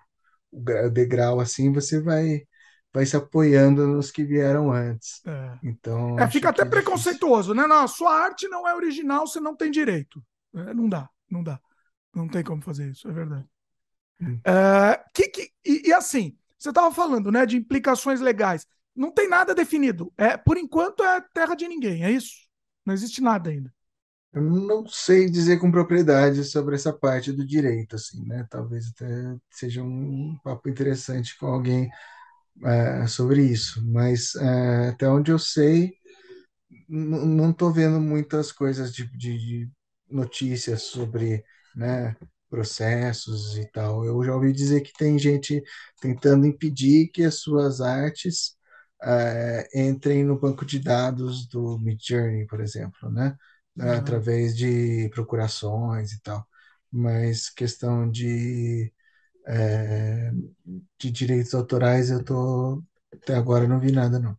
o 0.50 0.90
degrau 0.90 1.40
assim, 1.40 1.72
você 1.72 2.00
vai 2.00 2.44
vai 2.92 3.06
se 3.06 3.16
apoiando 3.16 3.86
nos 3.86 4.10
que 4.10 4.24
vieram 4.24 4.72
antes. 4.72 5.24
É. 5.24 5.58
Então 5.62 6.18
é, 6.18 6.28
fica 6.28 6.48
até 6.48 6.62
é 6.62 6.64
preconceituoso, 6.66 7.54
né? 7.54 7.64
Não, 7.68 7.84
a 7.84 7.88
sua 7.88 8.12
arte 8.12 8.48
não 8.48 8.66
é 8.66 8.74
original, 8.74 9.26
você 9.26 9.38
não 9.38 9.54
tem 9.54 9.70
direito. 9.70 10.20
É, 10.54 10.74
não 10.74 10.88
dá, 10.88 11.08
não 11.30 11.44
dá, 11.44 11.60
não 12.12 12.26
tem 12.26 12.42
como 12.42 12.60
fazer 12.60 12.90
isso, 12.90 13.08
é 13.08 13.12
verdade. 13.12 13.46
Hum. 14.20 14.40
É, 14.44 15.04
que, 15.14 15.28
que, 15.28 15.52
e, 15.64 15.88
e 15.88 15.92
assim, 15.92 16.36
você 16.62 16.68
estava 16.68 16.94
falando, 16.94 17.32
né, 17.32 17.46
de 17.46 17.56
implicações 17.56 18.20
legais. 18.20 18.66
Não 18.94 19.10
tem 19.10 19.28
nada 19.28 19.54
definido. 19.54 20.12
É, 20.18 20.36
por 20.36 20.58
enquanto 20.58 21.02
é 21.02 21.20
terra 21.32 21.54
de 21.54 21.66
ninguém, 21.66 22.04
é 22.04 22.10
isso? 22.10 22.34
Não 22.84 22.92
existe 22.92 23.20
nada 23.20 23.50
ainda. 23.50 23.72
Eu 24.32 24.42
não 24.42 24.86
sei 24.86 25.28
dizer 25.28 25.58
com 25.58 25.72
propriedade 25.72 26.44
sobre 26.44 26.76
essa 26.76 26.92
parte 26.92 27.32
do 27.32 27.44
direito, 27.44 27.96
assim, 27.96 28.24
né? 28.26 28.46
Talvez 28.48 28.88
até 28.88 29.36
seja 29.50 29.82
um 29.82 30.38
papo 30.44 30.68
interessante 30.68 31.36
com 31.36 31.46
alguém 31.46 31.90
é, 32.64 33.06
sobre 33.06 33.42
isso, 33.44 33.84
mas 33.86 34.34
é, 34.36 34.88
até 34.90 35.08
onde 35.08 35.32
eu 35.32 35.38
sei, 35.38 35.94
não 36.88 37.50
estou 37.50 37.72
vendo 37.72 38.00
muitas 38.00 38.52
coisas 38.52 38.92
de, 38.92 39.06
de, 39.16 39.38
de 39.38 39.70
notícias 40.08 40.82
sobre, 40.82 41.44
né, 41.74 42.16
processos 42.50 43.56
e 43.56 43.64
tal. 43.70 44.04
Eu 44.04 44.22
já 44.24 44.34
ouvi 44.34 44.52
dizer 44.52 44.80
que 44.82 44.92
tem 44.92 45.18
gente 45.18 45.62
tentando 46.00 46.46
impedir 46.46 47.08
que 47.08 47.22
as 47.22 47.36
suas 47.36 47.80
artes 47.80 48.56
uh, 49.02 49.78
entrem 49.78 50.24
no 50.24 50.38
banco 50.38 50.66
de 50.66 50.80
dados 50.80 51.46
do 51.48 51.78
Midjourney, 51.78 52.46
por 52.46 52.60
exemplo, 52.60 53.10
né? 53.10 53.36
Uhum. 53.76 53.92
Através 53.92 54.56
de 54.56 55.08
procurações 55.14 56.12
e 56.12 56.20
tal. 56.20 56.46
Mas 56.92 57.48
questão 57.48 58.10
de, 58.10 58.92
é, 59.46 60.32
de 60.98 61.10
direitos 61.10 61.54
autorais, 61.54 62.10
eu 62.10 62.22
tô 62.24 62.82
até 63.12 63.34
agora 63.34 63.66
não 63.66 63.78
vi 63.78 63.92
nada, 63.92 64.18
não. 64.18 64.36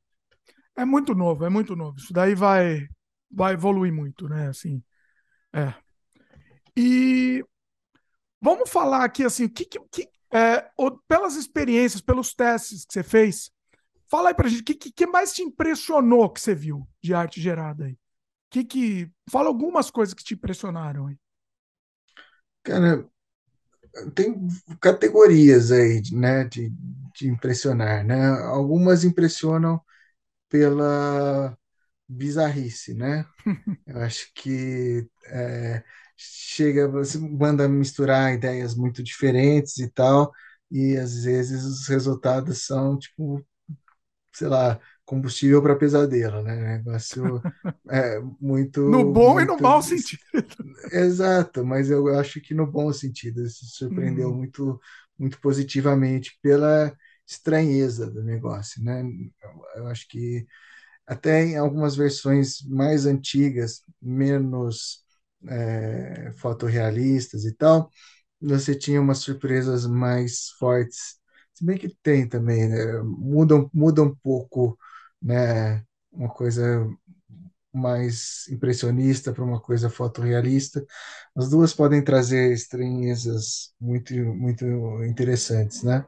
É 0.76 0.86
muito 0.86 1.14
novo, 1.16 1.46
é 1.46 1.50
muito 1.50 1.76
novo. 1.76 1.98
Isso 1.98 2.14
daí 2.14 2.36
vai, 2.36 2.88
vai 3.30 3.54
evoluir 3.54 3.94
muito, 3.94 4.28
né? 4.28 4.50
Assim, 4.50 4.84
é. 5.54 5.74
E 6.76 7.44
vamos 8.42 8.70
falar 8.70 9.04
aqui 9.06 9.24
assim, 9.24 9.48
que, 9.48 9.66
que, 9.66 9.80
que 9.92 10.10
é, 10.34 10.70
pelas 11.08 11.36
experiências, 11.36 12.02
pelos 12.02 12.34
testes 12.34 12.86
que 12.86 12.94
você 12.94 13.04
fez, 13.04 13.52
fala 14.10 14.30
aí 14.30 14.36
pra 14.36 14.50
gente, 14.50 14.62
o 14.62 14.66
que, 14.66 14.76
que 14.76 15.08
mais 15.08 15.34
te 15.34 15.44
impressionou 15.44 16.30
que 16.30 16.42
você 16.42 16.56
viu 16.56 16.88
de 17.02 17.14
arte 17.14 17.42
gerada 17.42 17.86
aí? 17.86 17.98
Que 18.50 18.64
que 18.64 19.12
fala 19.30 19.48
algumas 19.50 19.92
coisas 19.92 20.14
que 20.14 20.24
te 20.24 20.34
impressionaram 20.36 21.08
aí? 21.08 21.18
Cara, 22.64 23.08
tem 24.16 24.48
categorias 24.80 25.72
aí, 25.72 26.02
né, 26.12 26.44
de, 26.46 26.70
de 27.16 27.28
impressionar, 27.28 28.04
né? 28.06 28.16
Algumas 28.46 29.04
impressionam 29.04 29.82
pela 30.50 31.58
bizarrice, 32.10 32.94
né? 32.96 33.26
Eu 33.88 34.02
acho 34.02 34.32
que 34.36 35.08
é, 35.28 35.84
chega, 36.22 36.88
você 36.88 37.18
manda 37.18 37.68
misturar 37.68 38.34
ideias 38.34 38.76
muito 38.76 39.02
diferentes 39.04 39.78
e 39.80 39.90
tal, 39.90 40.32
e 40.70 40.96
às 40.98 41.24
vezes 41.24 41.64
os 41.64 41.88
resultados 41.88 42.66
são 42.66 42.98
tipo, 42.98 43.46
sei 44.34 44.48
lá, 44.48 44.80
combustível 45.06 45.62
para 45.62 45.76
pesadelo, 45.76 46.42
né? 46.42 46.78
Negócio 46.78 47.42
é, 47.90 48.20
muito. 48.40 48.82
No 48.90 49.12
bom 49.12 49.34
muito... 49.34 49.54
e 49.54 49.56
no 49.56 49.62
mau 49.62 49.82
sentido. 49.82 50.22
Exato, 50.92 51.66
mas 51.66 51.90
eu 51.90 52.08
acho 52.20 52.40
que 52.42 52.54
no 52.54 52.68
bom 52.68 52.92
sentido, 52.94 53.48
se 53.50 53.66
surpreendeu 53.68 54.30
hum. 54.30 54.38
muito, 54.38 54.80
muito 55.18 55.40
positivamente 55.42 56.38
pela 56.42 56.96
estranheza 57.28 58.10
do 58.10 58.24
negócio, 58.24 58.84
né? 58.84 59.04
Eu 59.76 59.88
acho 59.88 60.08
que 60.08 60.46
até 61.06 61.44
em 61.44 61.58
algumas 61.58 61.96
versões 61.96 62.62
mais 62.68 63.06
antigas, 63.06 63.84
menos 64.02 65.04
é, 65.48 66.32
fotorrealistas 66.38 67.46
e 67.46 67.54
tal, 67.56 67.90
você 68.42 68.76
tinha 68.76 69.02
umas 69.02 69.20
surpresas 69.20 69.86
mais 69.88 70.50
fortes. 70.60 71.20
Se 71.54 71.66
bem 71.66 71.78
que 71.78 71.90
tem 72.04 72.28
também, 72.28 72.68
né? 72.70 73.02
Muda, 73.04 73.56
muda 73.74 74.04
um 74.04 74.16
pouco, 74.16 74.78
né? 75.22 75.84
Uma 76.12 76.30
coisa 76.30 76.88
mais 77.74 78.48
impressionista 78.50 79.32
para 79.34 79.44
uma 79.44 79.60
coisa 79.62 79.90
fotorrealista. 79.90 80.86
As 81.36 81.50
duas 81.50 81.74
podem 81.74 82.04
trazer 82.04 82.52
estranhezas 82.54 83.74
muito, 83.80 84.14
muito 84.16 84.66
interessantes, 85.06 85.84
né? 85.84 86.06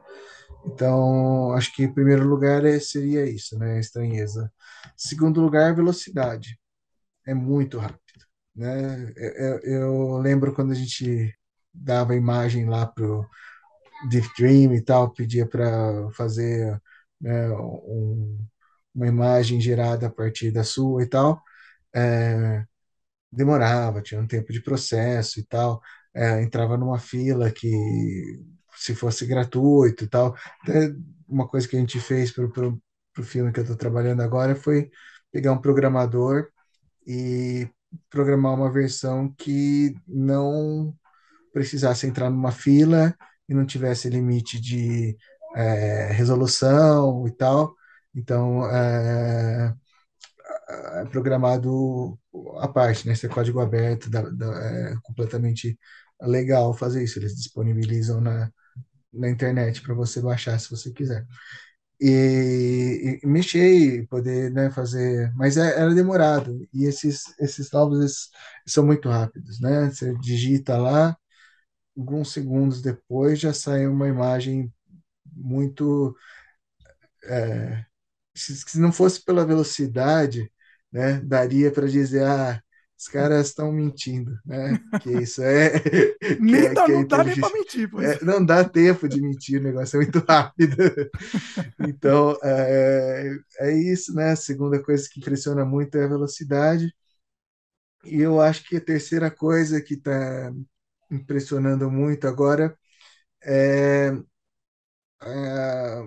Então, 0.66 1.52
acho 1.54 1.74
que 1.74 1.84
em 1.84 1.92
primeiro 1.94 2.26
lugar 2.28 2.64
é, 2.64 2.80
seria 2.80 3.26
isso, 3.28 3.58
né? 3.58 3.80
Estranheza. 3.80 4.52
Segundo 4.96 5.40
lugar, 5.40 5.74
velocidade. 5.74 6.58
É 7.26 7.34
muito 7.34 7.78
rápido, 7.78 8.03
né? 8.54 9.12
Eu, 9.16 9.58
eu 9.62 10.18
lembro 10.18 10.54
quando 10.54 10.72
a 10.72 10.74
gente 10.74 11.34
dava 11.72 12.14
imagem 12.14 12.66
lá 12.68 12.86
pro 12.86 13.26
Deep 14.10 14.28
Dream 14.38 14.74
e 14.74 14.82
tal, 14.82 15.12
pedia 15.12 15.46
para 15.48 16.10
fazer 16.12 16.80
né, 17.20 17.50
um, 17.52 18.38
uma 18.94 19.06
imagem 19.08 19.60
gerada 19.60 20.06
a 20.08 20.10
partir 20.10 20.50
da 20.52 20.64
sua 20.64 21.02
e 21.02 21.06
tal, 21.08 21.42
é, 21.94 22.64
demorava, 23.32 24.02
tinha 24.02 24.20
um 24.20 24.26
tempo 24.26 24.52
de 24.52 24.62
processo 24.62 25.40
e 25.40 25.44
tal, 25.44 25.80
é, 26.14 26.42
entrava 26.42 26.76
numa 26.78 26.98
fila 26.98 27.50
que 27.52 27.68
se 28.76 28.94
fosse 28.94 29.26
gratuito 29.26 30.04
e 30.04 30.08
tal. 30.08 30.34
Até 30.62 30.92
uma 31.28 31.48
coisa 31.48 31.68
que 31.68 31.76
a 31.76 31.80
gente 31.80 32.00
fez 32.00 32.32
para 32.32 32.44
o 32.46 33.22
filme 33.22 33.52
que 33.52 33.60
eu 33.60 33.64
estou 33.64 33.76
trabalhando 33.76 34.22
agora 34.22 34.54
foi 34.56 34.90
pegar 35.32 35.52
um 35.52 35.60
programador 35.60 36.48
e 37.06 37.68
programar 38.10 38.54
uma 38.54 38.72
versão 38.72 39.32
que 39.36 39.94
não 40.06 40.94
precisasse 41.52 42.06
entrar 42.06 42.30
numa 42.30 42.52
fila 42.52 43.14
e 43.48 43.54
não 43.54 43.66
tivesse 43.66 44.08
limite 44.10 44.60
de 44.60 45.16
é, 45.56 46.12
resolução 46.12 47.26
e 47.28 47.32
tal. 47.32 47.74
Então, 48.14 48.66
é, 48.70 49.74
é 51.02 51.04
programado 51.06 52.18
a 52.58 52.68
parte, 52.68 53.06
né? 53.06 53.12
Esse 53.12 53.26
é 53.26 53.28
código 53.28 53.60
aberto, 53.60 54.10
da, 54.10 54.22
da, 54.22 54.46
é 54.64 54.94
completamente 55.02 55.78
legal 56.22 56.74
fazer 56.74 57.02
isso. 57.04 57.18
Eles 57.18 57.34
disponibilizam 57.36 58.20
na, 58.20 58.50
na 59.12 59.28
internet 59.30 59.82
para 59.82 59.94
você 59.94 60.20
baixar 60.20 60.58
se 60.58 60.70
você 60.70 60.92
quiser. 60.92 61.26
E, 62.00 63.20
e 63.22 63.26
mexer, 63.26 64.06
poder 64.08 64.50
né, 64.52 64.70
fazer, 64.70 65.32
mas 65.34 65.56
é, 65.56 65.78
era 65.80 65.94
demorado. 65.94 66.66
E 66.72 66.84
esses, 66.86 67.24
esses 67.40 67.70
novos 67.72 68.30
são 68.66 68.84
muito 68.86 69.08
rápidos, 69.08 69.60
né? 69.60 69.90
Você 69.90 70.14
digita 70.18 70.76
lá, 70.76 71.16
alguns 71.96 72.32
segundos 72.32 72.82
depois 72.82 73.40
já 73.40 73.52
sai 73.54 73.86
uma 73.88 74.08
imagem 74.08 74.72
muito. 75.36 76.16
É, 77.24 77.84
se, 78.36 78.56
se 78.58 78.80
não 78.80 78.92
fosse 78.92 79.24
pela 79.24 79.46
velocidade, 79.46 80.52
né, 80.92 81.20
daria 81.22 81.72
para 81.72 81.88
dizer, 81.88 82.24
ah, 82.24 82.62
os 82.96 83.08
caras 83.08 83.48
estão 83.48 83.72
mentindo, 83.72 84.38
né? 84.46 84.78
Que 85.02 85.10
isso 85.22 85.42
é. 85.42 85.72
nem 86.40 86.66
é, 86.66 86.72
dá, 86.72 86.84
é 86.84 86.88
não 86.88 87.06
dá 87.06 87.24
nem 87.24 87.40
para 87.40 87.52
mentir. 87.52 87.90
É, 88.00 88.24
não 88.24 88.44
dá 88.44 88.64
tempo 88.64 89.08
de 89.08 89.20
mentir, 89.20 89.60
o 89.60 89.64
negócio 89.64 90.00
é 90.00 90.04
muito 90.04 90.20
rápido. 90.20 90.76
então, 91.88 92.36
é, 92.42 93.36
é 93.60 93.72
isso, 93.76 94.14
né? 94.14 94.30
A 94.30 94.36
segunda 94.36 94.82
coisa 94.82 95.08
que 95.10 95.20
impressiona 95.20 95.64
muito 95.64 95.96
é 95.98 96.04
a 96.04 96.08
velocidade. 96.08 96.94
E 98.04 98.20
eu 98.20 98.40
acho 98.40 98.64
que 98.68 98.76
a 98.76 98.80
terceira 98.80 99.30
coisa 99.30 99.80
que 99.80 99.94
está 99.94 100.52
impressionando 101.10 101.90
muito 101.90 102.26
agora 102.28 102.76
é, 103.44 104.12
é 105.22 106.02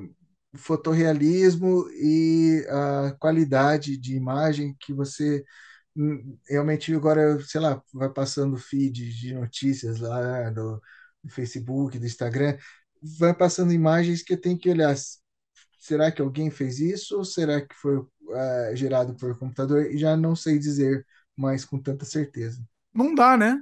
o 0.54 0.58
fotorrealismo 0.58 1.88
e 1.92 2.66
a 2.70 3.16
qualidade 3.20 3.98
de 3.98 4.16
imagem 4.16 4.76
que 4.80 4.94
você 4.94 5.44
realmente 6.48 6.94
agora, 6.94 7.40
sei 7.42 7.62
lá, 7.62 7.82
vai 7.94 8.10
passando 8.10 8.58
feed 8.58 9.10
de 9.14 9.34
notícias 9.34 10.00
lá 10.00 10.50
do, 10.50 10.82
Facebook, 11.30 11.98
do 11.98 12.06
Instagram, 12.06 12.58
vai 13.20 13.34
passando 13.34 13.74
imagens 13.74 14.22
que 14.22 14.38
tem 14.38 14.58
que 14.58 14.70
olhar. 14.70 14.96
Será 15.80 16.12
que 16.12 16.22
alguém 16.22 16.50
fez 16.50 16.80
isso 16.80 17.18
ou 17.18 17.26
será 17.26 17.62
que 17.62 17.76
foi 17.76 17.98
uh, 17.98 18.76
gerado 18.76 19.16
por 19.16 19.38
computador? 19.38 19.86
E 19.88 19.98
já 19.98 20.16
não 20.16 20.36
sei 20.36 20.60
dizer 20.60 21.06
mais 21.36 21.66
com 21.66 21.80
tanta 21.80 22.06
certeza. 22.06 22.62
Não 22.94 23.14
dá, 23.14 23.38
né? 23.38 23.62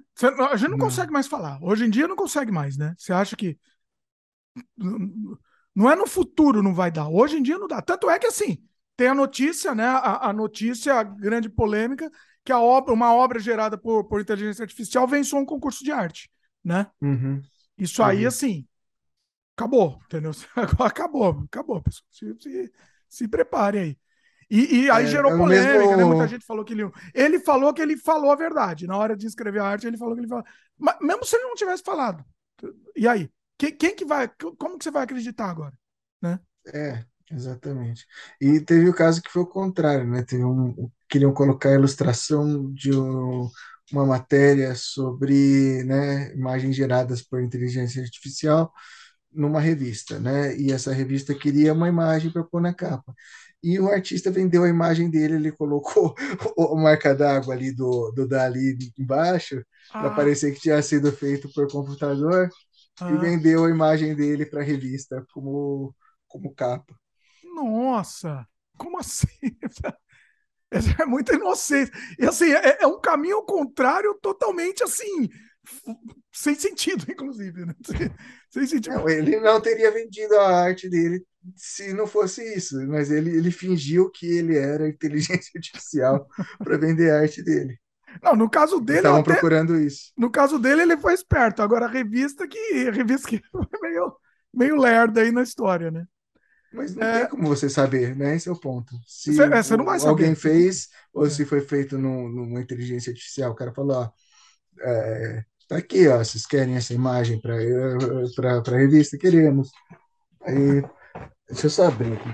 A 0.52 0.56
gente 0.56 0.70
não, 0.70 0.78
não, 0.78 0.86
consegue 0.86 1.12
mais 1.12 1.28
falar. 1.28 1.60
Hoje 1.62 1.86
em 1.86 1.90
dia 1.90 2.08
não 2.08 2.16
consegue 2.16 2.52
mais, 2.52 2.78
né? 2.78 2.96
Você 2.98 3.12
acha 3.12 3.36
que. 3.36 3.58
Não 5.76 5.92
é 5.92 5.96
no 5.96 6.08
futuro 6.08 6.64
não 6.64 6.74
vai 6.74 6.90
dar. 6.90 7.10
Hoje 7.10 7.38
em 7.38 7.44
dia 7.44 7.58
não 7.58 7.68
dá. 7.68 7.82
Tanto 7.82 8.10
é 8.10 8.18
que 8.18 8.28
assim, 8.28 8.64
tem 8.96 9.08
a 9.08 9.16
notícia, 9.16 9.76
né? 9.76 9.86
A, 9.86 10.30
a 10.30 10.34
notícia, 10.34 10.94
a 10.94 11.04
grande 11.04 11.50
polêmica, 11.50 12.10
que 12.44 12.52
a 12.52 12.60
obra, 12.60 12.94
uma 12.94 13.14
obra 13.14 13.40
gerada 13.40 13.78
por, 13.78 14.06
por 14.06 14.22
inteligência 14.22 14.64
artificial 14.64 15.08
venceu 15.08 15.40
um 15.40 15.46
concurso 15.46 15.84
de 15.84 15.92
arte, 15.92 16.30
né? 16.64 16.88
Uhum. 17.02 17.42
Isso 17.78 18.02
aí, 18.02 18.22
uhum. 18.22 18.28
assim, 18.28 18.68
acabou, 19.56 20.00
entendeu? 20.06 20.32
acabou, 20.80 21.44
acabou, 21.46 21.82
pessoal. 21.82 22.08
Se, 22.12 22.36
se, 22.40 22.72
se 23.10 23.28
prepare 23.28 23.80
aí. 23.80 23.98
E, 24.50 24.84
e 24.84 24.92
aí 24.92 25.06
é, 25.06 25.08
gerou 25.08 25.36
polêmica, 25.36 25.80
mesmo... 25.80 25.98
né? 25.98 26.04
Muita 26.06 26.28
gente 26.28 26.46
falou 26.46 26.64
que 26.64 26.74
ele. 26.74 26.90
Ele 27.14 27.40
falou 27.40 27.74
que 27.74 27.82
ele 27.82 27.98
falou 27.98 28.32
a 28.32 28.36
verdade. 28.36 28.86
Na 28.86 28.96
hora 28.96 29.18
de 29.18 29.26
escrever 29.26 29.60
a 29.60 29.66
arte, 29.66 29.88
ele 29.88 29.98
falou 29.98 30.14
que 30.14 30.22
ele 30.22 30.28
falou. 30.28 30.46
Mas 30.78 30.98
mesmo 31.02 31.26
se 31.26 31.36
ele 31.36 31.46
não 31.46 31.56
tivesse 31.56 31.84
falado. 31.84 32.24
E 32.96 33.08
aí? 33.08 33.30
Quem, 33.58 33.76
quem 33.76 33.96
que 33.96 34.06
vai. 34.06 34.30
Como 34.58 34.78
que 34.78 34.84
você 34.84 34.92
vai 34.92 35.04
acreditar 35.04 35.50
agora? 35.50 35.74
Né? 36.22 36.40
É, 36.68 37.04
Exatamente. 37.32 38.06
E 38.40 38.60
teve 38.60 38.88
o 38.90 38.94
caso 38.94 39.22
que 39.22 39.32
foi 39.32 39.42
o 39.42 39.48
contrário, 39.48 40.08
né? 40.08 40.24
Teve 40.24 40.44
um, 40.44 40.90
queriam 41.10 41.34
colocar 41.34 41.70
a 41.70 41.74
ilustração 41.74 42.72
de 42.74 42.96
um, 42.96 43.50
uma 43.92 44.06
matéria 44.06 44.76
sobre 44.76 45.84
né, 45.84 46.34
imagens 46.34 46.76
geradas 46.76 47.22
por 47.22 47.42
inteligência 47.42 48.02
artificial 48.04 48.72
numa 49.32 49.60
revista, 49.60 50.20
né? 50.20 50.56
E 50.58 50.72
essa 50.72 50.94
revista 50.94 51.36
queria 51.36 51.74
uma 51.74 51.90
imagem 51.90 52.32
para 52.32 52.44
pôr 52.44 52.62
na 52.62 52.74
capa. 52.74 53.14
E 53.62 53.80
o 53.80 53.90
artista 53.90 54.32
vendeu 54.32 54.64
a 54.64 54.70
imagem 54.70 55.10
dele, 55.10 55.36
ele 55.36 55.52
colocou 55.52 56.16
a 56.74 56.76
marca 56.76 57.14
d'água 57.16 57.54
ali 57.54 57.72
do, 57.72 58.12
do 58.12 58.28
Dali 58.28 58.78
embaixo, 58.98 59.64
ah. 59.92 60.02
para 60.02 60.16
parecer 60.16 60.54
que 60.54 60.62
tinha 60.62 60.82
sido 60.82 61.12
feito 61.12 61.52
por 61.54 61.68
computador, 61.70 62.50
ah. 63.02 63.12
e 63.12 63.18
vendeu 63.18 63.66
a 63.66 63.70
imagem 63.70 64.16
dele 64.16 64.46
para 64.46 64.62
a 64.62 64.64
revista 64.64 65.26
como, 65.34 65.94
como 66.28 66.54
capa. 66.54 66.96
Nossa, 67.56 68.48
como 68.78 69.00
assim? 69.00 69.28
É 71.00 71.06
muita 71.06 71.36
inocência. 71.36 71.94
E 72.20 72.26
assim, 72.26 72.52
é, 72.52 72.80
é 72.82 72.88
um 72.88 73.00
caminho 73.00 73.42
contrário 73.44 74.18
totalmente 74.22 74.84
assim. 74.84 75.30
sem 76.34 76.56
sentido, 76.56 77.06
inclusive. 77.10 77.66
Né? 77.66 77.74
Sem, 78.50 78.68
sentido. 78.68 78.96
Não, 78.96 79.10
ele 79.10 79.40
não 79.40 79.62
teria 79.62 79.92
vendido 79.92 80.36
a 80.36 80.64
arte 80.64 80.90
dele 80.90 81.26
se 81.56 81.94
não 81.94 82.08
fosse 82.08 82.42
isso, 82.56 82.76
mas 82.88 83.12
ele, 83.12 83.30
ele 83.30 83.52
fingiu 83.52 84.10
que 84.10 84.26
ele 84.26 84.58
era 84.58 84.90
inteligência 84.90 85.52
artificial 85.56 86.28
para 86.58 86.78
vender 86.78 87.12
a 87.12 87.20
arte 87.20 87.44
dele. 87.44 87.78
Não, 88.24 88.36
no 88.36 88.50
caso 88.50 88.80
dele. 88.80 89.00
Estavam 89.00 89.20
até, 89.20 89.34
procurando 89.34 89.78
isso. 89.80 90.12
No 90.18 90.32
caso 90.32 90.58
dele, 90.58 90.84
ele 90.84 90.98
foi 90.98 91.14
esperto. 91.14 91.62
Agora, 91.62 91.86
a 91.86 91.90
revista 91.90 92.48
que. 92.48 92.88
A 92.88 92.92
revista 92.92 93.28
que 93.28 93.42
foi 93.52 93.68
meio, 93.82 94.16
meio 94.54 94.76
lerda 94.78 95.22
aí 95.22 95.32
na 95.32 95.44
história, 95.44 95.92
né? 95.92 96.06
Mas 96.76 96.94
não 96.94 97.08
é... 97.08 97.22
tem 97.22 97.30
como 97.30 97.48
você 97.48 97.70
saber, 97.70 98.16
né? 98.16 98.36
Esse 98.36 98.50
é 98.50 98.52
o 98.52 98.60
ponto. 98.60 98.94
Se 99.08 99.34
você, 99.34 99.44
é, 99.44 99.64
você 99.64 99.78
não 99.78 99.86
vai 99.86 100.00
saber. 100.00 100.10
alguém 100.12 100.36
fez, 100.36 100.90
ou 101.14 101.26
é. 101.26 101.30
se 101.30 101.46
foi 101.46 101.62
feito 101.62 101.98
no, 101.98 102.30
numa 102.30 102.62
inteligência 102.62 103.12
artificial, 103.12 103.52
o 103.52 103.56
cara 103.56 103.74
falou, 103.74 103.98
ó, 103.98 104.12
é, 104.82 105.46
tá 105.68 105.78
aqui, 105.78 106.08
ó, 106.08 106.18
vocês 106.18 106.46
querem 106.46 106.76
essa 106.76 106.94
imagem 106.94 107.40
para 107.40 107.56
a 107.56 108.78
revista? 108.78 109.18
Queremos. 109.18 109.72
Aí, 110.42 110.84
deixa 111.48 111.68
eu 111.68 111.70
só 111.70 111.88
abrir 111.88 112.14
aqui. 112.14 112.30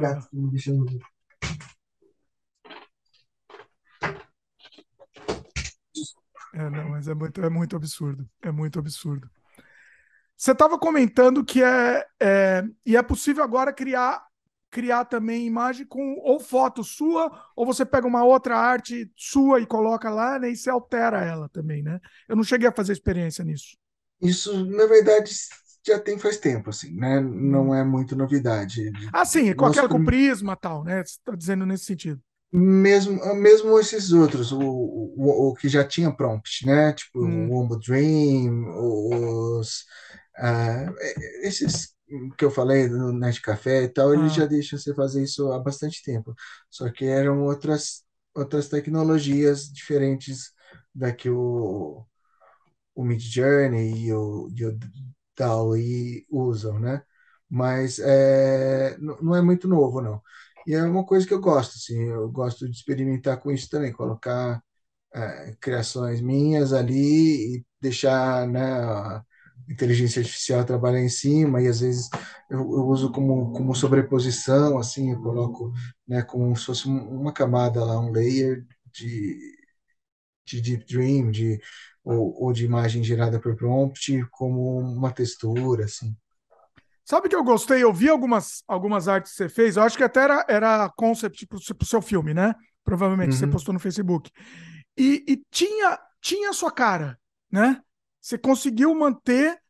Gato, 0.00 0.28
deixa 0.32 0.72
eu... 0.72 0.84
É, 6.54 6.70
não, 6.70 6.88
mas 6.88 7.06
é 7.06 7.14
muito, 7.14 7.40
é 7.40 7.48
muito 7.48 7.76
absurdo. 7.76 8.28
É 8.42 8.50
muito 8.50 8.78
absurdo. 8.78 9.30
Você 10.38 10.52
estava 10.52 10.78
comentando 10.78 11.44
que 11.44 11.60
é, 11.60 12.06
é, 12.22 12.64
e 12.86 12.96
é 12.96 13.02
possível 13.02 13.42
agora 13.42 13.72
criar 13.72 14.26
criar 14.70 15.06
também 15.06 15.46
imagem 15.46 15.86
com 15.86 16.16
ou 16.22 16.38
foto 16.38 16.84
sua, 16.84 17.32
ou 17.56 17.64
você 17.64 17.86
pega 17.86 18.06
uma 18.06 18.22
outra 18.22 18.54
arte 18.54 19.10
sua 19.16 19.60
e 19.60 19.66
coloca 19.66 20.10
lá, 20.10 20.38
né, 20.38 20.50
e 20.50 20.56
você 20.56 20.68
altera 20.68 21.24
ela 21.24 21.48
também, 21.48 21.82
né? 21.82 21.98
Eu 22.28 22.36
não 22.36 22.44
cheguei 22.44 22.68
a 22.68 22.72
fazer 22.72 22.92
experiência 22.92 23.42
nisso. 23.42 23.78
Isso, 24.20 24.66
na 24.66 24.84
verdade, 24.84 25.32
já 25.86 25.98
tem 25.98 26.18
faz 26.18 26.36
tempo, 26.36 26.68
assim, 26.68 26.94
né? 26.94 27.18
Não 27.18 27.70
hum. 27.70 27.74
é 27.74 27.82
muito 27.82 28.14
novidade. 28.14 28.92
Ah, 29.12 29.24
sim, 29.24 29.54
qualquer 29.54 29.84
Nós... 29.84 29.92
com 29.92 30.04
prisma 30.04 30.54
tal, 30.54 30.84
né? 30.84 31.02
Você 31.02 31.12
está 31.12 31.34
dizendo 31.34 31.64
nesse 31.64 31.86
sentido. 31.86 32.20
Mesmo, 32.52 33.20
mesmo 33.34 33.78
esses 33.78 34.12
outros, 34.12 34.52
o, 34.52 34.60
o, 34.60 35.48
o 35.48 35.54
que 35.54 35.68
já 35.68 35.84
tinha 35.84 36.12
prompt, 36.12 36.66
né? 36.66 36.92
Tipo 36.92 37.24
hum. 37.24 37.48
o 37.48 37.52
Wombo 37.52 37.78
Dream, 37.78 38.66
os, 38.68 39.84
uh, 40.38 40.94
esses 41.42 41.94
que 42.36 42.44
eu 42.44 42.50
falei 42.50 42.88
no 42.88 43.12
Net 43.12 43.40
Café 43.42 43.82
e 43.82 43.88
tal, 43.88 44.10
ah. 44.10 44.14
ele 44.14 44.28
já 44.28 44.46
deixa 44.46 44.78
você 44.78 44.94
fazer 44.94 45.22
isso 45.22 45.52
há 45.52 45.58
bastante 45.58 46.02
tempo. 46.02 46.34
Só 46.70 46.90
que 46.90 47.04
eram 47.04 47.44
outras, 47.44 48.04
outras 48.34 48.68
tecnologias 48.68 49.70
diferentes 49.70 50.52
da 50.94 51.12
que 51.12 51.28
o, 51.30 52.04
o 52.94 53.04
Mid 53.04 53.20
Journey 53.20 54.06
e 54.06 54.12
o, 54.12 54.48
e 54.54 54.64
o 54.66 54.78
DALL-E 55.36 56.26
usam, 56.30 56.78
né? 56.80 57.02
Mas 57.48 57.98
é, 57.98 58.96
não 58.98 59.34
é 59.34 59.42
muito 59.42 59.68
novo, 59.68 60.00
não. 60.00 60.22
E 60.66 60.74
é 60.74 60.82
uma 60.84 61.04
coisa 61.04 61.26
que 61.26 61.32
eu 61.34 61.40
gosto, 61.40 61.76
assim, 61.76 61.98
eu 62.08 62.28
gosto 62.30 62.68
de 62.68 62.76
experimentar 62.76 63.38
com 63.40 63.50
isso 63.50 63.68
também, 63.70 63.92
colocar 63.92 64.62
é, 65.14 65.56
criações 65.60 66.20
minhas 66.20 66.72
ali 66.72 67.56
e 67.56 67.66
deixar, 67.80 68.46
né, 68.48 69.22
inteligência 69.68 70.20
artificial 70.20 70.64
trabalhar 70.64 71.00
em 71.00 71.08
cima 71.08 71.60
e 71.60 71.68
às 71.68 71.80
vezes 71.80 72.08
eu, 72.50 72.60
eu, 72.60 72.86
uso 72.86 73.12
como, 73.12 73.52
como 73.52 73.74
sobreposição, 73.74 74.78
assim, 74.78 75.12
eu 75.12 75.20
coloco 75.20 75.72
né, 76.06 76.22
como 76.22 76.56
se 76.56 76.64
fosse 76.64 76.88
uma 76.88 77.32
camada 77.32 77.84
lá, 77.84 78.00
um 78.00 78.10
layer 78.10 78.66
de, 78.92 79.38
de 80.46 80.60
Deep 80.60 80.86
Dream, 80.86 81.30
de, 81.30 81.60
ou, 82.02 82.44
ou 82.44 82.52
de 82.52 82.64
imagem 82.64 83.04
gerada 83.04 83.38
por 83.38 83.54
prompt, 83.54 84.24
como 84.30 84.78
uma 84.78 85.12
textura, 85.12 85.84
assim. 85.84 86.16
Sabe 87.04 87.28
que 87.28 87.36
eu 87.36 87.44
gostei? 87.44 87.82
Eu 87.82 87.92
vi 87.92 88.08
algumas, 88.08 88.62
algumas 88.66 89.08
artes 89.08 89.32
que 89.32 89.38
você 89.38 89.48
fez, 89.48 89.76
eu 89.76 89.82
acho 89.82 89.96
que 89.96 90.04
até 90.04 90.20
era, 90.20 90.44
era 90.48 90.92
concept 90.96 91.46
para 91.46 91.56
o 91.56 91.86
seu 91.86 92.02
filme, 92.02 92.34
né? 92.34 92.54
Provavelmente 92.84 93.32
uhum. 93.32 93.38
você 93.38 93.46
postou 93.46 93.72
no 93.72 93.80
Facebook. 93.80 94.30
E, 94.96 95.24
e 95.26 95.42
tinha, 95.50 95.98
tinha 96.20 96.50
a 96.50 96.52
sua 96.52 96.70
cara, 96.70 97.18
né? 97.50 97.80
Você 98.20 98.38
conseguiu 98.38 98.94
manter 98.94 99.60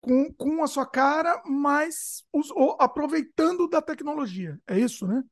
com, 0.00 0.32
com 0.34 0.64
a 0.64 0.68
sua 0.68 0.86
cara, 0.86 1.42
mas 1.46 2.24
os, 2.32 2.50
o, 2.52 2.76
aproveitando 2.80 3.68
da 3.68 3.82
tecnologia. 3.82 4.60
É 4.66 4.78
isso, 4.78 5.06
né? 5.06 5.22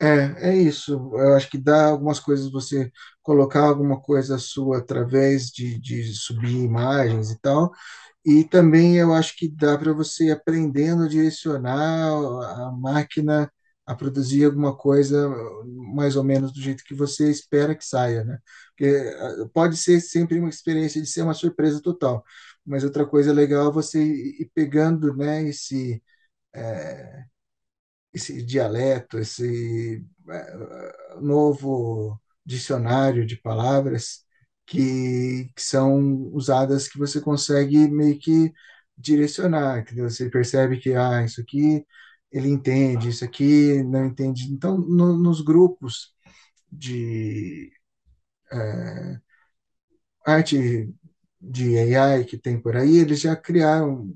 É, 0.00 0.50
é 0.50 0.56
isso. 0.56 0.92
Eu 1.14 1.34
acho 1.34 1.50
que 1.50 1.58
dá 1.58 1.86
algumas 1.88 2.20
coisas 2.20 2.50
você 2.52 2.90
colocar 3.22 3.62
alguma 3.64 4.00
coisa 4.00 4.38
sua 4.38 4.78
através 4.78 5.46
de, 5.50 5.78
de 5.80 6.04
subir 6.14 6.52
imagens 6.56 7.30
e 7.30 7.40
tal. 7.40 7.72
E 8.26 8.44
também 8.44 8.96
eu 8.98 9.14
acho 9.14 9.36
que 9.36 9.48
dá 9.48 9.78
para 9.78 9.92
você 9.94 10.30
aprendendo 10.32 11.04
a 11.04 11.08
direcionar 11.08 12.10
a 12.68 12.72
máquina 12.72 13.50
a 13.88 13.94
produzir 13.94 14.44
alguma 14.44 14.76
coisa 14.76 15.28
mais 15.94 16.14
ou 16.16 16.22
menos 16.24 16.52
do 16.52 16.60
jeito 16.60 16.84
que 16.84 16.94
você 16.94 17.30
espera 17.30 17.74
que 17.74 17.84
saia, 17.84 18.22
né? 18.24 18.38
Porque 18.76 18.86
ah, 19.18 19.48
pode 19.52 19.76
ser 19.78 20.00
sempre 20.00 20.38
uma 20.38 20.50
experiência 20.50 21.00
de 21.00 21.08
ser 21.08 21.22
uma 21.22 21.34
surpresa 21.34 21.80
total, 21.82 22.22
mas 22.66 22.84
outra 22.84 23.06
coisa 23.06 23.32
legal 23.32 23.70
é 23.70 23.72
você 23.72 24.02
ir 24.04 24.50
pegando, 24.54 25.14
né, 25.16 25.42
esse 25.48 26.02
é, 26.54 27.24
esse 28.12 28.42
dialeto, 28.42 29.18
esse 29.18 30.04
é, 30.30 31.20
novo 31.20 32.20
dicionário 32.44 33.26
de 33.26 33.36
palavras 33.36 34.24
que, 34.66 35.50
que 35.54 35.62
são 35.62 36.28
usadas 36.32 36.88
que 36.88 36.98
você 36.98 37.20
consegue 37.20 37.88
meio 37.88 38.18
que 38.18 38.52
direcionar, 38.96 39.80
entendeu? 39.80 40.08
Você 40.10 40.28
percebe 40.30 40.78
que 40.78 40.94
ah, 40.94 41.24
isso 41.24 41.40
aqui 41.40 41.86
ele 42.30 42.48
entende, 42.48 43.08
isso 43.08 43.24
aqui 43.24 43.82
não 43.84 44.06
entende. 44.06 44.52
Então, 44.52 44.78
no, 44.78 45.16
nos 45.16 45.40
grupos 45.40 46.14
de 46.70 47.72
é, 48.52 49.20
arte 50.26 50.92
de 51.40 51.78
AI 51.96 52.24
que 52.24 52.36
tem 52.36 52.60
por 52.60 52.76
aí, 52.76 52.98
eles 52.98 53.20
já 53.20 53.36
criaram 53.36 54.12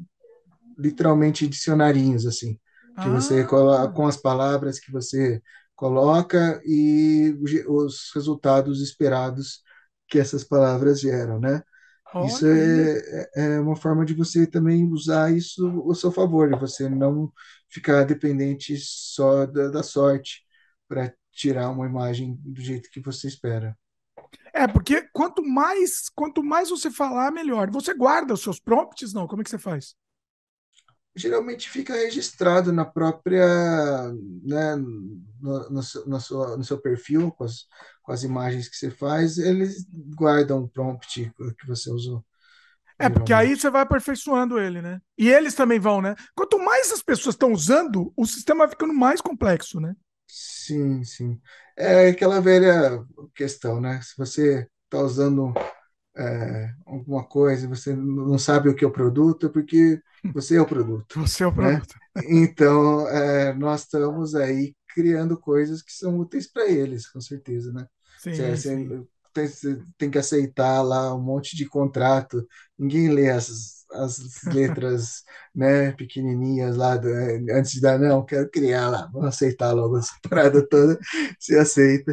literalmente 0.76 1.46
dicionarinhos 1.46 2.26
assim, 2.26 2.54
que 2.54 3.08
ah. 3.08 3.08
você 3.08 3.44
com 3.44 4.06
as 4.06 4.16
palavras 4.16 4.78
que 4.78 4.90
você 4.90 5.40
coloca 5.74 6.60
e 6.64 7.36
os 7.66 8.10
resultados 8.14 8.80
esperados 8.80 9.62
que 10.08 10.18
essas 10.18 10.44
palavras 10.44 11.00
geram, 11.00 11.40
né? 11.40 11.62
Isso 12.26 12.46
é, 12.46 12.98
é, 12.98 13.54
é 13.56 13.60
uma 13.60 13.76
forma 13.76 14.04
de 14.04 14.14
você 14.14 14.46
também 14.46 14.86
usar 14.90 15.34
isso 15.34 15.66
ao 15.66 15.94
seu 15.94 16.12
favor, 16.12 16.50
de 16.50 16.58
você 16.58 16.88
não 16.88 17.32
ficar 17.68 18.04
dependente 18.04 18.76
só 18.76 19.46
da, 19.46 19.68
da 19.68 19.82
sorte 19.82 20.44
para 20.86 21.12
tirar 21.32 21.70
uma 21.70 21.86
imagem 21.86 22.38
do 22.42 22.60
jeito 22.60 22.90
que 22.90 23.00
você 23.00 23.28
espera. 23.28 23.76
É, 24.52 24.66
porque 24.68 25.08
quanto 25.12 25.42
mais 25.42 26.08
quanto 26.14 26.42
mais 26.42 26.68
você 26.68 26.90
falar, 26.90 27.30
melhor. 27.30 27.70
Você 27.70 27.94
guarda 27.94 28.34
os 28.34 28.42
seus 28.42 28.60
prompts, 28.60 29.12
não? 29.12 29.26
Como 29.26 29.40
é 29.40 29.44
que 29.44 29.50
você 29.50 29.58
faz? 29.58 29.94
Geralmente 31.14 31.68
fica 31.68 31.92
registrado 31.94 32.72
na 32.72 32.84
própria, 32.84 33.46
né, 34.42 34.76
no, 34.76 35.20
no, 35.40 35.80
no, 36.06 36.20
seu, 36.20 36.56
no 36.56 36.64
seu 36.64 36.80
perfil, 36.80 37.30
com 37.32 37.44
as, 37.44 37.66
com 38.02 38.12
as 38.12 38.22
imagens 38.22 38.68
que 38.68 38.76
você 38.76 38.90
faz, 38.90 39.36
eles 39.36 39.86
guardam 40.16 40.62
o 40.62 40.68
prompt 40.68 41.30
que 41.58 41.66
você 41.66 41.90
usou. 41.90 42.24
É, 42.98 43.08
porque 43.08 43.32
aí 43.32 43.56
você 43.56 43.68
vai 43.68 43.82
aperfeiçoando 43.82 44.60
ele, 44.60 44.80
né? 44.80 45.00
E 45.18 45.28
eles 45.28 45.54
também 45.54 45.80
vão, 45.80 46.00
né? 46.00 46.14
Quanto 46.34 46.58
mais 46.58 46.92
as 46.92 47.02
pessoas 47.02 47.34
estão 47.34 47.52
usando, 47.52 48.12
o 48.16 48.24
sistema 48.24 48.60
vai 48.60 48.68
ficando 48.68 48.94
mais 48.94 49.20
complexo, 49.20 49.80
né? 49.80 49.94
Sim, 50.28 51.02
sim. 51.04 51.40
É 51.76 52.08
aquela 52.08 52.40
velha 52.40 53.04
questão, 53.34 53.80
né? 53.80 54.00
Se 54.02 54.16
você 54.16 54.68
está 54.84 54.98
usando 54.98 55.52
é, 56.16 56.70
alguma 56.84 57.24
coisa 57.24 57.68
você 57.68 57.94
não 57.94 58.38
sabe 58.38 58.68
o 58.68 58.74
que 58.74 58.84
é 58.84 58.88
o 58.88 58.92
produto, 58.92 59.46
é 59.46 59.48
porque 59.48 60.00
você 60.32 60.56
é 60.56 60.60
o 60.60 60.66
produto. 60.66 61.20
Você 61.20 61.42
é 61.42 61.46
o 61.46 61.50
né? 61.50 61.54
produto. 61.54 61.94
Né? 62.14 62.22
Então, 62.28 63.08
é, 63.08 63.54
nós 63.54 63.82
estamos 63.82 64.34
aí 64.34 64.74
criando 64.94 65.38
coisas 65.38 65.82
que 65.82 65.92
são 65.92 66.18
úteis 66.18 66.50
para 66.50 66.68
eles, 66.70 67.08
com 67.08 67.20
certeza, 67.20 67.72
né? 67.72 67.86
Sim, 68.18 68.34
você, 68.34 68.56
sim. 68.56 69.06
Tem, 69.32 69.48
tem, 69.96 70.10
que 70.10 70.18
aceitar 70.18 70.82
lá 70.82 71.14
um 71.14 71.22
monte 71.22 71.56
de 71.56 71.64
contrato, 71.66 72.46
ninguém 72.78 73.08
lê 73.08 73.30
as, 73.30 73.86
as 73.92 74.18
letras 74.44 75.22
né, 75.54 75.92
pequenininhas 75.92 76.76
lá 76.76 76.98
do, 76.98 77.08
antes 77.50 77.72
de 77.72 77.80
dar, 77.80 77.98
não, 77.98 78.26
quero 78.26 78.50
criar 78.50 78.90
lá, 78.90 79.08
vamos 79.10 79.28
aceitar 79.28 79.72
logo 79.72 79.96
essa 79.96 80.12
parada 80.28 80.66
toda, 80.68 80.98
se 81.40 81.56
aceita. 81.56 82.12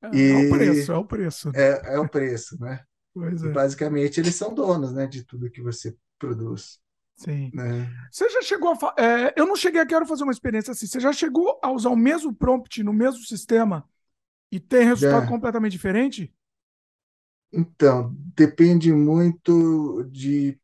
É, 0.00 0.16
e, 0.16 0.30
é 0.30 0.46
o 0.46 0.50
preço, 0.50 0.92
é 0.92 0.96
o 0.96 1.04
preço. 1.04 1.50
É, 1.52 1.94
é 1.94 1.98
o 1.98 2.08
preço, 2.08 2.56
né? 2.60 2.80
Pois 3.12 3.42
é. 3.42 3.48
Basicamente, 3.50 4.20
eles 4.20 4.34
são 4.34 4.54
donos 4.54 4.92
né, 4.92 5.06
de 5.06 5.24
tudo 5.24 5.50
que 5.50 5.62
você 5.62 5.96
produz. 6.18 6.80
Sim. 7.16 7.50
Né? 7.52 7.90
Você 8.10 8.28
já 8.30 8.40
chegou 8.42 8.72
a. 8.72 8.94
É, 9.02 9.34
eu 9.36 9.46
não 9.46 9.56
cheguei 9.56 9.80
a 9.80 9.86
quero 9.86 10.06
fazer 10.06 10.22
uma 10.22 10.32
experiência 10.32 10.72
assim. 10.72 10.86
Você 10.86 11.00
já 11.00 11.12
chegou 11.12 11.58
a 11.62 11.70
usar 11.70 11.90
o 11.90 11.96
mesmo 11.96 12.34
prompt 12.34 12.82
no 12.82 12.92
mesmo 12.92 13.22
sistema 13.24 13.84
e 14.50 14.58
tem 14.58 14.84
resultado 14.84 15.22
já. 15.22 15.28
completamente 15.28 15.72
diferente? 15.72 16.32
Então, 17.52 18.14
depende 18.34 18.92
muito 18.92 20.04
de 20.04 20.58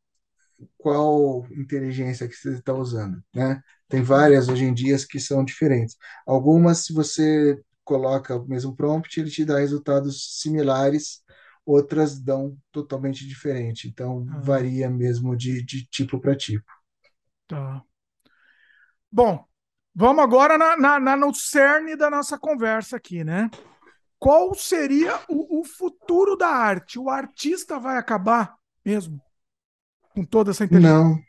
qual 0.79 1.47
inteligência 1.51 2.29
que 2.29 2.35
você 2.35 2.55
está 2.55 2.73
usando, 2.73 3.23
né? 3.35 3.61
Tem 3.89 4.03
várias 4.03 4.49
hoje 4.49 4.65
em 4.65 4.75
dia 4.75 4.97
que 5.09 5.21
são 5.21 5.45
diferentes. 5.45 5.97
Algumas, 6.27 6.85
se 6.85 6.93
você 6.93 7.61
coloca 7.85 8.37
o 8.37 8.49
mesmo 8.49 8.75
prompt, 8.75 9.19
ele 9.21 9.31
te 9.31 9.45
dá 9.45 9.59
resultados 9.59 10.41
similares, 10.41 11.23
outras 11.67 12.21
dão 12.21 12.59
totalmente 12.73 13.29
diferente. 13.29 13.89
Então, 13.89 14.29
Ah, 14.29 14.41
varia 14.41 14.91
mesmo 14.91 15.37
de, 15.37 15.63
de 15.65 15.87
tipo 15.89 16.21
para 16.21 16.37
tipo. 16.37 16.65
tá. 17.47 17.85
Bom, 19.11 19.45
vamos 19.95 20.23
agora 20.25 20.59
na, 20.59 20.77
na, 20.77 21.01
na- 21.01 21.17
no 21.17 21.35
cerne 21.35 21.97
da 21.97 22.11
nossa 22.11 22.39
conversa 22.39 22.97
aqui, 22.97 23.25
né? 23.25 23.51
Qual 24.19 24.55
seria 24.55 25.21
o, 25.29 25.61
o 25.61 25.65
futuro 25.65 26.37
da 26.37 26.49
arte? 26.49 26.99
O 26.99 27.11
artista 27.11 27.79
vai 27.81 27.99
acabar 27.99 28.57
mesmo 28.85 29.21
com 30.15 30.25
toda 30.25 30.53
essa 30.53 30.65
inteligência? 30.65 31.03
Não, 31.05 31.23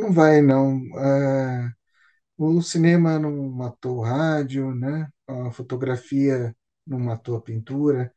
não 0.00 0.12
vai, 0.12 0.40
não. 0.42 0.80
É, 0.98 1.72
o 2.38 2.62
cinema 2.62 3.18
não 3.18 3.32
matou 3.50 3.98
o 3.98 4.02
rádio, 4.02 4.74
né? 4.74 5.08
A 5.28 5.50
fotografia 5.52 6.56
não 6.86 6.98
matou 7.00 7.36
a 7.36 7.42
pintura. 7.42 8.12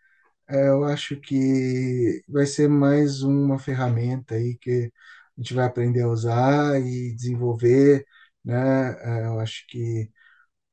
É, 0.49 0.69
eu 0.69 0.83
acho 0.85 1.17
que 1.19 2.23
vai 2.29 2.45
ser 2.45 2.69
mais 2.69 3.21
uma 3.21 3.59
ferramenta 3.59 4.35
aí 4.35 4.57
que 4.57 4.91
a 5.37 5.41
gente 5.41 5.53
vai 5.53 5.65
aprender 5.65 6.01
a 6.03 6.07
usar 6.09 6.79
e 6.81 7.13
desenvolver, 7.15 8.05
né? 8.45 8.91
É, 9.23 9.25
eu 9.27 9.39
acho 9.39 9.65
que 9.67 10.09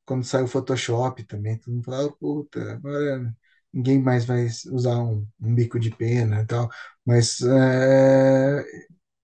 quando 0.07 0.25
sai 0.25 0.43
o 0.45 0.49
Photoshop 0.49 1.25
também, 1.25 1.59
todo 1.59 1.75
mundo 1.75 1.85
fala, 1.85 2.07
"Ah, 2.09 2.13
puta, 2.13 2.73
agora 2.73 3.35
ninguém 3.73 4.01
mais 4.03 4.25
vai 4.27 4.47
usar 4.73 4.99
um, 5.01 5.27
um 5.41 5.55
bico 5.55 5.79
de 5.81 5.91
pena 5.91 6.43
e 6.43 6.47
tal, 6.47 6.71
mas 7.07 7.41
é, 7.43 8.65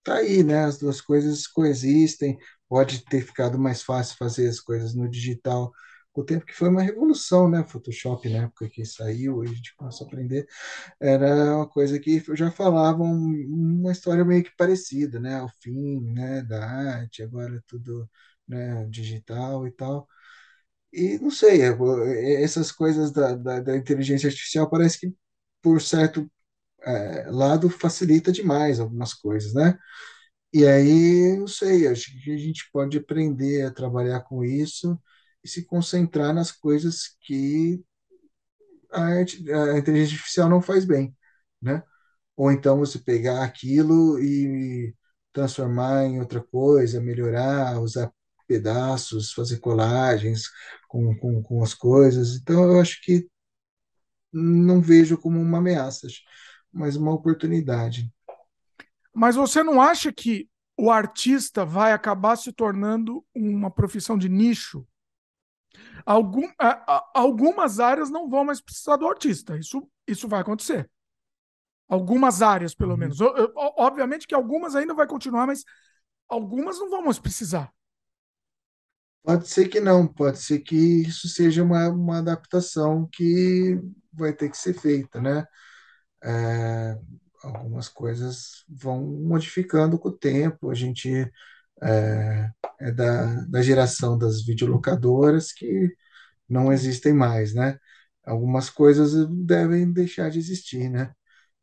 tá 0.02 0.16
aí, 0.16 0.42
né? 0.44 0.64
As 0.64 0.78
duas 0.78 1.00
coisas 1.00 1.46
coexistem, 1.46 2.38
pode 2.68 3.04
ter 3.04 3.22
ficado 3.22 3.58
mais 3.58 3.82
fácil 3.82 4.16
fazer 4.16 4.48
as 4.48 4.60
coisas 4.60 4.94
no 4.94 5.08
digital 5.08 5.72
o 6.20 6.24
tempo 6.24 6.46
que 6.46 6.54
foi 6.54 6.68
uma 6.68 6.82
revolução, 6.82 7.48
né? 7.48 7.64
Photoshop 7.64 8.28
na 8.28 8.44
época 8.44 8.68
que 8.70 8.84
saiu, 8.84 9.42
a 9.42 9.46
gente 9.46 9.74
começou 9.76 10.06
a 10.06 10.08
aprender 10.10 10.46
era 11.00 11.56
uma 11.56 11.68
coisa 11.68 11.98
que 12.00 12.22
já 12.36 12.50
falavam 12.50 13.06
uma 13.12 13.92
história 13.92 14.24
meio 14.24 14.44
que 14.44 14.54
parecida, 14.56 15.20
né? 15.20 15.42
O 15.42 15.48
fim, 15.62 16.00
né, 16.12 16.42
da 16.42 16.64
arte, 16.66 17.22
agora 17.22 17.56
é 17.56 17.60
tudo, 17.66 18.08
né, 18.48 18.86
digital 18.90 19.66
e 19.66 19.72
tal. 19.72 20.08
E 20.92 21.18
não 21.18 21.30
sei, 21.30 21.62
é, 21.62 22.42
essas 22.42 22.72
coisas 22.72 23.12
da, 23.12 23.34
da, 23.36 23.60
da 23.60 23.76
inteligência 23.76 24.28
artificial 24.28 24.68
parece 24.68 24.98
que, 25.00 25.14
por 25.62 25.80
certo 25.80 26.30
é, 26.82 27.26
lado, 27.30 27.70
facilita 27.70 28.32
demais 28.32 28.80
algumas 28.80 29.14
coisas, 29.14 29.54
né? 29.54 29.78
E 30.52 30.66
aí, 30.66 31.36
não 31.38 31.46
sei, 31.48 31.86
acho 31.88 32.12
que 32.24 32.32
a 32.32 32.38
gente 32.38 32.68
pode 32.72 32.98
aprender 32.98 33.64
a 33.66 33.72
trabalhar 33.72 34.20
com 34.22 34.44
isso 34.44 34.98
e 35.44 35.48
se 35.48 35.64
concentrar 35.64 36.34
nas 36.34 36.52
coisas 36.52 37.16
que 37.22 37.82
a, 38.92 39.02
arte- 39.02 39.52
a 39.52 39.78
inteligência 39.78 40.14
artificial 40.16 40.48
não 40.48 40.62
faz 40.62 40.84
bem, 40.84 41.14
né? 41.60 41.82
Ou 42.36 42.52
então 42.52 42.78
você 42.78 42.98
pegar 42.98 43.44
aquilo 43.44 44.18
e 44.20 44.94
transformar 45.32 46.04
em 46.06 46.20
outra 46.20 46.42
coisa, 46.42 47.00
melhorar, 47.00 47.80
usar 47.80 48.12
pedaços, 48.48 49.32
fazer 49.32 49.58
colagens 49.60 50.44
com, 50.88 51.16
com, 51.18 51.42
com 51.42 51.62
as 51.64 51.74
coisas. 51.74 52.36
Então, 52.36 52.64
eu 52.64 52.80
acho 52.80 53.00
que 53.02 53.28
não 54.32 54.80
vejo 54.80 55.16
como 55.18 55.40
uma 55.40 55.58
ameaça, 55.58 56.06
mas 56.72 56.96
uma 56.96 57.12
oportunidade. 57.12 58.10
Mas 59.14 59.36
você 59.36 59.62
não 59.62 59.80
acha 59.80 60.12
que 60.12 60.48
o 60.76 60.90
artista 60.90 61.64
vai 61.64 61.92
acabar 61.92 62.36
se 62.36 62.52
tornando 62.52 63.24
uma 63.34 63.70
profissão 63.70 64.16
de 64.16 64.28
nicho? 64.28 64.86
Algum, 66.06 66.48
a- 66.58 66.96
a- 66.96 67.10
algumas 67.14 67.80
áreas 67.80 68.10
não 68.10 68.28
vão 68.28 68.44
mais 68.44 68.60
precisar 68.60 68.96
do 68.96 69.06
artista. 69.08 69.56
Isso, 69.58 69.88
isso 70.06 70.28
vai 70.28 70.40
acontecer. 70.40 70.90
Algumas 71.88 72.40
áreas, 72.42 72.74
pelo 72.74 72.96
Uhum. 72.96 72.98
menos. 72.98 73.20
O- 73.20 73.26
o- 73.28 73.74
Obviamente 73.78 74.26
que 74.26 74.34
algumas 74.34 74.76
ainda 74.76 74.94
vai 74.94 75.06
continuar, 75.06 75.46
mas 75.46 75.64
algumas 76.28 76.78
não 76.78 76.90
vão 76.90 77.02
mais 77.04 77.18
precisar. 77.18 77.72
Pode 79.22 79.48
ser 79.48 79.68
que 79.68 79.80
não, 79.80 80.06
pode 80.06 80.38
ser 80.38 80.60
que 80.60 80.74
isso 80.76 81.28
seja 81.28 81.62
uma, 81.62 81.88
uma 81.90 82.18
adaptação 82.18 83.06
que 83.12 83.78
vai 84.12 84.32
ter 84.32 84.48
que 84.50 84.56
ser 84.56 84.72
feita, 84.74 85.20
né? 85.20 85.44
É, 86.24 86.98
algumas 87.44 87.88
coisas 87.88 88.64
vão 88.68 89.02
modificando 89.06 89.98
com 89.98 90.08
o 90.10 90.12
tempo. 90.18 90.70
A 90.70 90.74
gente 90.74 91.30
é, 91.82 92.50
é 92.80 92.92
da, 92.92 93.42
da 93.46 93.62
geração 93.62 94.18
das 94.18 94.44
videolocadoras 94.44 95.52
que 95.52 95.94
não 96.48 96.72
existem 96.72 97.12
mais, 97.14 97.54
né? 97.54 97.78
Algumas 98.24 98.70
coisas 98.70 99.26
devem 99.28 99.92
deixar 99.92 100.30
de 100.30 100.38
existir, 100.38 100.88
né? 100.90 101.12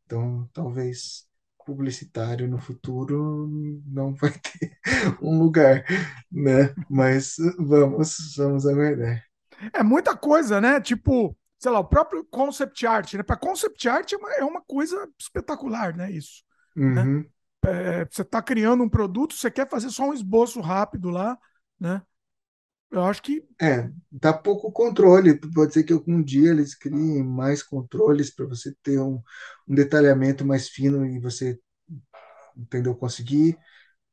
Então, 0.06 0.48
talvez 0.52 1.28
publicitário 1.66 2.48
no 2.48 2.58
futuro 2.58 3.46
não 3.86 4.14
vai 4.14 4.32
ter 4.40 4.78
um 5.22 5.38
lugar, 5.38 5.84
né? 6.32 6.74
Mas 6.88 7.36
vamos, 7.58 8.34
vamos 8.36 8.66
aguardar. 8.66 9.22
É 9.74 9.82
muita 9.82 10.16
coisa, 10.16 10.60
né? 10.60 10.80
Tipo, 10.80 11.36
sei 11.58 11.70
lá, 11.70 11.80
o 11.80 11.84
próprio 11.84 12.24
concept 12.24 12.86
art, 12.86 13.14
né? 13.14 13.22
Para 13.22 13.36
concept 13.36 13.86
art 13.88 14.12
é 14.12 14.16
uma, 14.16 14.32
é 14.34 14.44
uma 14.44 14.62
coisa 14.62 15.08
espetacular, 15.18 15.94
né? 15.94 16.10
Isso, 16.10 16.42
né? 16.94 17.24
É, 17.64 18.04
você 18.06 18.22
está 18.22 18.42
criando 18.42 18.82
um 18.84 18.88
produto, 18.88 19.34
você 19.34 19.50
quer 19.50 19.68
fazer 19.68 19.90
só 19.90 20.04
um 20.04 20.14
esboço 20.14 20.60
rápido 20.60 21.10
lá, 21.10 21.38
né? 21.78 22.02
Eu 22.90 23.04
acho 23.04 23.22
que 23.22 23.44
É, 23.60 23.90
dá 24.10 24.32
pouco 24.32 24.70
controle. 24.72 25.38
Pode 25.52 25.72
ser 25.74 25.82
que 25.84 25.92
algum 25.92 26.22
dia 26.22 26.50
eles 26.50 26.74
criem 26.76 27.24
mais 27.24 27.62
controles 27.62 28.30
para 28.34 28.46
você 28.46 28.72
ter 28.82 29.00
um, 29.00 29.20
um 29.66 29.74
detalhamento 29.74 30.44
mais 30.46 30.68
fino 30.68 31.04
e 31.06 31.18
você, 31.18 31.58
entendeu, 32.56 32.94
conseguir 32.96 33.58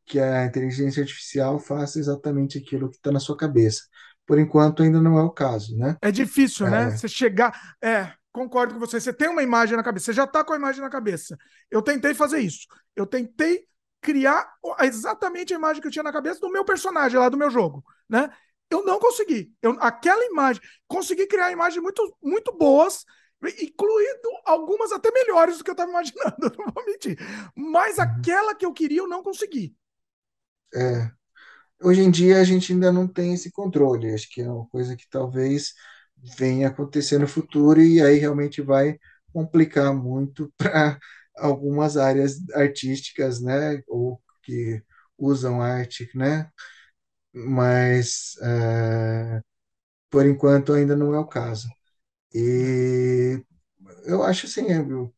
que 0.05 0.19
a 0.19 0.45
inteligência 0.45 1.01
artificial 1.03 1.59
faça 1.59 1.99
exatamente 1.99 2.57
aquilo 2.59 2.89
que 2.89 2.97
está 2.97 3.11
na 3.11 3.19
sua 3.21 3.37
cabeça. 3.37 3.83
Por 4.27 4.39
enquanto, 4.39 4.83
ainda 4.83 5.01
não 5.01 5.17
é 5.19 5.23
o 5.23 5.31
caso, 5.31 5.77
né? 5.77 5.97
é 6.01 6.11
difícil, 6.11 6.67
né? 6.67 6.89
É, 6.89 6.91
Você 6.91 7.07
chegar. 7.07 7.75
É, 7.83 8.13
concordo 8.36 8.73
com 8.73 8.79
você. 8.79 8.99
Você 8.99 9.13
tem 9.13 9.29
uma 9.29 9.41
imagem 9.41 9.77
na 9.77 9.83
cabeça, 9.83 10.07
você 10.07 10.13
já 10.13 10.25
está 10.25 10.43
com 10.43 10.51
a 10.51 10.57
imagem 10.57 10.81
na 10.81 10.89
cabeça. 10.89 11.38
Eu 11.71 11.81
tentei 11.81 12.13
fazer 12.13 12.39
isso. 12.39 12.67
Eu 12.95 13.05
tentei 13.05 13.65
criar 14.01 14.53
exatamente 14.81 15.53
a 15.53 15.57
imagem 15.57 15.81
que 15.81 15.88
eu 15.88 15.91
tinha 15.91 16.03
na 16.03 16.11
cabeça 16.11 16.39
do 16.39 16.51
meu 16.51 16.65
personagem 16.65 17.17
lá 17.17 17.29
do 17.29 17.38
meu 17.38 17.49
jogo, 17.49 17.83
né? 18.09 18.29
Eu 18.69 18.83
não 18.83 18.99
consegui. 18.99 19.53
Eu, 19.61 19.77
aquela 19.79 20.23
imagem, 20.25 20.61
consegui 20.88 21.25
criar 21.27 21.51
imagens 21.51 21.81
muito, 21.81 22.15
muito 22.21 22.51
boas, 22.55 23.05
incluindo 23.61 24.29
algumas 24.45 24.91
até 24.91 25.09
melhores 25.11 25.57
do 25.57 25.63
que 25.63 25.69
eu 25.69 25.73
estava 25.73 25.89
imaginando, 25.89 26.36
não 26.57 26.73
vou 26.73 26.86
mentir. 26.86 27.17
Mas 27.55 27.97
uhum. 27.97 28.03
aquela 28.03 28.53
que 28.53 28.65
eu 28.65 28.73
queria, 28.73 28.99
eu 28.99 29.07
não 29.07 29.23
consegui. 29.23 29.75
É. 30.73 31.09
Hoje 31.81 32.01
em 32.01 32.11
dia 32.11 32.39
a 32.39 32.43
gente 32.43 32.73
ainda 32.73 32.91
não 32.91 33.07
tem 33.07 33.33
esse 33.33 33.51
controle. 33.51 34.13
Acho 34.13 34.29
que 34.29 34.41
é 34.41 34.49
uma 34.49 34.67
coisa 34.67 34.95
que 34.95 35.07
talvez 35.09 35.73
venha 36.38 36.68
acontecer 36.70 37.18
no 37.20 37.28
futuro 37.28 37.82
e 37.82 38.01
aí 38.01 38.18
realmente 38.18 38.61
vai 38.61 38.99
complicar 39.34 39.93
muito 39.95 40.51
para 40.57 40.99
algumas 41.38 41.97
áreas 41.97 42.38
artísticas, 42.53 43.41
né? 43.41 43.82
Ou 43.88 44.22
que 44.43 44.84
usam 45.18 45.61
arte, 45.61 46.09
né? 46.16 46.49
Mas 47.34 48.38
é, 48.41 49.41
por 50.09 50.26
enquanto 50.26 50.74
ainda 50.74 50.95
não 50.95 51.13
é 51.13 51.20
o 51.20 51.28
caso. 51.28 51.70
E 52.34 53.43
eu 54.05 54.24
acho 54.24 54.47
assim, 54.47 54.66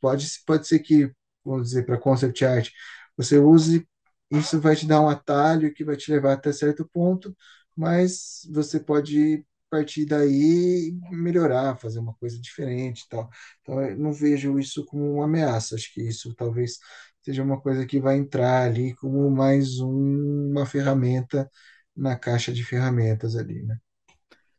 pode, 0.02 0.28
pode 0.45 0.68
ser 0.68 0.80
que, 0.80 1.12
vamos 1.45 1.70
dizer, 1.70 1.86
para 1.86 1.98
concept 2.00 2.45
art, 2.45 2.70
você 3.18 3.38
use, 3.39 3.88
isso 4.32 4.60
vai 4.62 4.76
te 4.76 4.88
dar 4.88 5.02
um 5.02 5.10
atalho 5.10 5.74
que 5.74 5.84
vai 5.86 5.95
te 5.98 6.12
levar 6.12 6.34
até 6.34 6.52
certo 6.54 6.88
ponto, 6.93 7.36
mas 7.76 8.41
você 8.54 8.80
pode 8.80 9.45
partir 9.70 10.05
daí 10.05 10.93
melhorar, 11.11 11.78
fazer 11.78 11.99
uma 11.99 12.13
coisa 12.15 12.39
diferente 12.41 13.01
e 13.03 13.09
tal. 13.09 13.30
Então, 13.61 13.82
eu 13.82 13.97
não 13.97 14.13
vejo 14.13 14.59
isso 14.59 14.86
como 14.86 15.13
uma 15.15 15.26
ameaça, 15.26 15.76
acho 15.76 15.93
que 15.93 16.01
isso 16.01 16.34
talvez 16.36 16.78
seja 17.22 17.43
uma 17.43 17.59
coisa 17.61 17.86
que 17.86 17.99
vai 17.99 18.18
entrar 18.18 18.63
ali 18.65 18.95
como 18.95 19.30
mais 19.30 19.80
um- 19.80 20.51
uma 20.51 20.65
ferramenta 20.65 21.49
na 21.95 22.15
caixa 22.18 22.53
de 22.53 22.63
ferramentas 22.63 23.36
ali, 23.36 23.63
né? 23.63 23.78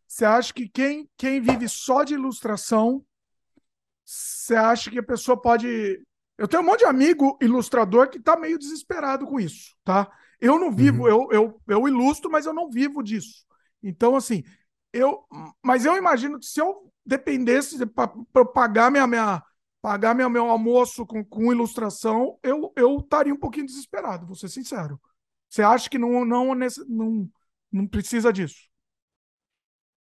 Você 0.07 0.25
acha 0.25 0.53
que 0.53 0.69
quem, 0.69 1.09
quem 1.17 1.41
vive 1.41 1.69
só 1.69 2.03
de 2.03 2.15
ilustração, 2.15 3.05
você 4.05 4.55
acha 4.55 4.91
que 4.91 4.99
a 4.99 5.03
pessoa 5.03 5.41
pode. 5.41 5.67
Eu 6.37 6.49
tenho 6.49 6.63
um 6.63 6.67
monte 6.67 6.81
de 6.81 6.87
amigo 6.87 7.37
ilustrador 7.43 8.09
que 8.09 8.19
está 8.19 8.37
meio 8.39 8.59
desesperado 8.59 9.27
com 9.27 9.41
isso, 9.41 9.75
tá? 9.85 10.11
Eu 10.41 10.59
não 10.59 10.71
vivo, 10.73 11.07
Uhum. 11.07 11.09
eu, 11.09 11.29
eu, 11.33 11.61
eu 11.67 11.89
ilustro, 11.89 12.31
mas 12.31 12.47
eu 12.47 12.55
não 12.55 12.71
vivo 12.71 13.03
disso. 13.03 13.45
Então, 13.83 14.15
assim, 14.17 14.45
eu. 14.93 15.25
Mas 15.63 15.85
eu 15.85 15.97
imagino 15.97 16.39
que 16.39 16.47
se 16.47 16.61
eu 16.61 16.91
dependesse 17.05 17.85
para 17.87 18.45
pagar 18.45 18.91
minha, 18.91 19.07
minha, 19.07 19.43
pagar 19.81 20.15
meu, 20.15 20.29
meu 20.29 20.49
almoço 20.49 21.07
com, 21.07 21.25
com 21.25 21.53
ilustração, 21.53 22.39
eu, 22.43 22.73
eu 22.77 22.99
estaria 22.99 23.33
um 23.33 23.39
pouquinho 23.39 23.67
desesperado, 23.67 24.27
vou 24.27 24.37
ser 24.37 24.49
sincero. 24.49 25.01
Você 25.49 25.63
acha 25.63 25.89
que 25.89 25.99
não, 25.99 26.25
não, 26.25 26.55
não, 26.55 27.31
não 27.73 27.87
precisa 27.87 28.33
disso? 28.33 28.69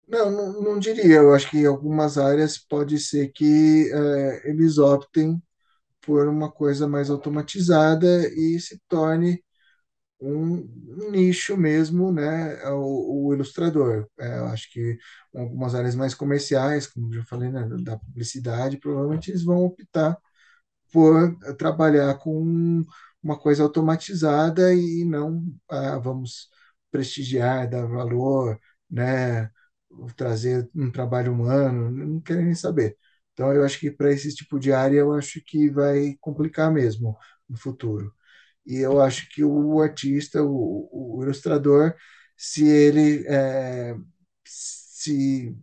Não, 0.08 0.32
não, 0.32 0.62
não 0.62 0.80
diria. 0.80 1.16
Eu 1.18 1.34
acho 1.34 1.50
que 1.50 1.58
em 1.60 1.66
algumas 1.66 2.18
áreas 2.18 2.58
pode 2.58 3.00
ser 3.00 3.32
que 3.32 3.90
é, 3.94 4.50
eles 4.50 4.78
optem 4.78 5.42
por 6.02 6.28
uma 6.28 6.52
coisa 6.52 6.88
mais 6.88 7.10
automatizada 7.10 8.28
e 8.34 8.60
se 8.60 8.80
torne 8.88 9.44
um, 10.28 11.12
nicho 11.12 11.58
mesmo, 11.58 12.12
né? 12.12 12.56
é 12.64 12.70
O, 12.72 13.28
o 13.28 13.34
ilustrador. 13.34 14.08
É, 14.20 14.40
eu 14.40 14.46
acho 14.48 14.72
que 14.72 14.98
algumas 15.36 15.76
áreas 15.76 15.96
mais 15.96 16.14
comerciais, 16.16 16.88
como 16.88 17.14
já 17.14 17.24
falei, 17.26 17.50
né, 17.52 17.68
da 17.84 17.98
publicidade, 17.98 18.78
provavelmente 18.80 19.32
eles 19.32 19.44
vão 19.44 19.64
optar 19.66 20.18
por 20.92 21.36
trabalhar 21.58 22.18
com 22.20 22.84
uma 23.24 23.40
coisa 23.40 23.64
automatizada 23.64 24.74
e 24.74 25.04
não 25.06 25.44
ah, 25.70 25.98
vamos 26.00 26.50
prestigiar, 26.92 27.70
dar 27.70 27.86
valor, 27.88 28.60
né? 28.90 29.50
trazer 30.16 30.70
um 30.76 30.92
trabalho 30.92 31.32
humano, 31.34 31.92
não 31.92 32.22
querem 32.22 32.46
nem 32.46 32.56
saber. 32.56 32.98
Então, 33.34 33.52
eu 33.54 33.64
acho 33.64 33.80
que 33.80 33.92
para 33.92 34.12
esse 34.12 34.34
tipo 34.36 34.60
de 34.60 34.72
área, 34.74 35.00
eu 35.00 35.14
acho 35.14 35.42
que 35.46 35.70
vai 35.70 36.16
complicar 36.22 36.72
mesmo 36.72 37.18
no 37.50 37.58
futuro. 37.58 38.14
E 38.66 38.78
eu 38.78 39.02
acho 39.02 39.30
que 39.30 39.44
o 39.44 39.82
artista, 39.82 40.42
o, 40.44 40.90
o 40.92 41.24
ilustrador, 41.24 41.94
se 42.38 42.68
ele 42.68 43.26
é, 43.28 43.96
se 44.46 45.56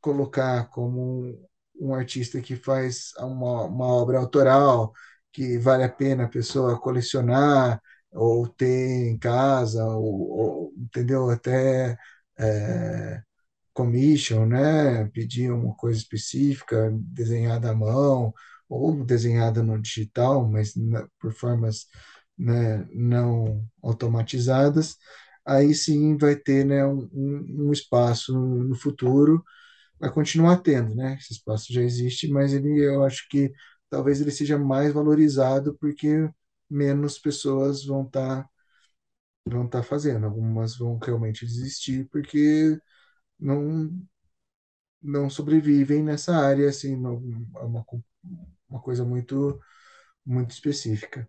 colocar 0.00 0.68
como 0.70 1.00
um, 1.24 1.46
um, 1.80 1.94
artista 1.94 2.40
que 2.40 2.56
faz 2.56 3.12
uma, 3.18 3.64
uma 3.64 3.86
obra 3.86 4.18
autoral, 4.18 4.92
que 5.32 5.58
vale 5.58 5.84
a 5.84 5.88
pena 5.88 6.24
a 6.24 6.28
pessoa 6.28 6.80
colecionar 6.80 7.80
ou 8.12 8.46
ter 8.48 9.08
em 9.08 9.18
casa, 9.18 9.84
ou, 9.86 10.30
ou 10.30 10.74
entendeu? 10.76 11.30
Até 11.30 11.96
é, 12.38 13.22
commission, 13.72 14.46
né? 14.46 15.06
Pedir 15.12 15.52
uma 15.52 15.74
coisa 15.76 15.98
específica, 15.98 16.90
desenhada 16.94 17.70
à 17.70 17.74
mão, 17.74 18.32
ou 18.68 19.04
desenhada 19.04 19.62
no 19.62 19.80
digital, 19.80 20.48
mas 20.48 20.74
na, 20.76 21.06
por 21.20 21.32
formas 21.34 21.86
né, 22.38 22.86
não 22.92 23.64
automatizadas, 23.82 24.96
aí 25.46 25.74
sim 25.74 26.16
vai 26.16 26.36
ter 26.36 26.64
né, 26.64 26.84
um, 26.86 27.08
um 27.12 27.72
espaço 27.72 28.32
no 28.38 28.74
futuro, 28.76 29.42
vai 30.00 30.12
continuar 30.12 30.58
tendo, 30.58 30.94
né? 30.94 31.16
Esse 31.20 31.32
espaço 31.34 31.72
já 31.72 31.82
existe, 31.82 32.28
mas 32.28 32.52
ele, 32.54 32.84
eu 32.84 33.04
acho 33.04 33.28
que 33.30 33.52
talvez 33.90 34.20
ele 34.20 34.30
seja 34.30 34.58
mais 34.58 34.92
valorizado 34.92 35.76
porque 35.80 36.30
menos 36.70 37.18
pessoas 37.18 37.84
vão 37.86 38.04
estar 38.06 38.44
tá, 38.44 38.50
vão 39.46 39.68
tá 39.68 39.82
fazendo. 39.82 40.26
Algumas 40.26 40.76
vão 40.78 40.98
realmente 40.98 41.46
desistir 41.46 42.08
porque 42.10 42.78
não 43.40 43.90
não 45.02 45.28
sobrevivem 45.30 46.02
nessa 46.02 46.34
área 46.36 46.68
assim, 46.68 46.96
não, 46.96 47.14
é 47.56 47.64
uma, 47.64 47.84
uma 48.68 48.80
coisa 48.82 49.04
muito 49.04 49.60
muito 50.26 50.52
específica. 50.52 51.28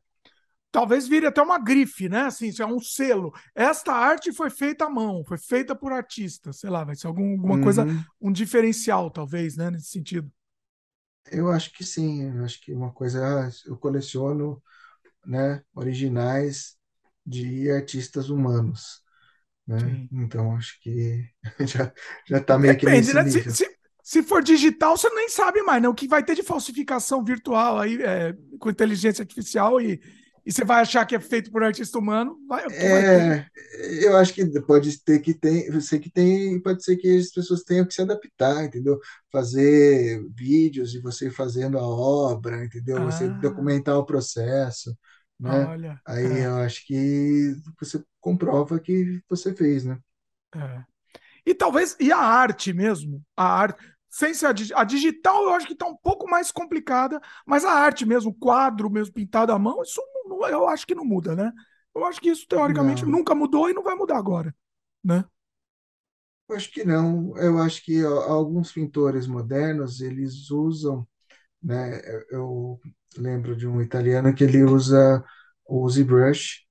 Talvez 0.76 1.08
vire 1.08 1.26
até 1.26 1.42
uma 1.42 1.58
grife, 1.58 2.10
né? 2.10 2.24
Assim, 2.24 2.52
é 2.60 2.66
um 2.66 2.82
selo. 2.82 3.34
Esta 3.56 3.94
arte 3.94 4.34
foi 4.34 4.50
feita 4.50 4.84
à 4.84 4.90
mão, 4.90 5.24
foi 5.24 5.38
feita 5.38 5.74
por 5.74 5.94
artista, 5.94 6.52
sei 6.52 6.70
lá, 6.70 6.84
vai 6.84 6.98
ser 6.98 7.08
algum, 7.08 7.32
alguma 7.32 7.56
uhum. 7.56 7.64
coisa, 7.64 7.86
um 8.20 8.30
diferencial, 8.30 9.10
talvez, 9.10 9.56
né? 9.56 9.72
Nesse 9.72 9.88
sentido. 9.88 10.30
Eu 11.32 11.50
acho 11.50 11.72
que 11.72 11.86
sim, 11.86 12.24
eu 12.24 12.44
acho 12.44 12.60
que 12.60 12.74
uma 12.74 12.92
coisa, 12.92 13.26
ah, 13.26 13.50
eu 13.66 13.78
coleciono, 13.78 14.62
né, 15.26 15.64
originais 15.74 16.76
de 17.26 17.72
artistas 17.72 18.30
humanos, 18.30 19.02
né? 19.66 19.78
Então 20.12 20.58
acho 20.58 20.78
que 20.82 21.26
já 21.66 21.90
já 22.28 22.40
está 22.40 22.60
meio 22.60 22.78
que 22.78 22.86
nesse 22.86 23.14
né? 23.14 23.24
nível. 23.24 23.44
Se, 23.44 23.64
se, 23.64 23.78
se, 24.04 24.24
for 24.24 24.44
digital, 24.44 24.98
você 24.98 25.10
nem 25.12 25.30
sabe 25.30 25.62
mais, 25.62 25.82
né? 25.82 25.88
O 25.88 25.96
que 25.96 26.06
vai 26.06 26.22
ter 26.22 26.36
de 26.36 26.44
falsificação 26.44 27.24
virtual 27.24 27.80
aí 27.80 27.98
é, 28.02 28.36
com 28.60 28.70
inteligência 28.70 29.22
artificial 29.22 29.80
e 29.80 30.02
e 30.46 30.52
você 30.52 30.64
vai 30.64 30.82
achar 30.82 31.06
que 31.06 31.16
é 31.16 31.20
feito 31.20 31.52
por 31.52 31.64
artista 31.64 31.98
humano, 31.98 32.38
vai, 32.48 32.64
é, 32.72 33.48
eu 34.04 34.16
acho 34.16 34.32
que 34.32 34.46
pode 34.62 35.04
ter 35.04 35.20
que 35.20 35.34
tem, 35.34 35.82
sei 35.82 36.00
que 36.00 36.12
tem, 36.12 36.62
pode 36.62 36.84
ser 36.84 36.98
que 36.98 37.18
as 37.18 37.32
pessoas 37.32 37.64
tenham 37.64 37.86
que 37.86 37.94
se 37.94 38.02
adaptar, 38.02 38.64
entendeu? 38.64 39.00
Fazer 39.32 40.24
vídeos 40.36 40.92
de 40.92 41.02
você 41.02 41.32
fazendo 41.32 41.80
a 41.80 41.88
obra, 41.88 42.64
entendeu? 42.64 42.98
Ah. 42.98 43.06
Você 43.06 43.28
documentar 43.28 43.98
o 43.98 44.06
processo, 44.06 44.96
né? 45.40 45.66
Olha, 45.66 46.02
Aí 46.06 46.26
é. 46.26 46.46
eu 46.46 46.56
acho 46.58 46.86
que 46.86 47.56
você 47.80 48.04
comprova 48.22 48.80
que 48.80 49.22
você 49.28 49.52
fez, 49.56 49.84
né? 49.84 49.98
É. 50.56 50.84
E 51.44 51.54
talvez, 51.56 51.96
e 52.00 52.12
a 52.12 52.18
arte 52.18 52.72
mesmo, 52.72 53.24
a 53.36 53.46
arte, 53.46 53.84
sem 54.16 54.34
ser 54.34 54.46
a, 54.46 54.80
a 54.80 54.84
digital, 54.86 55.44
eu 55.44 55.54
acho 55.56 55.68
que 55.68 55.74
está 55.74 55.86
um 55.86 55.98
pouco 55.98 56.26
mais 56.26 56.50
complicada, 56.50 57.20
mas 57.46 57.66
a 57.66 57.74
arte 57.74 58.06
mesmo, 58.06 58.32
o 58.32 58.34
quadro 58.34 58.90
mesmo 58.90 59.14
pintado 59.14 59.52
à 59.52 59.60
mão, 59.60 59.82
isso 59.82 60.02
não, 60.26 60.48
eu 60.48 60.70
acho 60.70 60.88
que 60.88 60.96
não 60.96 61.04
muda, 61.04 61.36
né? 61.36 61.52
Eu 61.94 62.06
acho 62.06 62.22
que 62.22 62.30
isso, 62.30 62.48
teoricamente, 62.48 63.04
não. 63.04 63.12
nunca 63.12 63.36
mudou 63.36 63.70
e 63.70 63.74
não 63.74 63.84
vai 63.84 63.94
mudar 63.94 64.18
agora, 64.18 64.56
né? 65.04 65.26
Eu 66.48 66.56
acho 66.56 66.72
que 66.72 66.86
não. 66.86 67.36
Eu 67.36 67.58
acho 67.58 67.84
que 67.84 68.06
alguns 68.06 68.72
pintores 68.72 69.28
modernos, 69.28 70.00
eles 70.00 70.50
usam, 70.50 71.06
né? 71.62 72.00
Eu 72.30 72.80
lembro 73.18 73.54
de 73.54 73.68
um 73.68 73.82
italiano 73.82 74.34
que 74.34 74.46
ele 74.46 74.64
usa 74.64 75.26
o 75.66 75.90
ZBrush, 75.90 76.62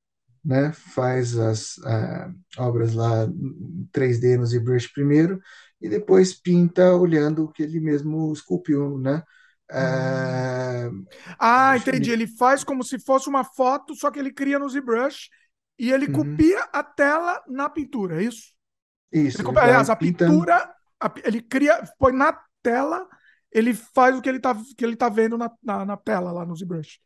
né? 0.43 0.73
Faz 0.73 1.37
as 1.37 1.77
uh, 1.77 2.35
obras 2.57 2.95
lá 2.95 3.27
3D 3.93 4.39
no 4.39 4.47
ZBrush 4.47 4.91
primeiro 4.95 5.39
e 5.85 5.89
depois 5.91 6.32
pinta 6.32 6.95
olhando 6.95 7.45
o 7.45 7.49
que 7.53 7.62
ele 7.62 7.78
mesmo 7.78 8.32
esculpiu, 8.32 8.97
né? 8.99 9.22
É... 9.70 10.89
Ah, 11.39 11.76
entendi. 11.76 12.11
Ele 12.11 12.26
faz 12.26 12.64
como 12.64 12.82
se 12.82 12.99
fosse 12.99 13.28
uma 13.28 13.45
foto, 13.45 13.95
só 13.95 14.11
que 14.11 14.18
ele 14.18 14.32
cria 14.32 14.59
no 14.59 14.66
ZBrush 14.66 15.28
e 15.78 15.93
ele 15.93 16.07
uhum. 16.07 16.12
copia 16.12 16.62
a 16.72 16.82
tela 16.82 17.39
na 17.47 17.68
pintura, 17.68 18.18
é 18.18 18.24
isso? 18.24 18.55
Isso. 19.12 19.37
Ele 19.37 19.45
copia, 19.45 19.62
aliás, 19.62 19.91
a 19.91 19.97
pintura, 19.97 20.74
a, 20.99 21.12
ele 21.22 21.43
cria, 21.43 21.85
põe 21.99 22.14
na 22.14 22.32
tela, 22.62 23.07
ele 23.53 23.74
faz 23.74 24.16
o 24.16 24.22
que 24.22 24.28
ele 24.30 24.41
tá, 24.41 24.57
que 24.78 24.87
ele 24.87 24.97
tá 24.97 25.11
vendo 25.11 25.37
na, 25.37 25.51
na, 25.62 25.85
na 25.85 25.97
tela 25.99 26.32
lá 26.32 26.47
no 26.47 26.57
ZBrush. 26.57 26.99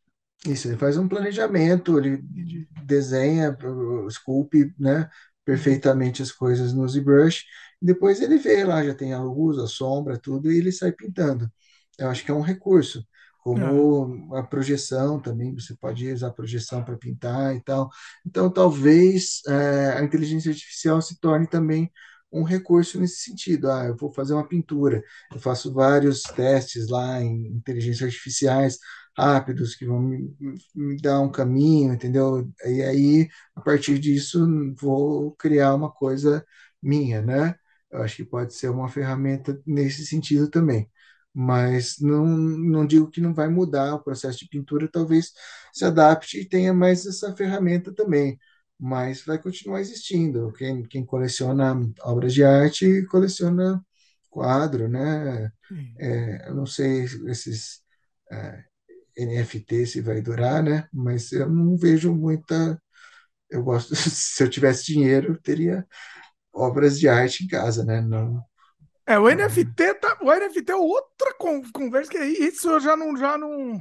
Isso, 0.46 0.68
ele 0.68 0.76
faz 0.76 0.96
um 0.96 1.08
planejamento, 1.08 1.98
ele 1.98 2.10
entendi. 2.10 2.68
desenha, 2.84 3.58
esculpe, 4.06 4.72
né, 4.78 5.10
perfeitamente 5.44 6.22
as 6.22 6.30
coisas 6.30 6.72
no 6.72 6.88
ZBrush 6.88 7.42
depois 7.80 8.20
ele 8.20 8.38
vê 8.38 8.64
lá, 8.64 8.84
já 8.84 8.94
tem 8.94 9.12
a 9.12 9.20
luz, 9.22 9.58
a 9.58 9.66
sombra, 9.66 10.18
tudo, 10.18 10.50
e 10.50 10.58
ele 10.58 10.72
sai 10.72 10.92
pintando. 10.92 11.50
Eu 11.98 12.08
acho 12.08 12.24
que 12.24 12.30
é 12.30 12.34
um 12.34 12.40
recurso. 12.40 13.04
Como 13.42 14.34
é. 14.36 14.40
a 14.40 14.42
projeção 14.42 15.20
também, 15.20 15.54
você 15.54 15.74
pode 15.76 16.10
usar 16.12 16.28
a 16.28 16.32
projeção 16.32 16.84
para 16.84 16.98
pintar 16.98 17.54
e 17.56 17.62
tal. 17.62 17.88
Então, 18.26 18.50
talvez 18.52 19.40
é, 19.48 19.94
a 19.96 20.02
inteligência 20.02 20.50
artificial 20.50 21.00
se 21.00 21.18
torne 21.20 21.46
também 21.46 21.90
um 22.32 22.42
recurso 22.42 23.00
nesse 23.00 23.22
sentido. 23.22 23.70
Ah, 23.70 23.86
eu 23.86 23.96
vou 23.96 24.12
fazer 24.12 24.34
uma 24.34 24.46
pintura, 24.46 25.02
eu 25.32 25.40
faço 25.40 25.72
vários 25.72 26.22
testes 26.22 26.88
lá 26.88 27.22
em 27.22 27.46
inteligências 27.48 28.02
artificiais 28.08 28.78
rápidos 29.16 29.74
que 29.74 29.86
vão 29.86 30.00
me, 30.00 30.34
me, 30.74 30.96
dar 31.00 31.20
um 31.20 31.30
caminho, 31.30 31.92
entendeu? 31.92 32.48
E 32.64 32.82
aí, 32.82 33.28
a 33.56 33.60
partir 33.60 33.98
disso, 33.98 34.46
vou 34.80 35.32
criar 35.36 35.74
uma 35.74 35.90
coisa 35.90 36.44
minha, 36.82 37.20
né? 37.22 37.54
Eu 37.90 38.02
acho 38.02 38.16
que 38.16 38.24
pode 38.24 38.54
ser 38.54 38.68
uma 38.70 38.88
ferramenta 38.88 39.60
nesse 39.66 40.06
sentido 40.06 40.50
também. 40.50 40.90
Mas 41.34 41.96
não, 42.00 42.26
não 42.26 42.86
digo 42.86 43.10
que 43.10 43.20
não 43.20 43.32
vai 43.34 43.48
mudar 43.48 43.94
o 43.94 44.02
processo 44.02 44.38
de 44.40 44.48
pintura, 44.48 44.88
talvez 44.90 45.32
se 45.72 45.84
adapte 45.84 46.40
e 46.40 46.48
tenha 46.48 46.72
mais 46.74 47.06
essa 47.06 47.34
ferramenta 47.36 47.94
também. 47.94 48.38
Mas 48.78 49.22
vai 49.24 49.38
continuar 49.40 49.80
existindo. 49.80 50.52
Quem, 50.52 50.82
quem 50.84 51.04
coleciona 51.04 51.74
obras 52.02 52.34
de 52.34 52.44
arte 52.44 53.04
coleciona 53.06 53.84
quadro, 54.30 54.88
né? 54.88 55.50
É, 55.98 56.48
eu 56.48 56.54
não 56.54 56.66
sei 56.66 57.04
esses 57.28 57.82
é, 58.30 58.64
NFT 59.16 59.86
se 59.86 60.00
vai 60.00 60.22
durar, 60.22 60.62
né? 60.62 60.88
Mas 60.92 61.32
eu 61.32 61.48
não 61.50 61.76
vejo 61.76 62.14
muita. 62.14 62.80
Eu 63.50 63.62
gosto, 63.64 63.94
se 63.96 64.42
eu 64.42 64.50
tivesse 64.50 64.86
dinheiro, 64.86 65.34
eu 65.34 65.42
teria 65.42 65.86
obras 66.52 66.98
de 66.98 67.08
arte 67.08 67.44
em 67.44 67.48
casa, 67.48 67.84
né? 67.84 68.00
Não, 68.00 68.44
é, 69.06 69.18
o 69.18 69.28
NFT 69.28 69.94
tá, 69.94 70.18
o 70.22 70.32
NFT 70.32 70.72
é 70.72 70.76
outra 70.76 71.34
conversa 71.72 72.10
que 72.10 72.18
isso 72.18 72.68
eu 72.68 72.80
já 72.80 72.96
não 72.96 73.16
já 73.16 73.38
não 73.38 73.78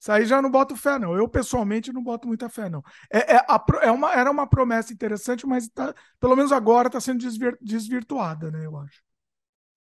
isso 0.00 0.12
aí 0.12 0.26
já 0.26 0.42
não 0.42 0.50
boto 0.50 0.76
fé 0.76 0.98
não. 0.98 1.16
Eu 1.16 1.28
pessoalmente 1.28 1.92
não 1.92 2.02
boto 2.04 2.28
muita 2.28 2.48
fé 2.50 2.68
não. 2.70 2.82
É, 3.12 3.36
é, 3.36 3.38
a, 3.38 3.64
é 3.82 3.90
uma, 3.92 4.12
era 4.14 4.30
uma 4.30 4.48
promessa 4.48 4.92
interessante, 4.92 5.46
mas 5.46 5.68
tá, 5.70 5.94
pelo 6.20 6.36
menos 6.36 6.52
agora 6.52 6.88
está 6.88 7.00
sendo 7.00 7.20
desvir, 7.20 7.56
desvirtuada, 7.62 8.50
né? 8.50 8.66
Eu 8.66 8.76
acho. 8.78 9.02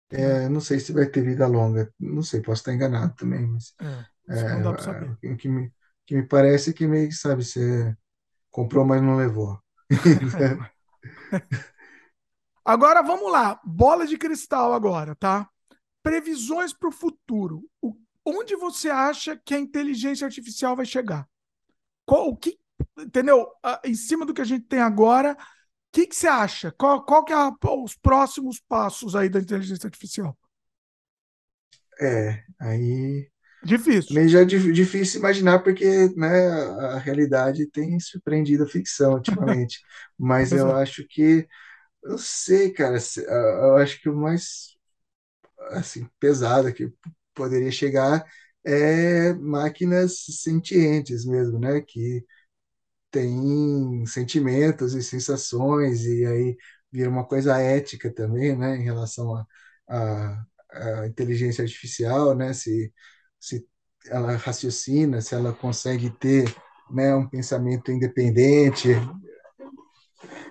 É, 0.10 0.48
não 0.50 0.62
sei 0.62 0.80
se 0.80 0.94
vai 0.94 1.08
ter 1.10 1.24
vida 1.24 1.48
longa, 1.48 1.92
não 2.00 2.22
sei, 2.24 2.42
posso 2.42 2.62
estar 2.62 2.74
enganado 2.74 3.16
também, 3.16 3.46
mas 3.48 3.76
É, 3.80 4.06
isso 4.28 4.48
não 4.50 4.62
dá 4.62 4.74
para 4.74 4.82
saber. 4.84 5.18
é, 5.24 5.34
o 5.34 5.38
que 5.38 5.50
me, 5.50 5.74
que 6.06 6.16
me 6.16 6.28
parece 6.28 6.72
é 6.72 6.74
que 6.74 6.88
meio 6.88 7.10
que, 7.10 7.16
sabe, 7.16 7.44
você 7.46 7.96
comprou, 8.52 8.86
mas 8.86 9.02
não 9.02 9.18
levou. 9.18 9.60
Agora 12.66 13.04
vamos 13.04 13.32
lá, 13.32 13.60
bola 13.64 14.08
de 14.08 14.18
cristal 14.18 14.74
agora, 14.74 15.16
tá? 15.16 15.50
Previsões 16.04 16.74
para 16.74 16.90
o 16.90 16.94
futuro. 16.94 17.64
Onde 18.26 18.56
você 18.56 18.90
acha 18.90 19.38
que 19.38 19.54
a 19.56 19.60
inteligência 19.60 20.26
artificial 20.26 20.76
vai 20.76 20.86
chegar? 20.86 21.28
Qual, 22.06 22.30
o 22.30 22.38
que, 22.38 22.60
entendeu? 23.00 23.48
Em 23.86 23.96
cima 23.96 24.26
do 24.26 24.34
que 24.34 24.42
a 24.42 24.46
gente 24.46 24.66
tem 24.68 24.80
agora, 24.82 25.34
o 25.34 25.38
que, 25.94 26.08
que 26.08 26.16
você 26.16 26.28
acha? 26.28 26.72
Qual, 26.74 27.06
qual 27.06 27.26
que 27.26 27.34
é 27.34 27.38
a- 27.38 27.54
os 27.84 27.96
próximos 27.96 28.60
passos 28.62 29.16
aí 29.16 29.30
da 29.30 29.40
inteligência 29.42 29.88
artificial? 29.88 30.38
É, 32.02 32.44
aí 32.60 33.30
Difícil. 33.62 34.10
meio 34.10 34.30
já 34.30 34.42
é 34.42 34.46
dif- 34.46 34.72
difícil 34.74 35.20
imaginar 35.20 35.60
porque, 35.64 35.86
né, 36.18 36.28
a 36.96 37.00
realidade 37.00 37.68
tem 37.72 38.00
surpreendido 38.00 38.64
a 38.66 38.68
ficção 38.68 39.14
ultimamente. 39.16 39.80
Mas 40.20 40.54
eu 40.54 40.72
acho 40.74 41.06
que, 41.08 41.48
eu 42.06 42.18
sei, 42.18 42.72
cara, 42.72 42.98
ah, 42.98 43.32
eu 43.68 43.76
acho 43.78 44.02
que 44.02 44.10
o 44.10 44.16
mais 44.16 44.76
assim 45.72 46.08
pesado 46.20 46.74
que 46.74 46.92
poderia 47.34 47.72
chegar 47.72 48.26
é 48.66 49.34
máquinas 49.34 50.26
sentientes 50.42 51.26
mesmo, 51.26 51.60
né, 51.60 51.82
que 51.82 52.26
têm 53.12 54.06
sentimentos 54.08 54.94
e 54.96 55.04
sensações 55.04 56.06
e 56.06 56.26
aí 56.26 56.58
vira 56.92 57.10
uma 57.10 57.26
coisa 57.26 57.58
ética 57.60 58.14
também, 58.14 58.58
né, 58.58 58.78
em 58.78 58.84
relação 58.84 59.36
à 59.36 59.48
à- 59.90 60.46
à 60.72 61.08
inteligência 61.08 61.64
artificial, 61.64 62.36
né, 62.36 62.54
se 62.54 62.94
se 63.40 63.68
ela 64.08 64.36
raciocina, 64.38 65.22
se 65.22 65.36
ela 65.36 65.54
consegue 65.54 66.10
ter, 66.12 66.56
né, 66.92 67.16
um 67.16 67.28
pensamento 67.30 67.92
independente. 67.92 68.90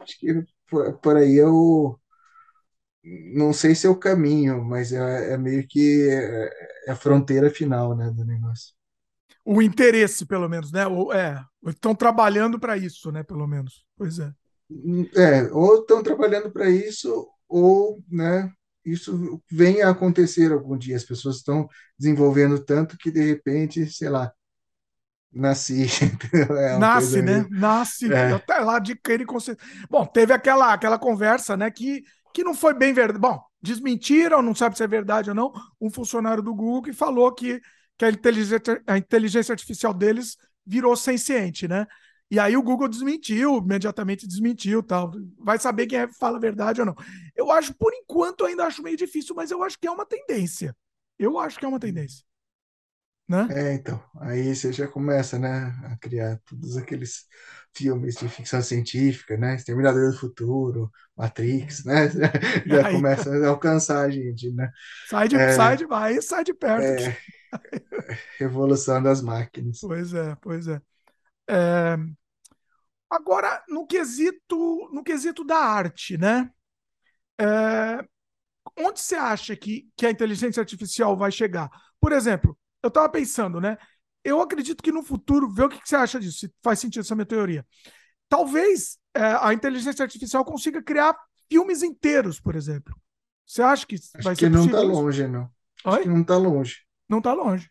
Acho 0.02 0.18
que 0.18 0.53
por, 0.68 0.98
por 0.98 1.16
aí 1.16 1.36
eu 1.36 1.98
não 3.34 3.52
sei 3.52 3.74
se 3.74 3.86
é 3.86 3.90
o 3.90 3.98
caminho, 3.98 4.64
mas 4.64 4.92
é, 4.92 5.34
é 5.34 5.38
meio 5.38 5.66
que 5.68 6.08
é, 6.08 6.50
é 6.88 6.90
a 6.92 6.96
fronteira 6.96 7.50
final, 7.50 7.94
né, 7.94 8.10
do 8.10 8.24
negócio. 8.24 8.74
O 9.44 9.60
interesse, 9.60 10.24
pelo 10.24 10.48
menos, 10.48 10.72
né? 10.72 10.86
O, 10.86 11.12
é, 11.12 11.44
estão 11.66 11.94
trabalhando 11.94 12.58
para 12.58 12.78
isso, 12.78 13.12
né? 13.12 13.22
Pelo 13.22 13.46
menos. 13.46 13.84
Pois 13.94 14.18
é. 14.18 14.32
É, 15.14 15.52
ou 15.52 15.80
estão 15.80 16.02
trabalhando 16.02 16.50
para 16.50 16.70
isso, 16.70 17.28
ou, 17.46 18.02
né, 18.08 18.50
isso 18.84 19.42
vem 19.50 19.82
a 19.82 19.90
acontecer 19.90 20.50
algum 20.50 20.78
dia. 20.78 20.96
As 20.96 21.04
pessoas 21.04 21.36
estão 21.36 21.68
desenvolvendo 21.98 22.58
tanto 22.58 22.96
que, 22.96 23.10
de 23.10 23.22
repente, 23.22 23.84
sei 23.86 24.08
lá, 24.08 24.32
nasci. 25.34 25.86
É 26.32 26.78
Nasce, 26.78 27.22
né? 27.22 27.40
meio. 27.40 27.48
Nasce 27.50 28.12
É, 28.12 28.32
até 28.32 28.58
lá 28.58 28.78
de 28.78 28.94
querer 28.96 29.24
consciência. 29.24 29.62
Bom, 29.88 30.04
teve 30.06 30.32
aquela, 30.32 30.72
aquela 30.72 30.98
conversa, 30.98 31.56
né? 31.56 31.70
Que, 31.70 32.02
que 32.32 32.44
não 32.44 32.54
foi 32.54 32.74
bem 32.74 32.92
verdade. 32.92 33.18
Bom, 33.18 33.40
desmentiram, 33.62 34.42
não 34.42 34.54
sabe 34.54 34.76
se 34.76 34.84
é 34.84 34.86
verdade 34.86 35.30
ou 35.30 35.36
não. 35.36 35.52
Um 35.80 35.90
funcionário 35.90 36.42
do 36.42 36.54
Google 36.54 36.82
que 36.82 36.92
falou 36.92 37.32
que, 37.32 37.60
que 37.96 38.04
a, 38.04 38.10
inteligência, 38.10 38.60
a 38.86 38.98
inteligência 38.98 39.52
artificial 39.52 39.94
deles 39.94 40.36
virou 40.66 40.96
senciente, 40.96 41.66
né? 41.68 41.86
E 42.30 42.38
aí 42.38 42.56
o 42.56 42.62
Google 42.62 42.88
desmentiu, 42.88 43.58
imediatamente 43.58 44.26
desmentiu, 44.26 44.82
tal. 44.82 45.12
Vai 45.38 45.58
saber 45.58 45.86
quem 45.86 45.98
é, 45.98 46.08
fala 46.18 46.36
a 46.36 46.40
verdade 46.40 46.80
ou 46.80 46.86
não. 46.86 46.94
Eu 47.36 47.50
acho, 47.50 47.74
por 47.74 47.92
enquanto, 47.94 48.44
ainda 48.44 48.64
acho 48.64 48.82
meio 48.82 48.96
difícil, 48.96 49.34
mas 49.34 49.50
eu 49.50 49.62
acho 49.62 49.78
que 49.78 49.86
é 49.86 49.90
uma 49.90 50.06
tendência. 50.06 50.74
Eu 51.18 51.38
acho 51.38 51.58
que 51.58 51.64
é 51.64 51.68
uma 51.68 51.78
tendência, 51.78 52.24
né? 53.28 53.48
é, 53.48 53.74
então, 53.74 54.02
aí 54.20 54.54
você 54.54 54.72
já 54.72 54.88
começa, 54.88 55.38
né, 55.38 55.74
a 55.84 55.96
criar 55.98 56.40
todos 56.46 56.76
aqueles 56.76 57.26
filmes 57.74 58.14
de 58.16 58.28
ficção 58.28 58.62
científica, 58.62 59.36
né, 59.36 59.56
Exterminador 59.56 60.12
do 60.12 60.18
Futuro, 60.18 60.90
Matrix, 61.16 61.84
né, 61.84 62.08
já 62.66 62.86
Aí 62.86 62.94
começa 62.94 63.30
a 63.30 63.48
alcançar 63.48 64.00
a 64.06 64.10
gente, 64.10 64.50
né, 64.52 64.70
sai 65.06 65.28
de, 65.28 65.36
sai 65.52 65.74
é, 65.74 65.76
de, 65.76 65.86
vai, 65.86 66.20
sai 66.22 66.44
de 66.44 66.54
perto. 66.54 67.02
é, 67.02 67.16
revolução 68.38 69.02
das 69.02 69.20
máquinas. 69.20 69.78
Pois 69.80 70.14
é, 70.14 70.34
pois 70.40 70.66
é. 70.68 70.80
É, 71.48 71.96
Agora, 73.10 73.62
no 73.68 73.86
quesito, 73.86 74.90
no 74.92 75.04
quesito 75.04 75.44
da 75.44 75.56
arte, 75.56 76.18
né? 76.18 76.50
É, 77.40 78.04
onde 78.78 79.00
você 79.00 79.14
acha 79.14 79.56
que, 79.56 79.88
que 79.96 80.06
a 80.06 80.10
inteligência 80.10 80.60
artificial 80.60 81.16
vai 81.16 81.30
chegar? 81.30 81.70
Por 82.00 82.12
exemplo, 82.12 82.58
eu 82.84 82.88
estava 82.88 83.08
pensando, 83.10 83.60
né? 83.60 83.78
Eu 84.24 84.40
acredito 84.42 84.82
que 84.82 84.92
no 84.92 85.02
futuro, 85.02 85.50
vê 85.50 85.64
o 85.64 85.70
que, 85.70 85.80
que 85.80 85.88
você 85.88 85.96
acha 85.96 86.20
disso, 86.20 86.38
se 86.40 86.54
faz 86.62 86.78
sentido 86.80 87.02
essa 87.02 87.14
minha 87.16 87.26
teoria. 87.26 87.66
Talvez 88.28 88.98
é, 89.14 89.22
a 89.40 89.54
inteligência 89.54 90.02
artificial 90.04 90.44
consiga 90.44 90.82
criar 90.82 91.16
filmes 91.50 91.82
inteiros, 91.82 92.40
por 92.40 92.56
exemplo. 92.56 92.94
Você 93.46 93.62
acha 93.62 93.86
que 93.86 93.96
Acho 94.14 94.28
vai 94.28 94.36
ser 94.36 94.46
que 94.46 94.48
não 94.48 94.66
está 94.66 94.80
possível 94.80 94.90
isso? 94.90 95.04
longe, 95.04 95.26
não. 95.28 95.48
Acho 95.86 96.00
que 96.00 96.08
Oi? 96.08 96.08
não 96.08 96.22
está 96.22 96.36
longe. 96.36 96.84
Não 97.08 97.18
está 97.18 97.32
longe. 97.34 97.70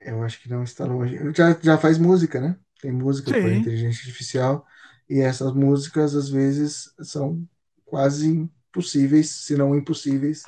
Eu 0.00 0.22
acho 0.22 0.40
que 0.40 0.48
não 0.48 0.62
está 0.62 0.84
longe. 0.86 1.16
Já, 1.34 1.52
já 1.60 1.78
faz 1.78 1.98
música, 1.98 2.40
né? 2.40 2.58
Tem 2.80 2.92
música 2.92 3.34
por 3.34 3.52
Sim, 3.52 3.52
inteligência 3.52 4.00
artificial 4.02 4.64
e 5.08 5.20
essas 5.20 5.52
músicas 5.54 6.14
às 6.14 6.28
vezes 6.28 6.92
são 7.02 7.46
quase 7.84 8.28
impossíveis, 8.28 9.30
se 9.30 9.56
não 9.56 9.74
impossíveis, 9.76 10.42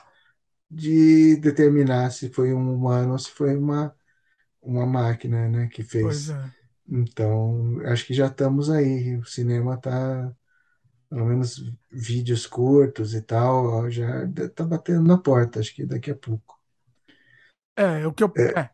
de 0.70 1.36
determinar 1.36 2.10
se 2.10 2.30
foi 2.30 2.52
um 2.52 2.74
humano 2.74 3.12
ou 3.12 3.18
se 3.18 3.30
foi 3.30 3.56
uma, 3.56 3.94
uma 4.62 4.86
máquina, 4.86 5.48
né, 5.48 5.68
que 5.68 5.82
fez. 5.82 6.30
é. 6.30 6.50
Então, 6.88 7.80
acho 7.86 8.06
que 8.06 8.14
já 8.14 8.26
estamos 8.26 8.70
aí. 8.70 9.16
O 9.16 9.24
cinema 9.24 9.74
está, 9.74 10.32
pelo 11.08 11.26
menos 11.26 11.72
vídeos 11.90 12.46
curtos 12.46 13.14
e 13.14 13.22
tal, 13.22 13.90
já 13.90 14.24
está 14.24 14.64
batendo 14.64 15.02
na 15.02 15.18
porta, 15.18 15.60
acho 15.60 15.74
que 15.74 15.86
daqui 15.86 16.10
a 16.10 16.16
pouco. 16.16 16.58
É, 17.76 18.06
o 18.06 18.12
que 18.12 18.24
eu, 18.24 18.32
É, 18.36 18.60
é. 18.60 18.70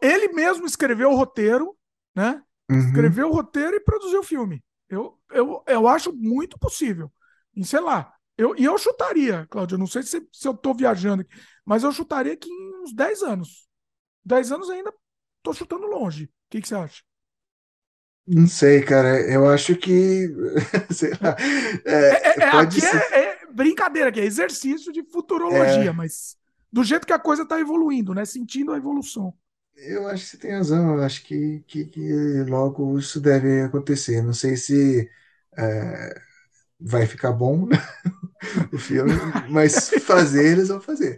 Ele 0.00 0.28
mesmo 0.32 0.66
escreveu 0.66 1.10
o 1.10 1.16
roteiro, 1.16 1.76
né? 2.14 2.42
uhum. 2.70 2.78
Escreveu 2.78 3.28
o 3.28 3.32
roteiro 3.32 3.76
e 3.76 3.80
produziu 3.80 4.20
o 4.20 4.24
filme. 4.24 4.62
Eu, 4.88 5.18
eu, 5.30 5.62
eu 5.66 5.88
acho 5.88 6.12
muito 6.12 6.58
possível. 6.58 7.10
E 7.54 7.64
sei 7.64 7.80
lá, 7.80 8.12
eu, 8.36 8.56
e 8.56 8.64
eu 8.64 8.78
chutaria, 8.78 9.46
Cláudio, 9.50 9.74
eu 9.76 9.78
não 9.78 9.86
sei 9.86 10.02
se, 10.02 10.26
se 10.32 10.48
eu 10.48 10.54
tô 10.56 10.74
viajando 10.74 11.22
aqui, 11.22 11.34
mas 11.64 11.84
eu 11.84 11.92
chutaria 11.92 12.36
que 12.36 12.48
em 12.50 12.82
uns 12.82 12.92
10 12.94 13.22
anos. 13.22 13.68
10 14.24 14.52
anos 14.52 14.70
ainda 14.70 14.92
tô 15.42 15.52
chutando 15.54 15.86
longe. 15.86 16.24
O 16.26 16.30
que, 16.50 16.60
que 16.62 16.68
você 16.68 16.74
acha? 16.76 17.02
Não 18.26 18.46
sei, 18.46 18.82
cara. 18.84 19.20
Eu 19.30 19.48
acho 19.48 19.74
que, 19.76 20.28
sei 20.90 21.10
lá, 21.20 21.36
É, 21.86 21.94
é, 21.94 22.42
é- 22.42 22.44
é- 22.44 22.48
pode 22.50 22.80
aqui 22.80 22.80
ser. 22.80 23.02
é, 23.12 23.24
é 23.42 23.46
brincadeira, 23.52 24.08
aqui 24.10 24.20
é 24.20 24.24
exercício 24.24 24.92
de 24.92 25.02
futurologia, 25.04 25.92
é, 25.92 25.92
mas 25.92 26.36
do 26.72 26.82
jeito 26.84 27.06
que 27.06 27.12
a 27.12 27.18
coisa 27.18 27.42
está 27.42 27.60
evoluindo, 27.60 28.14
né? 28.14 28.24
Sentindo 28.24 28.72
a 28.72 28.76
evolução. 28.76 29.34
eu 29.76 30.08
acho 30.08 30.24
que 30.24 30.30
você 30.30 30.38
tem 30.38 30.52
razão. 30.52 30.96
Eu 30.96 31.02
acho 31.02 31.22
que, 31.24 31.60
que, 31.66 31.84
que 31.86 32.44
logo 32.48 32.98
isso 32.98 33.20
deve 33.20 33.62
acontecer. 33.62 34.22
Não 34.22 34.32
sei 34.32 34.56
se 34.56 35.10
é, 35.56 36.14
vai 36.80 37.06
ficar 37.06 37.32
bom, 37.32 37.66
né, 37.66 37.76
o 38.72 38.78
filme, 38.78 39.12
mas 39.48 39.90
fazer 40.04 40.44
eles 40.52 40.68
vão 40.68 40.80
fazer. 40.80 41.16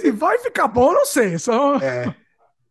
Se 0.00 0.10
vai 0.10 0.38
ficar 0.38 0.68
bom, 0.68 0.92
não 0.92 1.04
sei. 1.06 1.38
Só 1.38 1.76
É, 1.76 2.14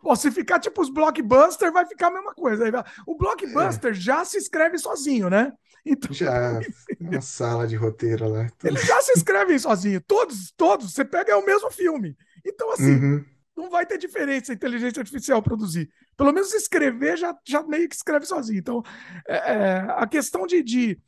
Ou 0.03 0.15
se 0.15 0.31
ficar 0.31 0.59
tipo 0.59 0.81
os 0.81 0.89
blockbusters, 0.89 1.73
vai 1.73 1.85
ficar 1.85 2.07
a 2.07 2.11
mesma 2.11 2.33
coisa. 2.33 2.63
O 3.05 3.13
é, 3.13 3.17
blockbuster 3.17 3.93
já 3.93 4.23
se 4.25 4.37
escreve 4.37 4.77
sozinho, 4.77 5.29
né? 5.29 5.51
Então, 5.85 6.13
já 6.13 6.59
uma 6.99 7.21
sala 7.21 7.65
de 7.65 7.75
roteiro 7.75 8.27
lá. 8.27 8.47
tudo. 8.57 8.69
ele 8.69 8.79
já 8.85 8.99
se 9.01 9.13
escreve 9.17 9.57
sozinho. 9.57 10.01
Todos, 10.01 10.51
todos, 10.57 10.93
você 10.93 11.05
pega 11.05 11.31
é 11.31 11.35
o 11.35 11.45
mesmo 11.45 11.71
filme. 11.71 12.15
Então, 12.45 12.71
assim, 12.73 12.91
Uhum. 12.95 13.25
não 13.55 13.69
vai 13.69 13.85
ter 13.85 13.97
diferença 13.97 14.51
a 14.51 14.55
inteligência 14.55 14.99
artificial 14.99 15.41
produzir. 15.41 15.89
Pelo 16.17 16.33
menos 16.33 16.53
escrever 16.53 17.17
já, 17.17 17.33
já 17.45 17.63
meio 17.63 17.87
que 17.87 17.95
escreve 17.95 18.25
sozinho. 18.25 18.59
Então, 18.59 18.83
é, 19.27 19.35
é, 19.35 19.85
a 19.97 20.05
questão 20.07 20.45
de, 20.45 20.61
de 20.61 20.99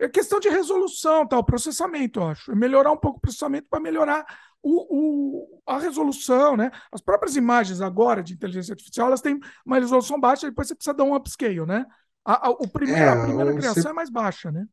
é 0.00 0.08
questão 0.08 0.40
de 0.40 0.48
resolução, 0.48 1.26
tal, 1.26 1.44
processamento, 1.44 2.20
eu 2.20 2.28
acho. 2.28 2.52
É 2.52 2.54
melhorar 2.54 2.92
um 2.92 2.96
pouco 2.96 3.18
o 3.18 3.20
processamento 3.20 3.68
para 3.68 3.80
melhorar 3.80 4.24
o, 4.62 5.44
o- 5.58 5.62
a 5.66 5.78
resolução, 5.78 6.56
né? 6.56 6.70
As 6.92 7.00
próprias 7.00 7.36
imagens 7.36 7.80
agora 7.80 8.22
de 8.22 8.34
inteligência 8.34 8.72
artificial, 8.72 9.08
elas 9.08 9.20
têm 9.20 9.38
uma 9.64 9.78
resolução 9.78 10.18
baixa, 10.20 10.48
depois 10.48 10.68
você 10.68 10.74
precisa 10.74 10.94
dar 10.94 11.04
um 11.04 11.14
upscale, 11.14 11.64
né? 11.66 11.86
A, 12.24 12.48
a, 12.48 12.50
o 12.50 12.68
primeiro, 12.68 13.04
É, 13.04 13.10
a 13.10 13.16
primeira 13.16 13.52
ou 13.52 13.62
você 13.62 13.80
criação 13.80 13.90
é 13.90 13.94
mais 13.94 14.10
baixa, 14.10 14.50
né? 14.52 14.66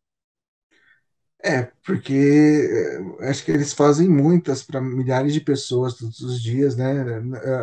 É, 1.43 1.63
porque 1.85 2.13
é, 3.21 3.29
acho 3.29 3.45
que 3.45 3.51
eles 3.51 3.71
fazem 3.73 4.09
muitas 4.09 4.63
para 4.63 4.81
milhares 4.81 5.33
de 5.33 5.39
pessoas 5.41 5.93
todos 5.95 6.19
os 6.21 6.41
dias, 6.41 6.75
né? 6.75 6.93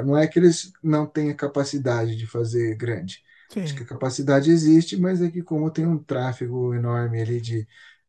Não 0.05 0.17
é 0.17 0.27
que 0.29 0.39
eles 0.39 0.73
não 0.83 1.07
tenham 1.07 1.35
capacidade 1.37 2.17
de 2.17 2.27
fazer 2.27 2.77
grande. 2.77 3.23
Acho 3.63 3.75
que 3.75 3.83
Sim, 3.83 3.85
a 3.85 3.87
capacidade 3.87 4.51
existe, 4.51 4.97
mas 4.97 5.23
é 5.23 5.31
que 5.31 5.43
como 5.43 5.71
tem 5.71 5.87
um 5.87 5.99
tráfego 6.03 6.75
enorme 6.75 7.21
ali 7.23 7.41
de, 7.41 7.67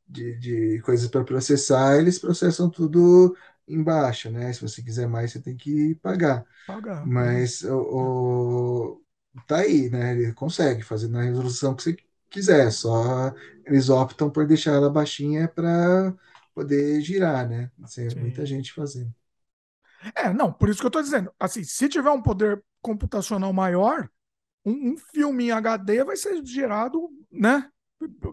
de, 0.07 0.37
de 0.39 0.81
coisas 0.81 1.09
para 1.09 1.23
processar, 1.23 1.97
eles 1.97 2.19
processam 2.19 2.69
tudo 2.69 3.35
embaixo, 3.67 4.29
né? 4.31 4.51
Se 4.53 4.61
você 4.61 4.81
quiser 4.83 5.07
mais, 5.07 5.31
você 5.31 5.41
tem 5.41 5.55
que 5.57 5.95
pagar. 5.95 6.45
Pagar, 6.65 7.09
pagar. 7.13 7.49
Mas 7.49 7.63
o, 7.63 8.97
o- 8.99 9.03
tá 9.47 9.57
aí, 9.59 9.89
né? 9.89 10.13
Ele 10.13 10.33
consegue 10.33 10.81
fazer 10.83 11.07
na 11.09 11.21
resolução 11.23 11.75
que 11.75 11.83
você 11.83 11.97
quiser, 12.29 12.71
só 12.71 13.33
eles 13.65 13.89
optam 13.89 14.29
por 14.29 14.47
deixar 14.47 14.73
ela 14.73 14.89
baixinha 14.89 15.47
para 15.47 16.13
poder 16.53 17.01
girar, 17.01 17.47
né? 17.49 17.71
Tem 17.95 18.09
muita 18.11 18.45
Sim. 18.45 18.47
gente 18.47 18.73
fazendo. 18.73 19.13
É, 20.15 20.31
não, 20.33 20.51
por 20.51 20.69
isso 20.69 20.79
que 20.81 20.85
eu 20.87 20.91
tô 20.91 21.01
dizendo. 21.01 21.31
Assim, 21.39 21.63
se 21.63 21.87
tiver 21.89 22.09
um 22.11 22.21
poder 22.21 22.63
computacional 22.81 23.51
maior, 23.53 24.09
um, 24.65 24.93
um 24.93 24.97
filme 24.97 25.45
em 25.45 25.51
HD 25.51 26.03
vai 26.03 26.15
ser 26.17 26.43
gerado, 26.45 27.09
né? 27.31 27.69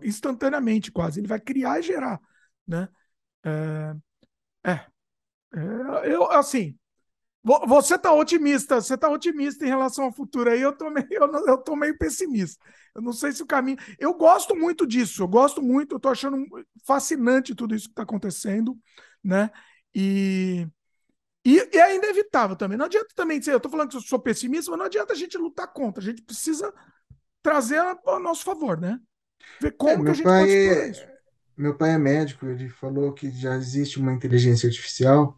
Instantaneamente, 0.03 0.91
quase. 0.93 1.21
Ele 1.21 1.29
vai 1.29 1.41
criar 1.41 1.79
e 1.81 1.83
gerar, 1.83 2.21
né? 2.67 2.89
É, 3.45 3.95
é, 4.73 4.73
é, 4.73 6.15
eu, 6.15 6.31
assim, 6.33 6.77
vo- 7.45 7.67
você 7.67 7.99
tá 7.99 8.13
otimista, 8.13 8.81
você 8.81 8.97
tá 8.99 9.09
otimista 9.11 9.65
em 9.65 9.69
relação 9.69 10.07
ao 10.07 10.13
futuro 10.13 10.51
aí, 10.51 10.61
eu 10.63 10.73
tô 10.77 10.91
meio, 10.91 11.07
eu, 11.13 11.47
eu 11.49 11.59
tô 11.59 11.77
meio 11.77 11.97
pessimista. 11.99 12.65
Eu 12.95 13.03
não 13.03 13.13
sei 13.13 13.33
se 13.33 13.43
o 13.43 13.47
caminho. 13.47 13.79
Eu 13.99 14.15
gosto 14.15 14.57
muito 14.57 14.87
disso, 14.87 15.23
eu 15.23 15.29
gosto 15.29 15.63
muito, 15.63 15.97
eu 15.97 16.01
tô 16.01 16.09
achando 16.11 16.45
fascinante 16.87 17.55
tudo 17.55 17.75
isso 17.75 17.89
que 17.89 17.95
tá 17.95 18.03
acontecendo, 18.05 18.79
né? 19.25 19.51
E. 19.95 20.67
E, 21.45 21.57
e 21.75 21.79
é 21.79 21.97
inevitável 21.97 22.57
também. 22.57 22.79
Não 22.79 22.87
adianta 22.87 23.09
também 23.15 23.39
dizer, 23.39 23.53
eu 23.53 23.61
tô 23.61 23.69
falando 23.71 23.91
que 23.91 23.97
eu 23.97 24.01
sou 24.03 24.19
pessimista, 24.21 24.71
mas 24.71 24.79
não 24.79 24.87
adianta 24.87 25.13
a 25.13 25.17
gente 25.17 25.37
lutar 25.39 25.73
contra. 25.73 26.03
A 26.03 26.07
gente 26.07 26.23
precisa 26.23 26.73
trazer 27.43 27.79
a, 27.79 27.99
a 28.09 28.21
nosso 28.21 28.45
favor, 28.45 28.81
né? 28.81 29.01
Ver 29.61 29.73
É, 29.85 29.97
como 29.97 30.05
que 30.05 30.13
a 30.13 30.15
gente 30.15 30.35
pode 30.35 30.53
pai, 30.53 30.53
explorar 30.53 30.89
isso. 30.89 31.07
é- 31.07 31.19
meu 31.57 31.77
pai 31.77 31.91
é 31.93 31.99
médico, 31.99 32.47
ele 32.47 32.69
falou 32.69 33.13
que 33.13 33.31
já 33.31 33.55
existe 33.57 33.99
uma 33.99 34.13
inteligência 34.13 34.67
artificial 34.69 35.37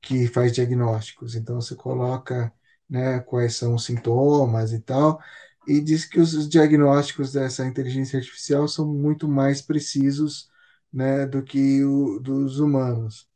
que 0.00 0.26
faz 0.28 0.52
diagnósticos. 0.52 1.34
Então 1.34 1.60
você 1.60 1.74
coloca, 1.74 2.52
né, 2.88 3.20
quais 3.20 3.56
são 3.56 3.74
os 3.74 3.84
sintomas 3.84 4.72
e 4.72 4.80
tal, 4.80 5.20
e 5.66 5.80
diz 5.80 6.04
que 6.04 6.20
os 6.20 6.34
os 6.34 6.48
diagnósticos 6.48 7.32
dessa 7.32 7.66
inteligência 7.66 8.18
artificial 8.18 8.68
são 8.68 8.86
muito 8.86 9.26
mais 9.28 9.60
precisos, 9.62 10.48
né, 10.92 11.26
do 11.26 11.42
que 11.42 11.82
o 11.84 12.20
dos 12.20 12.58
humanos. 12.60 13.28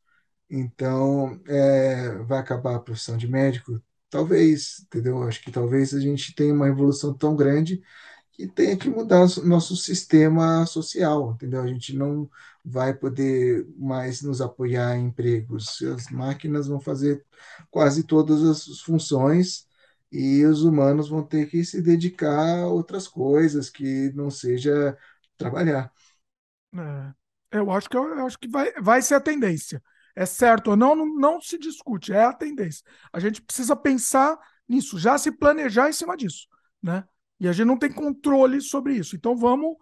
Então, 0.51 1.41
é, 1.47 2.17
vai 2.25 2.39
acabar 2.41 2.77
a 2.77 2.81
profissão 2.81 3.17
de 3.17 3.29
médico? 3.29 3.81
Talvez, 4.11 4.81
entendeu? 4.87 5.23
Acho 5.23 5.41
que 5.43 5.53
talvez 5.53 5.95
a 5.95 6.01
gente 6.01 6.35
tenha 6.35 6.53
uma 6.53 6.69
evolução 6.69 7.15
tão 7.15 7.37
grande 7.37 7.83
que 8.33 8.49
tenha 8.49 8.77
que 8.79 8.89
mudar 8.91 9.27
nosso 9.45 9.77
sistema 9.77 10.67
social, 10.67 11.33
entendeu? 11.35 11.63
A 11.63 11.67
gente 11.69 11.95
não 11.97 12.31
vai 12.65 12.95
poder 12.95 13.67
mais 13.79 14.23
nos 14.23 14.41
apoiar 14.41 14.97
em 14.97 15.07
empregos. 15.09 15.83
As 15.83 16.11
máquinas 16.11 16.69
vão 16.69 16.81
fazer 16.81 17.25
quase 17.71 18.05
todas 18.05 18.43
as 18.45 18.81
funções 18.81 19.69
e 20.13 20.45
os 20.47 20.63
humanos 20.65 21.09
vão 21.09 21.23
ter 21.25 21.47
que 21.51 21.65
se 21.65 21.83
dedicar 21.83 22.61
a 22.61 22.69
outras 22.69 23.09
coisas 23.09 23.71
que 23.71 24.13
não 24.15 24.31
seja 24.31 24.97
trabalhar. 25.39 25.93
É, 26.75 27.59
eu 27.59 27.71
acho 27.71 27.89
que 27.89 27.97
eu, 27.97 28.27
acho 28.27 28.39
que 28.39 28.49
vai, 28.49 28.73
vai 28.81 29.03
ser 29.03 29.15
a 29.17 29.21
tendência. 29.21 29.83
É 30.15 30.27
certo 30.27 30.71
ou 30.73 30.77
não, 30.77 30.95
não, 30.95 31.07
não 31.07 31.41
se 31.41 31.59
discute, 31.59 32.13
é 32.13 32.25
a 32.25 32.33
tendência. 32.33 32.85
A 33.13 33.21
gente 33.21 33.43
precisa 33.43 33.77
pensar 33.77 34.39
nisso, 34.69 34.99
já 34.99 35.19
se 35.19 35.33
planejar 35.33 35.89
em 35.89 35.93
cima 35.93 36.17
disso, 36.17 36.47
né? 36.83 37.05
E 37.39 37.49
a 37.49 37.53
gente 37.53 37.67
não 37.67 37.79
tem 37.79 37.93
controle 37.93 38.61
sobre 38.61 38.95
isso. 38.95 39.17
Então 39.17 39.37
vamos, 39.37 39.77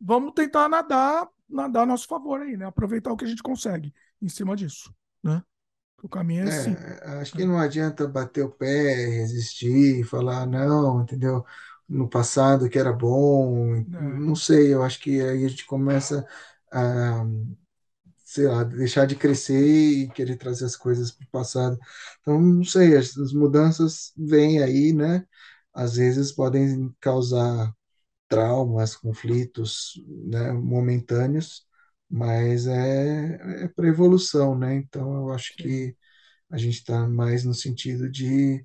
vamos 0.00 0.32
tentar 0.34 0.68
nadar, 0.68 1.28
nadar 1.48 1.82
a 1.82 1.86
nosso 1.86 2.06
favor 2.06 2.40
aí, 2.40 2.56
né? 2.56 2.66
Aproveitar 2.66 3.12
o 3.12 3.16
que 3.16 3.24
a 3.24 3.28
gente 3.28 3.42
consegue 3.42 3.92
em 4.20 4.28
cima 4.28 4.56
disso, 4.56 4.94
né? 5.22 5.42
O 6.02 6.08
caminho 6.08 6.48
é. 6.48 6.70
É, 7.00 7.20
acho 7.20 7.32
que 7.32 7.44
não 7.44 7.58
adianta 7.58 8.06
bater 8.08 8.42
o 8.44 8.50
pé, 8.50 8.66
resistir, 9.06 10.04
falar 10.04 10.46
não, 10.46 11.02
entendeu? 11.02 11.44
No 11.88 12.08
passado 12.08 12.68
que 12.68 12.78
era 12.78 12.92
bom, 12.92 13.76
É, 13.76 14.00
não 14.00 14.34
sei, 14.34 14.72
eu 14.74 14.82
acho 14.82 14.98
que 15.00 15.20
aí 15.20 15.44
a 15.44 15.48
gente 15.48 15.64
começa 15.66 16.26
a, 16.72 17.24
sei 18.34 18.46
lá, 18.48 18.64
deixar 18.64 19.06
de 19.06 19.16
crescer 19.16 19.60
e 20.04 20.08
querer 20.10 20.36
trazer 20.36 20.64
as 20.66 20.76
coisas 20.76 21.10
para 21.12 21.24
o 21.26 21.30
passado. 21.30 21.78
Então, 22.20 22.40
não 22.40 22.64
sei, 22.64 22.96
as, 22.96 23.16
as 23.18 23.32
mudanças 23.32 24.12
vêm 24.16 24.62
aí, 24.62 24.92
né? 24.92 25.26
Às 25.74 25.96
vezes 25.96 26.32
podem 26.32 26.94
causar 27.00 27.74
traumas, 28.28 28.96
conflitos, 28.96 29.94
né, 30.08 30.52
momentâneos, 30.52 31.66
mas 32.10 32.66
é, 32.66 33.64
é 33.64 33.68
para 33.68 33.88
evolução, 33.88 34.58
né? 34.58 34.74
Então, 34.76 35.14
eu 35.16 35.32
acho 35.32 35.54
que 35.56 35.96
a 36.50 36.58
gente 36.58 36.76
está 36.78 37.08
mais 37.08 37.44
no 37.44 37.54
sentido 37.54 38.10
de, 38.10 38.64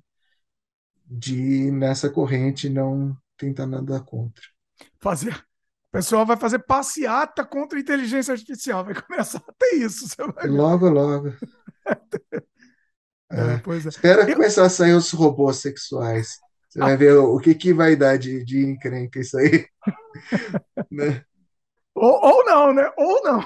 de 1.10 1.34
ir 1.34 1.72
nessa 1.72 2.08
corrente 2.08 2.66
e 2.66 2.70
não 2.70 3.16
tentar 3.36 3.66
nada 3.66 4.00
contra. 4.00 4.42
Fazer. 5.00 5.47
O 5.88 5.92
pessoal 5.92 6.26
vai 6.26 6.36
fazer 6.36 6.58
passeata 6.60 7.44
contra 7.44 7.78
a 7.78 7.80
inteligência 7.80 8.32
artificial. 8.32 8.84
Vai 8.84 8.94
começar 9.00 9.38
a 9.38 9.52
ter 9.58 9.76
isso. 9.76 10.06
Logo, 10.44 10.88
logo. 10.88 11.32
É, 13.30 13.56
é. 13.56 13.58
pois 13.58 13.84
é. 13.84 13.90
Espera 13.90 14.22
Eu, 14.22 14.36
começar 14.36 14.64
a 14.64 14.70
sair 14.70 14.94
os 14.94 15.10
robôs 15.12 15.58
sexuais. 15.58 16.38
Você 16.70 16.78
vai 16.78 16.94
ah, 16.94 16.96
ver 16.96 17.12
o, 17.18 17.38
que, 17.38 17.54
que 17.54 17.74
vai 17.74 17.94
dar 17.94 18.16
de, 18.16 18.42
de 18.42 18.64
encrenca 18.64 19.20
isso 19.20 19.36
aí, 19.36 19.66
né? 20.90 21.22
ou, 21.94 22.12
ou 22.22 22.44
não, 22.44 22.72
né? 22.72 22.90
Ou 22.96 23.22
não. 23.22 23.44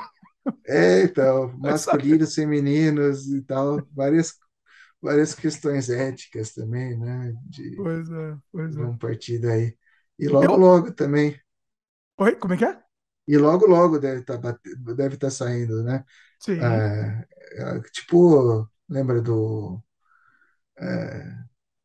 É, 0.66 1.02
então, 1.02 1.52
masculinos, 1.58 2.34
femininos 2.34 3.26
e 3.28 3.42
tal, 3.42 3.84
várias, 3.92 4.34
várias 5.00 5.34
questões 5.34 5.88
éticas 5.90 6.52
também, 6.52 6.96
né? 6.98 7.32
De, 7.46 7.74
Pois 7.76 8.10
é, 8.10 8.36
pois 8.52 8.76
é. 8.76 8.78
vão 8.78 8.96
partir 8.96 9.38
daí. 9.38 9.76
E 10.18 10.28
logo, 10.28 10.44
Eu. 10.44 10.56
logo 10.56 10.92
também. 10.92 11.36
Oi, 12.22 12.36
como 12.36 12.54
é 12.54 12.56
que 12.56 12.64
é? 12.64 12.78
E 13.26 13.36
logo, 13.36 13.66
logo 13.66 13.98
deve 13.98 14.20
estar 14.20 14.38
deve 14.96 15.16
tá 15.16 15.30
saindo, 15.30 15.82
né? 15.82 16.04
Sim. 16.38 16.58
É, 16.60 17.26
é, 17.56 17.80
tipo, 17.92 18.68
lembra 18.88 19.20
do. 19.20 19.82
é, 20.78 21.34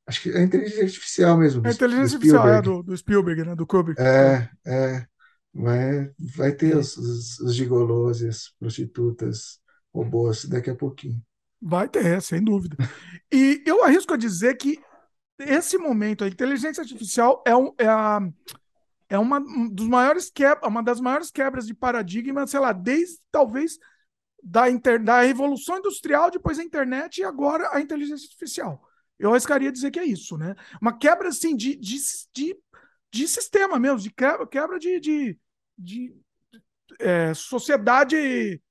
acho 0.07 0.21
que 0.21 0.29
é 0.29 0.37
a 0.37 0.43
inteligência 0.43 0.83
artificial 0.83 1.37
mesmo, 1.37 1.61
do, 1.61 1.67
A 1.67 1.71
do 1.71 1.75
inteligência 1.75 2.15
artificial 2.17 2.49
é 2.49 2.61
do, 2.61 2.83
do 2.83 2.97
Spielberg, 2.97 3.43
né? 3.43 3.55
Do 3.55 3.65
Kubrick. 3.65 4.01
É, 4.01 4.49
É, 4.65 4.71
é, 4.71 5.07
vai, 5.53 6.11
vai 6.35 6.51
ter 6.51 6.75
os, 6.75 6.97
os, 6.97 7.39
os 7.39 7.55
gigolôs 7.55 8.21
e 8.21 8.27
as 8.27 8.49
prostitutas 8.59 9.59
robôs 9.93 10.45
daqui 10.45 10.69
a 10.69 10.75
pouquinho. 10.75 11.21
Vai 11.61 11.89
ter, 11.89 12.21
sem 12.21 12.43
dúvida. 12.43 12.77
E 13.31 13.63
eu 13.65 13.83
arrisco 13.83 14.13
a 14.13 14.17
dizer 14.17 14.55
que 14.57 14.79
esse 15.39 15.77
momento, 15.77 16.23
a 16.23 16.27
inteligência 16.27 16.81
artificial 16.81 17.43
é, 17.45 17.55
um, 17.55 17.73
é, 17.77 17.87
a, 17.87 18.19
é 19.09 19.17
uma, 19.17 19.39
um 19.39 19.69
dos 19.69 19.87
maiores 19.87 20.29
quebra, 20.29 20.67
uma 20.67 20.83
das 20.83 20.99
maiores 20.99 21.31
quebras 21.31 21.65
de 21.65 21.73
paradigma, 21.73 22.45
sei 22.45 22.59
lá, 22.59 22.73
desde 22.73 23.19
talvez 23.31 23.79
da, 24.43 24.69
inter, 24.69 25.01
da 25.03 25.21
revolução 25.21 25.77
industrial, 25.77 26.29
depois 26.29 26.59
a 26.59 26.63
internet 26.63 27.19
e 27.19 27.23
agora 27.23 27.69
a 27.71 27.81
inteligência 27.81 28.25
artificial. 28.25 28.81
Eu 29.17 29.31
arriscaria 29.31 29.71
dizer 29.71 29.91
que 29.91 29.99
é 29.99 30.05
isso, 30.05 30.37
né? 30.37 30.55
Uma 30.81 30.97
quebra 30.97 31.29
assim 31.29 31.55
de, 31.55 31.75
de, 31.75 31.97
de, 32.33 32.55
de 33.11 33.27
sistema 33.27 33.79
mesmo, 33.79 33.99
de 33.99 34.11
quebra, 34.11 34.45
quebra 34.45 34.77
de, 34.77 34.99
de, 34.99 35.39
de 35.77 36.15
é, 36.99 37.33
sociedade 37.33 38.61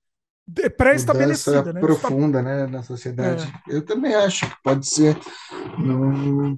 pré-estabelecida, 0.77 1.73
né? 1.73 1.81
profunda, 1.81 2.40
né, 2.43 2.66
na 2.66 2.82
sociedade. 2.82 3.44
É, 3.69 3.77
Eu 3.77 3.85
também 3.85 4.15
acho 4.15 4.48
que 4.48 4.62
pode 4.62 4.89
ser. 4.89 5.19
Não, 5.78 6.56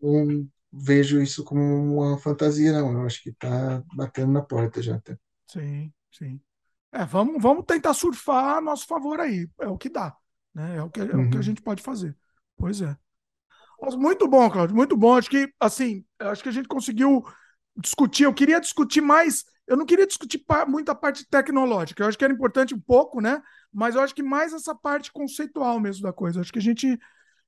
não 0.00 0.48
vejo 0.78 1.20
isso 1.22 1.44
como 1.44 1.60
uma 1.62 2.18
fantasia, 2.18 2.72
não. 2.72 2.92
Eu 2.92 3.06
acho 3.06 3.22
que 3.22 3.30
está 3.30 3.82
batendo 3.94 4.32
na 4.32 4.42
porta 4.42 4.82
já. 4.82 4.96
Até. 4.96 5.18
sim, 5.46 5.92
sim. 6.12 6.40
É, 6.92 7.04
vamos, 7.04 7.42
vamos 7.42 7.64
tentar 7.66 7.94
surfar 7.94 8.58
a 8.58 8.60
nosso 8.60 8.86
favor 8.86 9.20
aí. 9.20 9.48
É 9.60 9.68
o 9.68 9.78
que 9.78 9.88
dá, 9.88 10.16
né? 10.54 10.76
É 10.78 10.82
o 10.82 10.90
que, 10.90 11.00
é 11.00 11.16
o 11.18 11.26
que 11.26 11.38
a 11.38 11.42
Uhum. 11.42 11.42
gente 11.42 11.62
pode 11.62 11.82
fazer. 11.82 12.16
Pois 12.56 12.80
é. 12.80 12.96
Mas 13.82 13.96
muito 13.96 14.28
bom, 14.28 14.50
Claudio, 14.50 14.76
muito 14.76 14.96
bom. 14.96 15.16
Acho 15.16 15.30
que, 15.30 15.52
assim, 15.60 16.04
acho 16.20 16.42
que 16.42 16.48
a 16.50 16.52
gente 16.52 16.68
conseguiu 16.68 17.24
discutir. 17.76 18.24
Eu 18.24 18.34
queria 18.34 18.60
discutir 18.60 19.00
mais. 19.00 19.44
Eu 19.66 19.76
não 19.76 19.86
queria 19.86 20.06
discutir 20.06 20.38
pa- 20.40 20.66
muito 20.66 20.90
a 20.90 20.94
parte 20.96 21.26
tecnológica. 21.28 22.02
Eu 22.04 22.08
acho 22.08 22.18
que 22.18 22.24
era 22.24 22.32
importante 22.34 22.74
um 22.74 22.80
pouco, 22.80 23.20
né? 23.20 23.42
Mas 23.72 23.94
eu 23.94 24.02
acho 24.02 24.14
que 24.14 24.22
mais 24.22 24.52
essa 24.54 24.74
parte 24.74 25.12
conceitual 25.12 25.80
mesmo 25.80 26.02
da 26.04 26.12
coisa. 26.12 26.40
Acho 26.40 26.52
que 26.52 26.58
a 26.60 26.62
gente 26.62 26.98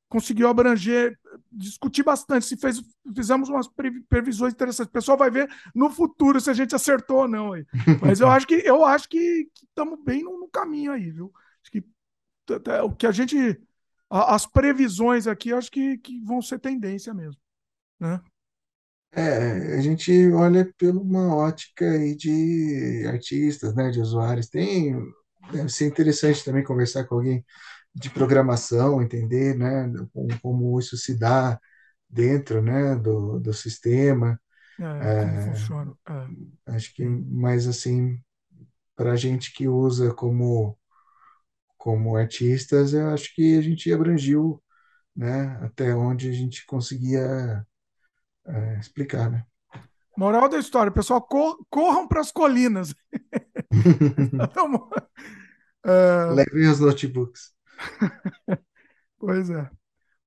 conseguiu 0.08 0.48
abranger, 0.48 1.18
discutir 1.52 2.02
bastante. 2.02 2.46
Se 2.46 2.56
fez, 2.56 2.82
fizemos 3.14 3.48
umas 3.48 3.68
pre- 3.68 4.00
previsões 4.08 4.52
interessantes. 4.54 4.90
O 4.90 4.92
pessoal 4.92 5.18
vai 5.18 5.30
ver 5.30 5.48
no 5.74 5.90
futuro 5.90 6.40
se 6.40 6.50
a 6.50 6.54
gente 6.54 6.74
acertou 6.74 7.18
ou 7.22 7.28
não 7.28 7.52
aí. 7.52 7.66
Mas 8.00 8.20
eu 8.20 8.28
acho 8.30 8.46
que 8.46 8.54
eu 8.54 8.84
acho 8.84 9.08
que 9.08 9.48
estamos 9.62 9.98
bem 10.04 10.22
no, 10.22 10.38
no 10.40 10.48
caminho 10.48 10.92
aí, 10.92 11.10
viu? 11.10 11.32
Acho 11.62 11.72
que 11.72 11.84
o 12.84 12.92
que 12.94 13.06
a 13.06 13.12
gente 13.12 13.60
a- 14.10 14.34
as 14.34 14.46
previsões 14.46 15.26
aqui, 15.26 15.52
acho 15.52 15.70
que, 15.70 15.98
que 15.98 16.20
vão 16.24 16.40
ser 16.42 16.58
tendência 16.58 17.12
mesmo, 17.14 17.40
né? 18.00 18.20
É, 19.12 19.76
a 19.78 19.80
gente 19.80 20.12
olha 20.32 20.70
por 20.78 20.90
uma 20.96 21.34
ótica 21.34 21.90
aí 21.92 22.14
de 22.14 23.04
artistas, 23.08 23.74
né, 23.74 23.90
de 23.90 24.00
usuários. 24.00 24.48
Tem, 24.48 24.94
deve 25.52 25.68
ser 25.70 25.86
interessante 25.88 26.44
também 26.44 26.62
conversar 26.64 27.04
com 27.06 27.14
alguém 27.16 27.44
de 27.98 28.10
programação, 28.10 29.02
entender 29.02 29.56
né, 29.56 29.92
como, 30.12 30.40
como 30.40 30.78
isso 30.78 30.96
se 30.96 31.18
dá 31.18 31.58
dentro 32.08 32.62
né, 32.62 32.94
do, 32.94 33.40
do 33.40 33.52
sistema. 33.52 34.40
É, 34.78 35.50
funciona. 35.50 35.92
É, 36.08 36.72
acho 36.72 36.94
que 36.94 37.04
mais 37.04 37.66
assim, 37.66 38.22
para 38.94 39.12
a 39.12 39.16
gente 39.16 39.52
que 39.52 39.66
usa 39.66 40.14
como, 40.14 40.78
como 41.76 42.16
artistas, 42.16 42.92
eu 42.92 43.08
acho 43.08 43.34
que 43.34 43.58
a 43.58 43.60
gente 43.60 43.92
abrangiu 43.92 44.62
né, 45.16 45.58
até 45.62 45.92
onde 45.92 46.28
a 46.28 46.32
gente 46.32 46.64
conseguia 46.66 47.66
é, 48.46 48.78
explicar. 48.78 49.28
Né? 49.28 49.44
Moral 50.16 50.48
da 50.48 50.58
história, 50.58 50.92
pessoal, 50.92 51.20
cor, 51.20 51.58
corram 51.68 52.06
para 52.06 52.20
as 52.20 52.30
colinas. 52.30 52.94
uh... 55.84 56.34
Levem 56.34 56.68
os 56.68 56.78
notebooks. 56.78 57.57
pois 59.18 59.50
é. 59.50 59.70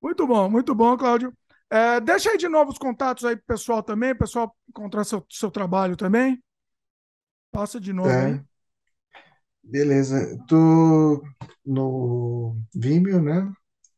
Muito 0.02 0.26
bom, 0.26 0.50
muito 0.50 0.74
bom, 0.74 0.98
Cláudio. 0.98 1.34
É, 1.70 2.00
deixa 2.02 2.32
aí 2.32 2.38
de 2.38 2.50
novo 2.50 2.72
os 2.72 2.78
contatos 2.78 3.24
aí 3.24 3.36
pro 3.36 3.46
pessoal 3.46 3.82
também, 3.84 4.16
pessoal 4.16 4.56
encontrar 4.68 5.04
seu, 5.04 5.26
seu 5.30 5.52
trabalho 5.52 5.96
também. 5.96 6.44
Passa 7.52 7.80
de 7.80 7.94
novo 7.94 8.10
é. 8.10 8.26
aí. 8.26 8.42
Beleza. 9.64 10.38
Tô 10.48 11.24
no 11.66 12.58
Vimeo, 12.74 13.22
né? 13.22 13.52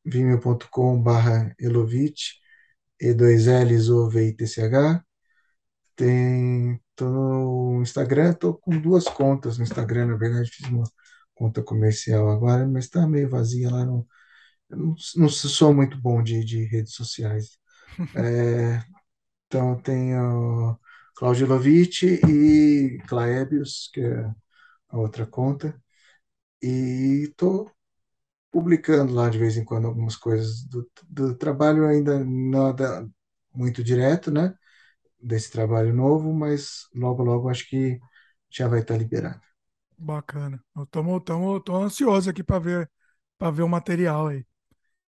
vimeo.com 0.05 1.01
barra 1.01 1.55
Elovitch, 1.59 2.33
E2Ls, 3.01 3.89
O, 3.89 4.09
V, 4.09 4.27
I, 4.27 4.33
T, 4.33 4.47
C, 4.47 4.61
H. 4.63 5.03
Tem, 5.95 6.81
tô 6.95 7.09
no 7.09 7.81
Instagram, 7.81 8.33
tô 8.33 8.53
com 8.55 8.79
duas 8.79 9.05
contas 9.05 9.57
no 9.57 9.63
Instagram, 9.63 10.07
na 10.07 10.15
verdade, 10.17 10.49
fiz 10.49 10.67
uma 10.69 10.83
conta 11.35 11.63
comercial 11.63 12.29
agora, 12.29 12.67
mas 12.67 12.89
tá 12.89 13.07
meio 13.07 13.29
vazia 13.29 13.69
lá. 13.71 13.85
Não, 13.85 14.05
não, 14.69 14.95
não 15.17 15.29
sou 15.29 15.73
muito 15.73 15.99
bom 16.01 16.23
de, 16.23 16.43
de 16.45 16.65
redes 16.65 16.93
sociais. 16.95 17.57
É, 18.15 18.83
então, 19.47 19.81
tenho 19.81 20.79
Claudio 21.15 21.47
Lovitch 21.47 22.03
e 22.03 22.99
Claebius, 23.07 23.89
que 23.93 24.01
é 24.01 24.25
a 24.89 24.97
outra 24.99 25.25
conta. 25.27 25.79
E 26.61 27.25
estou 27.29 27.71
publicando 28.51 29.13
lá 29.13 29.29
de 29.29 29.37
vez 29.39 29.57
em 29.57 29.65
quando 29.65 29.87
algumas 29.87 30.15
coisas 30.15 30.63
do, 30.65 30.89
do 31.09 31.35
trabalho, 31.37 31.87
ainda 31.87 32.23
nada 32.25 33.09
muito 33.53 33.83
direto, 33.83 34.31
né? 34.31 34.55
Desse 35.21 35.51
trabalho 35.51 35.93
novo, 35.95 36.33
mas 36.33 36.87
logo, 36.95 37.23
logo 37.23 37.49
acho 37.49 37.67
que 37.69 37.99
já 38.51 38.67
vai 38.67 38.81
estar 38.81 38.97
liberado. 38.97 39.41
Bacana. 40.03 40.63
Eu 40.75 40.85
tô, 40.85 41.19
tô, 41.21 41.59
tô 41.61 41.75
ansioso 41.77 42.29
aqui 42.29 42.43
para 42.43 42.59
ver, 42.59 42.91
para 43.37 43.51
ver 43.51 43.63
o 43.63 43.69
material 43.69 44.27
aí. 44.27 44.45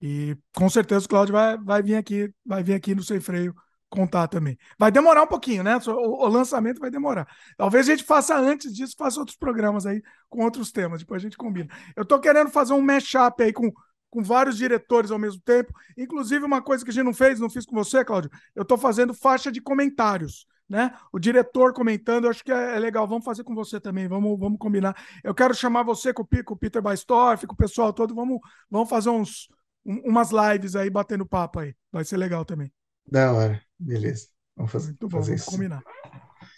E 0.01 0.37
com 0.55 0.69
certeza 0.69 1.07
o 1.07 1.09
Claudio 1.09 1.33
vai, 1.33 1.57
vai 1.59 1.83
vir 1.83 1.97
aqui, 1.97 2.33
vai 2.45 2.63
vir 2.63 2.75
aqui 2.75 2.95
no 2.95 3.03
Sem 3.03 3.21
Freio 3.21 3.55
contar 3.89 4.27
também. 4.27 4.59
Vai 4.79 4.91
demorar 4.91 5.23
um 5.23 5.27
pouquinho, 5.27 5.63
né? 5.63 5.77
O, 5.87 6.25
o, 6.25 6.29
lançamento 6.29 6.81
vai 6.81 6.91
demorar. 6.91 7.27
Talvez 7.57 7.89
a 7.89 7.93
gente 7.93 8.05
faça 8.05 8.37
antes 8.37 8.75
disso, 8.75 8.95
faça 8.99 9.21
outros 9.21 9.37
programas 9.37 9.87
aí 9.87 10.03
com 10.29 10.43
outros 10.45 10.73
temas, 10.73 11.01
depois 11.01 11.23
a 11.23 11.25
gente 11.25 11.37
combina. 11.37 11.69
Eu 11.95 12.05
tô 12.05 12.19
querendo 12.19 12.51
fazer 12.51 12.73
um 12.73 12.81
mashup 12.81 13.43
aí 13.43 13.53
com, 13.53 13.71
com 14.11 14.23
vários 14.23 14.57
diretores 14.57 15.11
ao 15.11 15.19
mesmo 15.19 15.41
tempo. 15.43 15.73
Inclusive, 15.97 16.45
uma 16.45 16.63
coisa 16.63 16.85
que 16.85 16.91
a 16.91 16.95
gente 16.95 17.05
não 17.05 17.15
fez, 17.15 17.39
não 17.39 17.51
fiz 17.51 17.65
com 17.67 17.77
você, 17.77 18.05
Cláudio, 18.05 18.31
eu 18.55 18.65
tô 18.65 18.77
fazendo 18.77 19.15
faixa 19.15 19.53
de 19.53 19.61
comentários 19.61 20.47
né? 20.73 20.91
O 21.13 21.19
diretor 21.19 21.75
comentando, 21.75 22.27
acho 22.27 22.43
que 22.43 22.51
é, 22.51 22.77
é, 22.77 22.79
legal. 22.79 23.07
Vamos 23.07 23.27
fazer 23.27 23.45
com 23.45 23.55
você 23.55 23.79
também, 23.79 24.09
vamos, 24.09 24.41
vamos 24.41 24.59
combinar. 24.59 24.97
Eu 25.23 25.35
quero 25.35 25.55
chamar 25.55 25.83
você 25.83 26.15
com 26.15 26.23
o, 26.23 26.45
com 26.45 26.55
o 26.55 26.57
Peter 26.57 26.81
Baistorff, 26.81 27.47
com 27.47 27.53
o 27.53 27.57
pessoal 27.57 27.93
todo. 27.93 28.15
Vamos, 28.15 28.41
vamos 28.71 28.89
fazer 28.89 29.11
uns, 29.11 29.49
um, 29.85 30.09
umas 30.09 30.31
lives 30.31 30.75
aí, 30.75 30.89
batendo 30.89 31.27
papo 31.27 31.61
aí. 31.61 31.75
Vai 31.93 32.07
ser 32.07 32.17
legal 32.17 32.43
também. 32.47 32.73
Da 33.07 33.35
hora, 33.35 33.63
beleza. 33.79 34.29
Vamos 34.57 34.73
fazer, 34.73 34.89
Muito 34.89 35.09
bom, 35.09 35.19
fazer 35.19 35.33
vamos 35.33 35.43
isso. 35.43 35.51
combinar. 35.51 35.83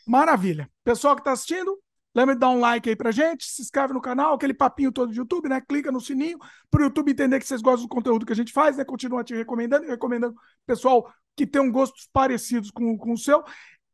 Maravilha. 0.06 0.70
Pessoal 0.84 1.16
que 1.16 1.22
está 1.22 1.32
assistindo, 1.32 1.76
lembra 2.14 2.36
de 2.36 2.40
dar 2.40 2.50
um 2.50 2.60
like 2.60 2.88
aí 2.88 2.94
pra 2.94 3.10
gente, 3.10 3.46
se 3.46 3.62
inscreve 3.62 3.92
no 3.92 4.00
canal, 4.00 4.34
aquele 4.34 4.54
papinho 4.54 4.92
todo 4.92 5.10
do 5.10 5.16
YouTube, 5.16 5.48
né? 5.48 5.60
Clica 5.60 5.90
no 5.90 6.00
sininho 6.00 6.38
para 6.70 6.82
o 6.82 6.84
YouTube 6.84 7.10
entender 7.10 7.40
que 7.40 7.46
vocês 7.48 7.60
gostam 7.60 7.88
do 7.88 7.88
conteúdo 7.88 8.24
que 8.24 8.32
a 8.32 8.36
gente 8.36 8.52
faz, 8.52 8.76
né? 8.76 8.84
Continua 8.84 9.24
te 9.24 9.34
recomendando 9.34 9.86
e 9.86 9.88
recomendando 9.88 10.36
pessoal 10.64 11.12
que 11.36 11.46
tem 11.46 11.60
um 11.60 11.70
gostos 11.70 12.08
parecidos 12.12 12.70
com, 12.70 12.96
com 12.96 13.12
o 13.12 13.18
seu. 13.18 13.42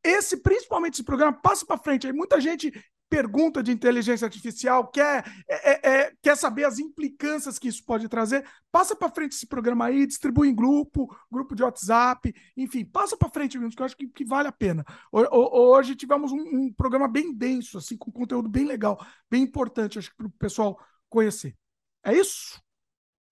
Esse, 0.03 0.39
principalmente 0.39 0.95
esse 0.95 1.05
programa, 1.05 1.33
passa 1.33 1.65
para 1.67 1.79
frente. 1.79 2.07
Aí 2.07 2.13
muita 2.13 2.41
gente 2.41 2.73
pergunta 3.11 3.61
de 3.61 3.73
inteligência 3.73 4.25
artificial, 4.25 4.87
quer, 4.87 5.25
é, 5.49 5.73
é, 5.73 5.95
é, 5.95 6.13
quer 6.23 6.37
saber 6.37 6.63
as 6.63 6.79
implicâncias 6.79 7.59
que 7.59 7.67
isso 7.67 7.85
pode 7.85 8.09
trazer, 8.09 8.49
passa 8.71 8.95
para 8.95 9.11
frente 9.11 9.33
esse 9.33 9.49
programa 9.49 9.87
aí, 9.87 10.07
distribui 10.07 10.49
em 10.49 10.55
grupo, 10.55 11.09
grupo 11.29 11.57
de 11.57 11.65
WhatsApp, 11.65 12.33
enfim, 12.57 12.85
passa 12.85 13.17
para 13.17 13.29
frente, 13.29 13.59
que 13.59 13.83
eu 13.83 13.85
acho 13.85 13.97
que, 13.97 14.07
que, 14.07 14.25
vale 14.25 14.47
a 14.47 14.53
pena. 14.53 14.85
Hoje 15.11 15.97
tivemos 15.97 16.31
um, 16.31 16.39
um, 16.39 16.73
programa 16.73 17.09
bem 17.09 17.35
denso, 17.35 17.79
assim, 17.79 17.97
com 17.97 18.13
conteúdo 18.13 18.49
bem 18.49 18.65
legal, 18.65 19.05
bem 19.29 19.43
importante, 19.43 19.99
acho 19.99 20.11
que 20.11 20.17
para 20.17 20.29
o 20.29 20.31
pessoal 20.31 20.79
conhecer. 21.09 21.57
É 22.05 22.15
isso? 22.15 22.63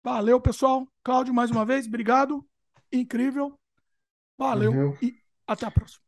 Valeu, 0.03 0.41
pessoal. 0.41 0.89
Cláudio, 1.05 1.33
mais 1.33 1.51
uma 1.53 1.65
vez, 1.65 1.87
obrigado. 1.87 2.45
Incrível. 2.93 3.57
Valeu, 4.37 4.73
Valeu. 4.73 4.99
e 5.01 5.17
até 5.47 5.67
a 5.67 5.71
próxima. 5.71 6.08